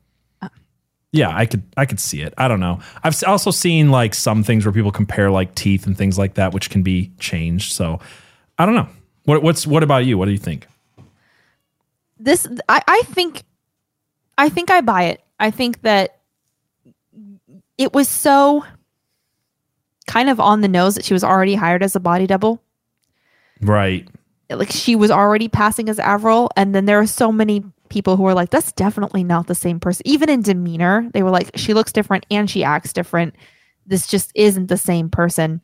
[1.13, 2.35] Yeah, I could I could see it.
[2.37, 2.81] I don't know.
[3.03, 6.53] I've also seen like some things where people compare like teeth and things like that,
[6.53, 7.73] which can be changed.
[7.73, 8.01] So
[8.59, 8.89] I don't know.
[9.25, 10.19] What what's what about you?
[10.19, 10.67] What do you think?
[12.19, 13.45] This I, I think
[14.39, 15.23] I think I buy it.
[15.39, 16.21] I think that
[17.79, 18.65] it was so
[20.07, 22.63] kind of on the nose that she was already hired as a body double.
[23.61, 24.09] Right.
[24.49, 28.25] Like she was already passing as Avril, and then there are so many people who
[28.27, 31.75] are like, "That's definitely not the same person." Even in demeanor, they were like, "She
[31.75, 33.35] looks different and she acts different.
[33.87, 35.61] This just isn't the same person."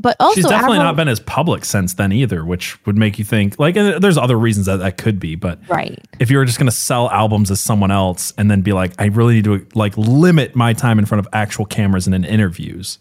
[0.00, 3.18] But also, She's definitely Avril- not been as public since then either, which would make
[3.18, 5.98] you think like and there's other reasons that that could be, but right.
[6.18, 8.92] if you were just going to sell albums as someone else and then be like,
[8.98, 12.24] I really need to like limit my time in front of actual cameras and in
[12.24, 12.98] interviews,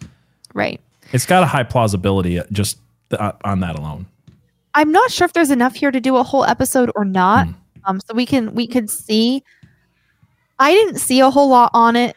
[0.54, 0.82] Right.
[1.14, 2.80] it's got a high plausibility just
[3.12, 4.06] uh, on that alone.
[4.76, 7.48] I'm not sure if there's enough here to do a whole episode or not.
[7.48, 7.54] Hmm.
[7.86, 9.42] Um, so we can we could see.
[10.60, 12.16] I didn't see a whole lot on it,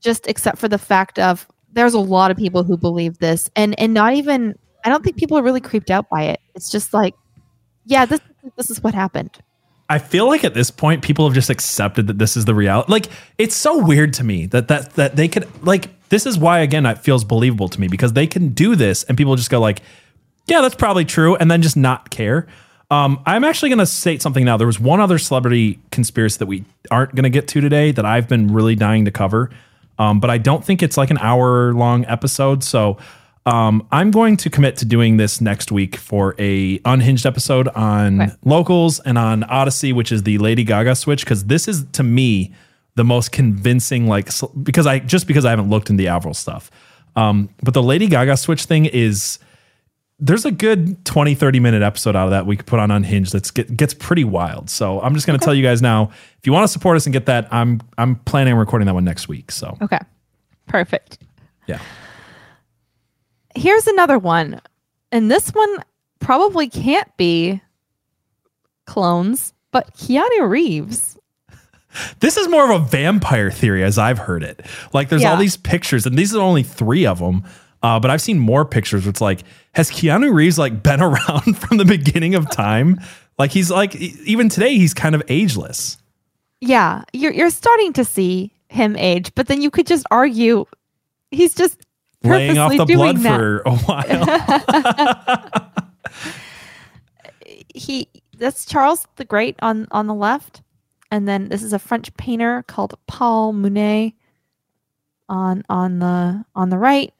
[0.00, 3.78] just except for the fact of there's a lot of people who believe this, and
[3.78, 6.40] and not even I don't think people are really creeped out by it.
[6.54, 7.14] It's just like,
[7.84, 8.20] yeah, this
[8.56, 9.38] this is what happened.
[9.88, 12.92] I feel like at this point, people have just accepted that this is the reality.
[12.92, 13.06] Like,
[13.38, 15.88] it's so weird to me that that that they could like.
[16.08, 19.16] This is why again it feels believable to me because they can do this and
[19.16, 19.80] people just go like,
[20.46, 22.46] yeah, that's probably true, and then just not care.
[22.90, 24.56] Um, I'm actually going to state something now.
[24.56, 28.04] There was one other celebrity conspiracy that we aren't going to get to today that
[28.04, 29.50] I've been really dying to cover,
[30.00, 32.64] um, but I don't think it's like an hour long episode.
[32.64, 32.96] So
[33.44, 38.34] um, I'm going to commit to doing this next week for a unhinged episode on
[38.42, 42.54] locals and on Odysee, which is the Lady Gaga switch, because this is to me
[42.94, 44.06] the most convincing.
[44.06, 44.30] Like
[44.62, 46.70] because I just because I haven't looked in the Avril stuff,
[47.14, 49.38] um, but the Lady Gaga switch thing is
[50.20, 53.32] there's a good 20, 30 minute episode out of that we could put on Unhinged
[53.32, 54.68] that's get, gets pretty wild.
[54.70, 57.06] So I'm just going to tell you guys now, if you want to support us
[57.06, 59.50] and get that, I'm I'm planning on recording that one next week.
[59.50, 59.98] So Okay.
[60.66, 61.18] Perfect.
[61.66, 61.80] yeah.
[63.56, 64.60] Here's another one.
[65.10, 65.78] And this one
[66.20, 67.60] probably can't be
[68.86, 71.16] clones, but Keanu Reeves.
[72.20, 74.64] This is more of a vampire theory as I've heard it.
[74.92, 77.42] Like there's all these pictures, and these are only three of them.
[77.82, 79.04] Uh, but I've seen more pictures.
[79.04, 79.40] Where it's like,
[79.72, 83.00] has Keanu Reeves like been around from the beginning of time?
[83.38, 85.96] Like he's like even today he's kind of ageless.
[86.60, 90.66] Yeah, you're you're starting to see him age, but then you could just argue
[91.30, 91.80] he's just
[92.22, 93.38] Laying off purposely the blood doing that.
[93.38, 95.72] for a while.
[97.74, 100.60] he that's Charles the Great on on the left,
[101.10, 104.14] and then this is a French painter called Paul Monet
[105.30, 107.14] on on the on the right,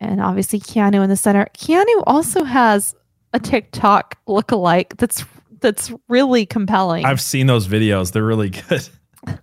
[0.00, 1.48] and obviously Keanu in the center.
[1.56, 2.94] Keanu also has
[3.32, 5.24] a TikTok lookalike that's
[5.60, 7.04] that's really compelling.
[7.04, 8.12] I've seen those videos.
[8.12, 8.88] They're really good.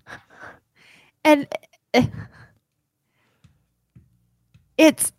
[1.26, 1.48] and
[4.78, 5.12] it's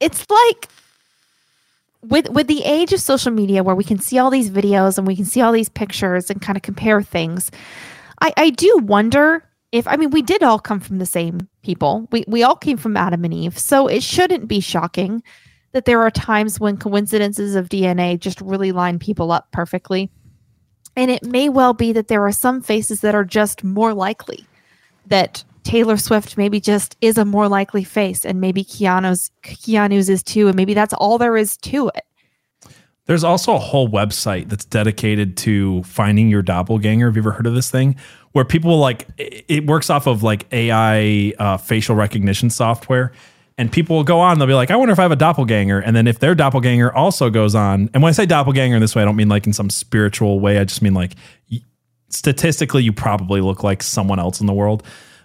[0.00, 0.68] it's like
[2.02, 5.06] with with the age of social media where we can see all these videos and
[5.06, 7.50] we can see all these pictures and kind of compare things
[8.20, 12.08] i i do wonder if i mean we did all come from the same people.
[12.12, 13.58] We we all came from adam and eve.
[13.58, 15.22] So it shouldn't be shocking
[15.72, 20.10] that there are times when coincidences of dna just really line people up perfectly.
[20.94, 24.46] And it may well be that there are some faces that are just more likely
[25.06, 30.22] that Taylor Swift maybe just is a more likely face and maybe Keanu's Keanu's is
[30.22, 32.04] too and maybe that's all there is to it.
[33.06, 37.06] There's also a whole website that's dedicated to finding your doppelganger.
[37.06, 37.96] Have you ever heard of this thing?
[38.32, 43.12] Where people like it it works off of like AI uh, facial recognition software,
[43.56, 44.38] and people will go on.
[44.38, 46.92] They'll be like, "I wonder if I have a doppelganger," and then if their doppelganger
[46.92, 49.46] also goes on, and when I say doppelganger in this way, I don't mean like
[49.46, 50.58] in some spiritual way.
[50.58, 51.12] I just mean like
[52.08, 54.82] statistically, you probably look like someone else in the world.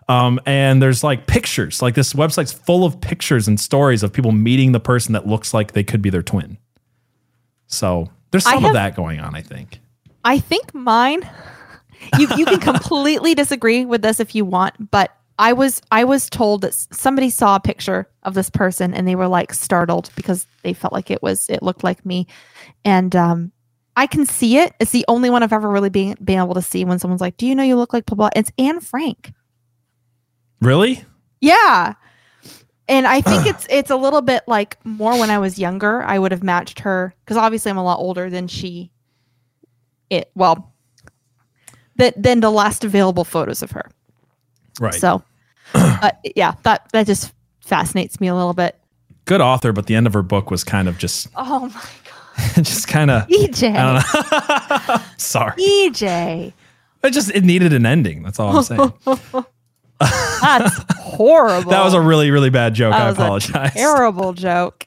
[0.08, 4.32] Um, and there's like pictures, like this website's full of pictures and stories of people
[4.32, 6.58] meeting the person that looks like they could be their twin.
[7.72, 9.80] So there's some have- of that going on, I think.
[10.24, 11.28] I think mine
[12.18, 16.30] you you can completely disagree with this if you want, but I was I was
[16.30, 20.46] told that somebody saw a picture of this person and they were like startled because
[20.64, 22.28] they felt like it was it looked like me.
[22.86, 23.52] And um
[23.98, 24.74] I can see it.
[24.80, 27.38] It's the only one I've ever really been been able to see when someone's like,
[27.38, 29.34] "Do you know you look like blah blah?" It's Anne Frank.
[30.62, 31.04] Really?
[31.42, 31.96] Yeah.
[32.88, 36.20] And I think it's it's a little bit like more when I was younger, I
[36.20, 38.92] would have matched her because obviously I'm a lot older than she
[40.10, 40.74] it well
[41.96, 43.90] that than the last available photos of her.
[44.80, 44.94] Right.
[44.94, 45.24] So
[45.74, 48.78] uh, yeah, that that just fascinates me a little bit.
[49.26, 52.56] Good author, but the end of her book was kind of just Oh my god.
[52.64, 53.76] just kind of EJ.
[53.76, 55.06] I don't know.
[55.18, 55.54] Sorry.
[55.54, 56.54] EJ.
[57.04, 58.24] It just it needed an ending.
[58.24, 58.94] That's all I'm saying.
[60.42, 61.72] That's horrible.
[61.72, 62.94] that was a really, really bad joke.
[62.94, 63.74] I apologize.
[63.74, 64.86] terrible joke.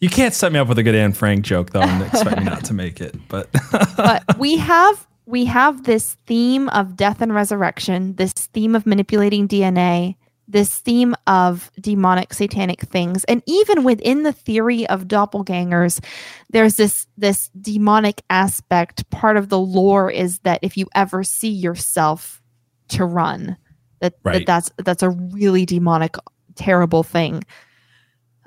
[0.00, 2.44] You can't set me up with a good Anne Frank joke though and expect me
[2.44, 3.14] not to make it.
[3.28, 3.48] But
[3.96, 9.48] but we have we have this theme of death and resurrection, this theme of manipulating
[9.48, 10.16] DNA,
[10.46, 13.24] this theme of demonic satanic things.
[13.24, 16.04] And even within the theory of doppelgangers,
[16.50, 19.08] there's this this demonic aspect.
[19.10, 22.42] Part of the lore is that if you ever see yourself
[22.88, 23.56] to run,
[24.04, 24.38] that, Right.
[24.38, 26.14] that that's that's a really demonic
[26.54, 27.42] terrible thing.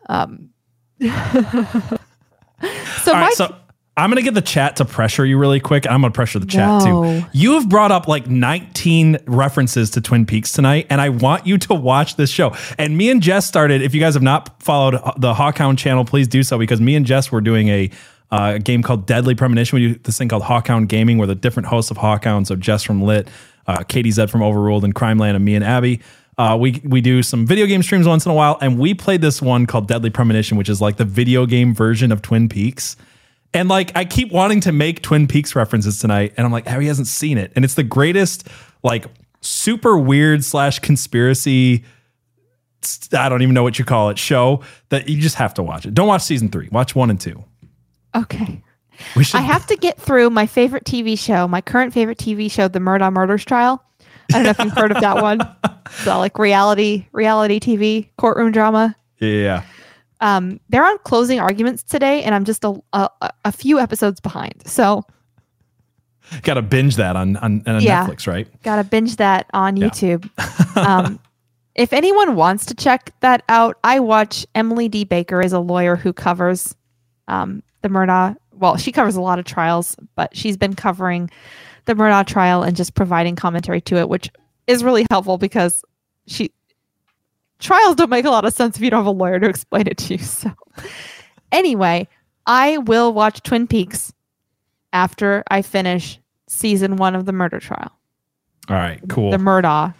[0.08, 0.52] Um
[1.02, 1.12] so
[3.14, 3.56] my so
[3.96, 5.88] I'm gonna get the chat to pressure you really quick.
[5.90, 7.22] I'm gonna pressure the chat No.
[7.22, 7.26] too.
[7.34, 11.58] You have brought up like 19 references to Twin Peaks tonight, and I want you
[11.58, 12.56] to watch this show.
[12.78, 13.82] And me and Jess started.
[13.82, 17.06] If you guys have not followed the Hawkhound channel, please do so because me and
[17.08, 17.90] Jess were doing a
[18.30, 19.80] uh, game called Deadly Premonition.
[19.80, 22.84] We do this thing called Hawkhound Gaming, where the different hosts of Hawkhound, so Jess
[22.84, 23.30] from Lit,
[23.68, 26.02] uh, Katie Zed from Overruled, and Crime Land, and me and Abby.
[26.38, 29.22] Uh, we we do some video game streams once in a while, and we played
[29.22, 32.96] this one called Deadly Premonition, which is like the video game version of Twin Peaks.
[33.54, 36.86] And like I keep wanting to make Twin Peaks references tonight, and I'm like, Harry
[36.86, 38.48] hasn't seen it, and it's the greatest,
[38.84, 39.06] like
[39.42, 41.84] super weird slash conspiracy.
[43.12, 44.20] I don't even know what you call it.
[44.20, 45.94] Show that you just have to watch it.
[45.96, 46.70] Don't watch season three.
[46.72, 47.44] Watch one and two.
[48.16, 48.62] Okay.
[49.22, 49.36] Should.
[49.36, 52.80] I have to get through my favorite TV show, my current favorite TV show, The
[52.80, 53.84] Murdaugh Murders Trial.
[54.34, 55.40] I don't know if you've heard of that one.
[56.04, 58.96] So like reality, reality TV, courtroom drama.
[59.20, 59.64] yeah.
[60.20, 63.08] Um, they're on closing arguments today, and I'm just a a,
[63.46, 64.64] a few episodes behind.
[64.66, 65.04] So
[66.42, 68.06] Got to binge that on on, on Yeah.
[68.08, 68.48] Netflix, right?
[68.64, 69.88] gotta binge that on Yeah.
[69.90, 70.76] YouTube.
[70.78, 71.20] um,
[71.76, 75.04] if anyone wants to check that out, I watch Emily D.
[75.04, 76.76] Baker is a lawyer who covers
[77.28, 78.36] um, the Murdaugh.
[78.58, 81.30] Well, she covers a lot of trials, but she's been covering
[81.86, 84.30] the Murdaugh trial and just providing commentary to it, which
[84.68, 85.84] is really helpful because
[86.28, 86.52] she
[87.60, 89.88] trials don't make a lot of sense if you don't have a lawyer to explain
[89.88, 90.20] it to you.
[90.24, 90.52] So,
[91.52, 92.08] anyway,
[92.46, 94.14] I will watch Twin Peaks
[94.94, 97.92] after I finish season one of the murder trial.
[98.70, 99.32] All right, cool.
[99.32, 99.94] The Murdaugh.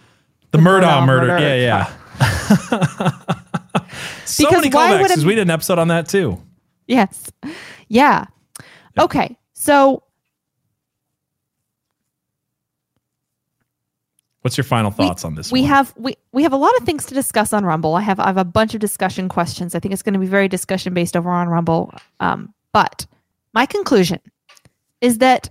[0.50, 1.26] The, Murdaugh, Murdaugh murder.
[1.26, 1.84] murder Yeah, yeah.
[4.24, 6.40] so Because many callbacks would because we did an episode on that too.
[6.86, 7.30] Yes.
[7.88, 8.26] Yeah.
[8.98, 9.36] Okay.
[9.54, 10.02] So
[14.42, 15.50] What's your final thoughts on this?
[15.50, 15.68] we one?
[15.68, 17.96] have we we have a lot of things to discuss on Rumble.
[17.96, 19.74] I have I have a bunch of discussion questions.
[19.74, 21.92] I think it's going to be very discussion based over on Rumble.
[22.20, 23.06] Um, but
[23.52, 24.20] my conclusion
[25.00, 25.50] is that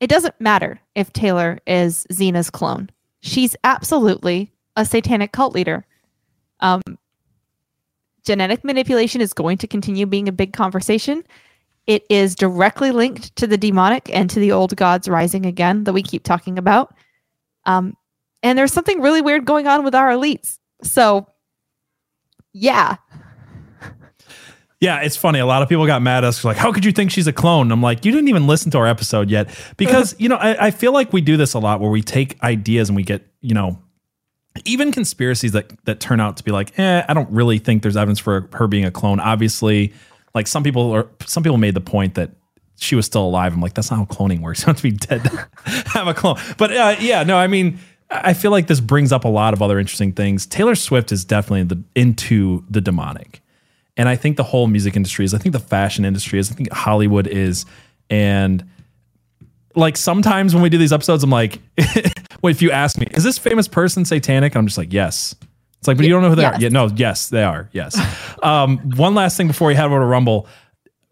[0.00, 2.90] it doesn't matter if Taylor is Zeena's clone.
[3.20, 5.86] She's absolutely a satanic cult leader.
[6.60, 6.82] Um,
[8.24, 11.24] genetic manipulation is going to continue being a big conversation.
[11.86, 15.92] It is directly linked to the demonic and to the old gods rising again that
[15.92, 16.94] we keep talking about.
[17.66, 17.96] Um,
[18.42, 20.58] and there's something really weird going on with our elites.
[20.82, 21.26] So,
[22.52, 22.96] yeah,
[24.84, 25.38] Yeah, it's funny.
[25.38, 27.32] A lot of people got mad at us like, how could you think she's a
[27.32, 27.72] clone?
[27.72, 29.48] I'm like, you didn't even listen to our episode yet.
[29.78, 32.42] Because, you know, I, I feel like we do this a lot where we take
[32.42, 33.78] ideas and we get, you know,
[34.66, 37.96] even conspiracies that that turn out to be like, eh, I don't really think there's
[37.96, 39.20] evidence for her being a clone.
[39.20, 39.94] Obviously,
[40.34, 42.30] like some people are some people made the point that
[42.76, 43.52] she was still alive.
[43.52, 44.62] I'm like, that's not how cloning works.
[44.62, 45.48] You have to be dead to
[45.90, 46.38] have a clone.
[46.58, 47.78] But uh, yeah, no, I mean,
[48.10, 50.46] I feel like this brings up a lot of other interesting things.
[50.46, 53.42] Taylor Swift is definitely the, into the demonic.
[53.96, 56.54] And I think the whole music industry is, I think the fashion industry is, I
[56.54, 57.64] think Hollywood is.
[58.10, 58.68] And
[59.76, 61.60] like sometimes when we do these episodes, I'm like,
[62.42, 64.56] well, if you ask me, is this famous person satanic?
[64.56, 65.34] I'm just like, yes.
[65.84, 66.58] It's like, but you don't know who they are.
[66.58, 67.68] Yeah, no, yes, they are.
[67.72, 67.94] Yes.
[68.42, 70.48] um, one last thing before we head over to Rumble.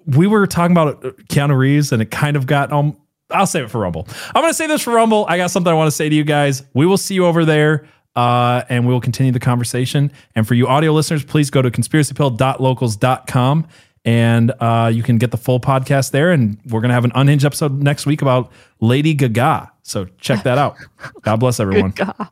[0.07, 2.97] We were talking about uh, Keanu Reeves and it kind of got, um,
[3.29, 4.09] I'll save it for Rumble.
[4.35, 5.27] I'm going to save this for Rumble.
[5.29, 6.63] I got something I want to say to you guys.
[6.73, 7.87] We will see you over there.
[8.17, 10.11] Uh, and we will continue the conversation.
[10.35, 13.69] And for you audio listeners, please go to conspiracypilled.locals.com
[14.07, 16.31] and uh, you can get the full podcast there.
[16.31, 18.51] And we're going to have an unhinged episode next week about
[18.81, 19.71] Lady Gaga.
[19.83, 20.77] So check that out.
[21.23, 21.91] God bless everyone.
[21.91, 22.29] God.